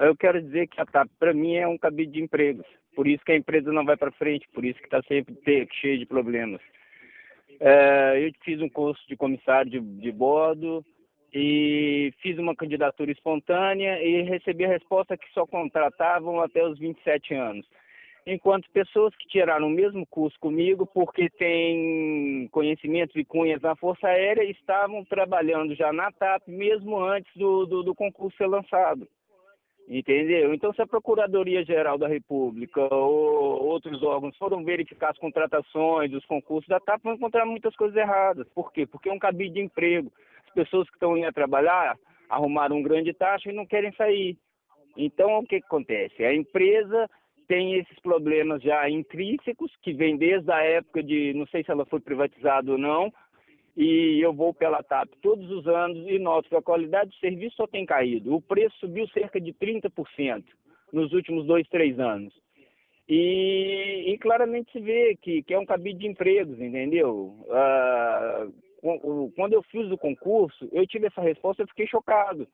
[0.00, 2.64] Eu quero dizer que a TAP, para mim, é um cabide de empregos.
[2.96, 5.36] Por isso que a empresa não vai para frente, por isso que está sempre
[5.78, 6.62] cheio de problemas.
[7.60, 10.82] É, eu fiz um curso de comissário de, de bordo,
[11.34, 17.34] e fiz uma candidatura espontânea e recebi a resposta que só contratavam até os 27
[17.34, 17.66] anos.
[18.26, 24.06] Enquanto pessoas que tiraram o mesmo curso comigo, porque têm conhecimentos e cunhas na Força
[24.06, 29.06] Aérea, estavam trabalhando já na TAP mesmo antes do, do, do concurso ser lançado.
[29.86, 30.54] Entendeu?
[30.54, 36.68] Então, se a Procuradoria-Geral da República ou outros órgãos foram verificar as contratações, os concursos
[36.68, 38.48] da TAP, vão encontrar muitas coisas erradas.
[38.54, 38.86] Por quê?
[38.86, 40.10] Porque é um cabide de emprego
[40.54, 41.96] pessoas que estão indo a trabalhar
[42.28, 44.36] arrumaram um grande taxa e não querem sair.
[44.96, 46.24] Então, o que, que acontece?
[46.24, 47.08] A empresa
[47.46, 51.84] tem esses problemas já intrínsecos, que vem desde a época de, não sei se ela
[51.84, 53.12] foi privatizada ou não,
[53.76, 57.56] e eu vou pela TAP todos os anos e noto que a qualidade do serviço
[57.56, 58.34] só tem caído.
[58.34, 60.44] O preço subiu cerca de 30%
[60.92, 62.32] nos últimos dois, três anos.
[63.08, 67.36] E, e claramente se vê que, que é um cabide de empregos, entendeu?
[67.48, 68.54] Uh,
[69.34, 72.46] quando eu fiz o concurso, eu tive essa resposta, eu fiquei chocado.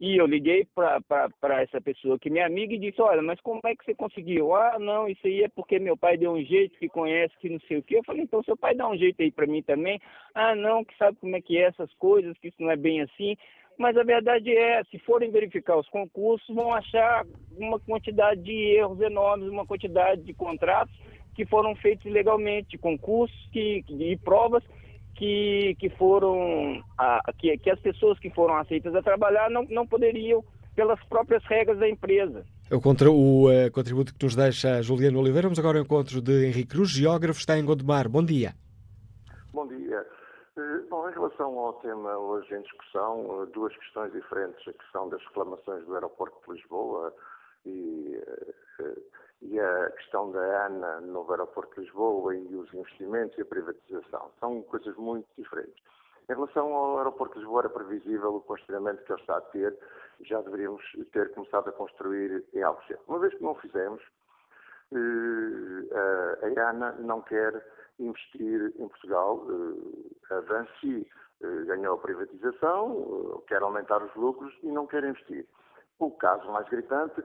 [0.00, 3.60] E eu liguei para essa pessoa que é minha amiga e disse, olha, mas como
[3.64, 4.52] é que você conseguiu?
[4.52, 7.60] Ah, não, isso aí é porque meu pai deu um jeito, que conhece, que não
[7.60, 7.98] sei o quê.
[7.98, 10.00] Eu falei, então seu pai dá um jeito aí para mim também.
[10.34, 13.00] Ah, não, que sabe como é que é essas coisas, que isso não é bem
[13.00, 13.36] assim.
[13.78, 17.24] Mas a verdade é, se forem verificar os concursos, vão achar
[17.56, 20.94] uma quantidade de erros enormes, uma quantidade de contratos
[21.34, 24.64] que foram feitos ilegalmente, concursos que, e provas
[25.14, 29.86] que, que foram a, que, que as pessoas que foram aceitas a trabalhar não, não
[29.86, 30.44] poderiam
[30.74, 32.44] pelas próprias regras da empresa.
[32.70, 35.48] É o, contra, o uh, contributo que nos deixa Juliano Oliveira.
[35.48, 38.08] Vamos agora ao encontro de Henrique Cruz, geógrafo, está em Gondomar.
[38.08, 38.54] Bom dia.
[39.52, 40.06] Bom dia.
[40.56, 44.66] Uh, bom, em relação ao tema hoje em discussão, uh, duas questões diferentes.
[44.66, 47.14] A questão das reclamações do aeroporto de Lisboa
[47.66, 48.18] e
[49.42, 54.30] e a questão da ANA no aeroporto de Lisboa e os investimentos e a privatização.
[54.38, 55.82] São coisas muito diferentes.
[56.30, 59.76] Em relação ao aeroporto de Lisboa, era previsível o constrangimento que ele está a ter,
[60.20, 60.82] já deveríamos
[61.12, 63.02] ter começado a construir em Alcochete.
[63.08, 64.00] Uma vez que não fizemos,
[64.92, 67.64] eh, a ANA não quer
[67.98, 69.44] investir em Portugal.
[70.30, 71.06] Eh, a Vansi
[71.42, 75.46] eh, ganhou a privatização, quer aumentar os lucros e não quer investir.
[75.98, 77.22] O caso mais gritante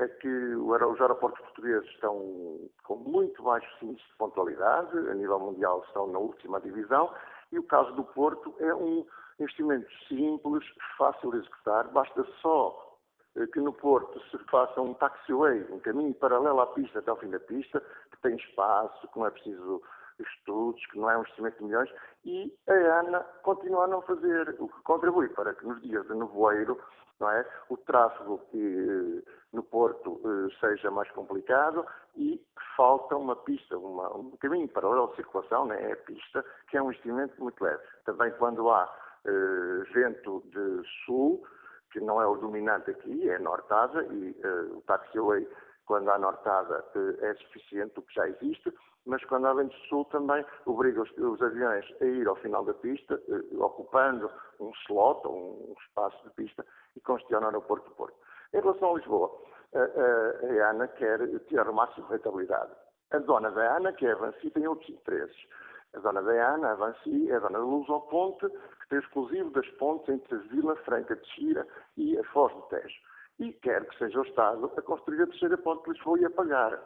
[0.00, 5.84] é que os aeroportos portugueses estão com muito baixos índices de pontualidade, a nível mundial
[5.86, 7.12] estão na última divisão,
[7.52, 9.04] e o caso do Porto é um
[9.38, 10.64] investimento simples,
[10.96, 12.96] fácil de executar, basta só
[13.36, 17.16] eh, que no Porto se faça um taxiway, um caminho paralelo à pista até ao
[17.16, 19.82] fim da pista, que tem espaço, que não é preciso
[20.18, 21.90] estudos, que não é um investimento de milhões,
[22.24, 26.14] e a ANA continua a não fazer, o que contribui para que nos dias de
[26.14, 26.78] nevoeiro
[27.20, 29.22] não é, o tráfego eh,
[29.52, 31.86] no Porto eh, seja mais complicado
[32.16, 32.42] e
[32.76, 36.82] falta uma pista, uma, um caminho paralelo de circulação, né, é a pista, que é
[36.82, 37.82] um investimento muito leve.
[38.06, 38.90] Também quando há
[39.26, 41.46] eh, vento de sul,
[41.92, 44.36] que não é o dominante aqui, é nortada, e
[44.72, 45.46] o taxiway
[45.84, 46.84] quando há nortada
[47.20, 48.72] é suficiente, o que já existe,
[49.06, 52.74] mas quando há vento sul também obriga os, os, aviões a ir ao final da
[52.74, 54.30] pista, eh, ocupando
[54.60, 56.64] um slot um, espaço de pista
[56.96, 58.16] e congestiona o aeroporto do Porto.
[58.52, 59.30] Em relação a Lisboa,
[59.74, 62.72] a, a, a ANA quer tirar o máximo de rentabilidade.
[63.12, 65.46] A dona da ANA, que é a Avanci, tem outros interesses.
[65.94, 68.98] A dona da ANA, a Avanci, é a dona da Luz ao Ponte, que tem
[68.98, 73.00] exclusivo das pontes entre Vila Franca de Xira e a Foz do Tejo.
[73.38, 76.30] E quer que seja o Estado a construir a terceira ponte de Lisboa e a
[76.30, 76.78] pagar.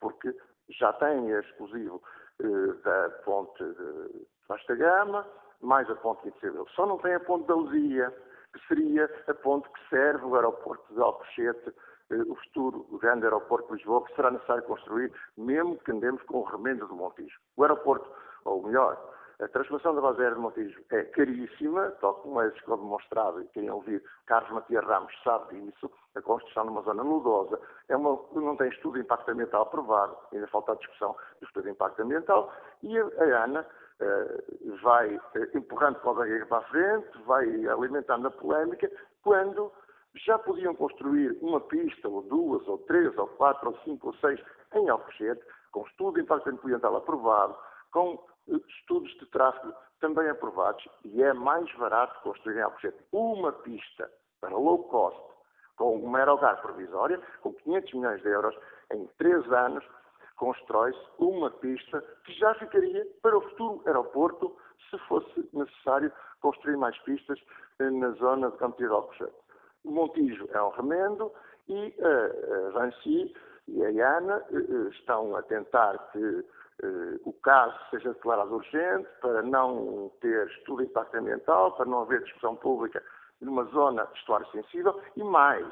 [0.00, 0.34] Porque
[0.68, 2.00] já tem exclusivo
[2.38, 5.26] eh, da ponte de Vasta Gama,
[5.60, 6.66] mais a ponte de Incebel.
[6.74, 8.14] Só não tem a ponte da Luzia,
[8.52, 11.74] que seria a ponte que serve o aeroporto de Alcochete,
[12.10, 16.38] eh, o futuro grande aeroporto de Lisboa, que será necessário construir, mesmo que andemos com
[16.38, 17.38] o remendo do Montijo.
[17.56, 18.10] O aeroporto,
[18.44, 18.98] ou melhor,
[19.40, 23.70] a transformação da base aérea de Montijo é caríssima, tal como é demonstrado, e quem
[23.70, 27.58] ouvir Carlos Matias Ramos sabe disso, a construção numa zona nudosa
[27.88, 31.64] é uma, não tem estudo de impacto ambiental aprovado, ainda falta a discussão do estudo
[31.64, 32.52] de impacto ambiental,
[32.82, 33.66] e a, a ANA
[34.82, 38.90] vai eh, empurrando com a barriga para a frente, vai alimentando a polémica,
[39.22, 39.72] quando
[40.14, 44.40] já podiam construir uma pista, ou duas, ou três, ou quatro, ou cinco, ou seis
[44.74, 47.56] em Alcochete, com estudo de impacto ambiental aprovado,
[47.92, 53.52] com eh, estudos de tráfego também aprovados, e é mais barato construir em Alcochete uma
[53.52, 54.10] pista
[54.40, 55.20] para low cost,
[55.76, 58.56] com uma aerogar provisória, com 500 milhões de euros,
[58.92, 59.84] em três anos,
[60.40, 64.56] constrói-se uma pista que já ficaria para o futuro aeroporto,
[64.88, 66.10] se fosse necessário
[66.40, 67.38] construir mais pistas
[67.78, 69.30] eh, na zona de Campo de.
[69.84, 71.30] O Montijo é um remendo
[71.68, 73.34] e a Vancy
[73.68, 76.44] e a IANA eh, eh, estão a tentar que
[77.26, 82.22] o caso seja declarado urgente para não ter estudo de impacto ambiental, para não haver
[82.22, 83.02] discussão pública
[83.42, 85.68] numa zona de estuário sensível e mais,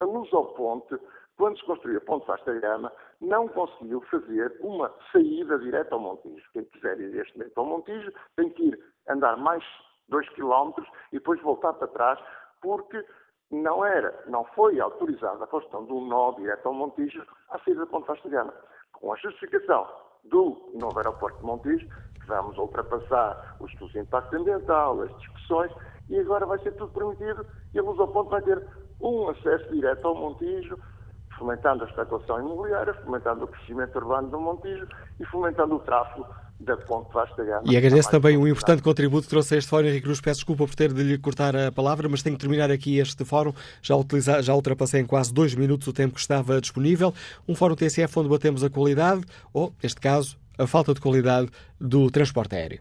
[0.00, 0.94] a luz ao ponte
[1.36, 6.44] quando se construiu a Ponte Vasta Gama, não conseguiu fazer uma saída direta ao Montijo.
[6.52, 9.62] Quem quiser ir este momento ao Montijo tem que ir andar mais
[10.08, 12.18] dois quilómetros e depois voltar para trás,
[12.60, 13.04] porque
[13.50, 17.80] não era, não foi autorizada a construção de um nó direto ao Montijo à saída
[17.80, 18.54] da Ponte Vasta Gama.
[18.92, 19.86] Com a justificação
[20.24, 25.70] do novo aeroporto de Montijo, que vamos ultrapassar os estudos de impacto ambiental, as discussões,
[26.08, 28.66] e agora vai ser tudo permitido e a Luz ao Ponto vai ter
[29.00, 30.78] um acesso direto ao Montijo,
[31.38, 34.86] fomentando a especulação imobiliária, fomentando o crescimento urbano do Montijo
[35.20, 36.26] e fomentando o tráfego
[36.60, 37.62] da Ponte Vasta Gama.
[37.66, 39.86] E agradeço também um importante contributo que trouxe a este fórum.
[39.86, 42.70] Henrique Cruz, peço desculpa por ter de lhe cortar a palavra, mas tenho que terminar
[42.70, 43.52] aqui este fórum.
[43.82, 47.12] Já, utiliza, já ultrapassei em quase dois minutos o tempo que estava disponível.
[47.46, 49.22] Um fórum TSF onde batemos a qualidade,
[49.52, 52.80] ou, neste caso, a falta de qualidade do transporte aéreo.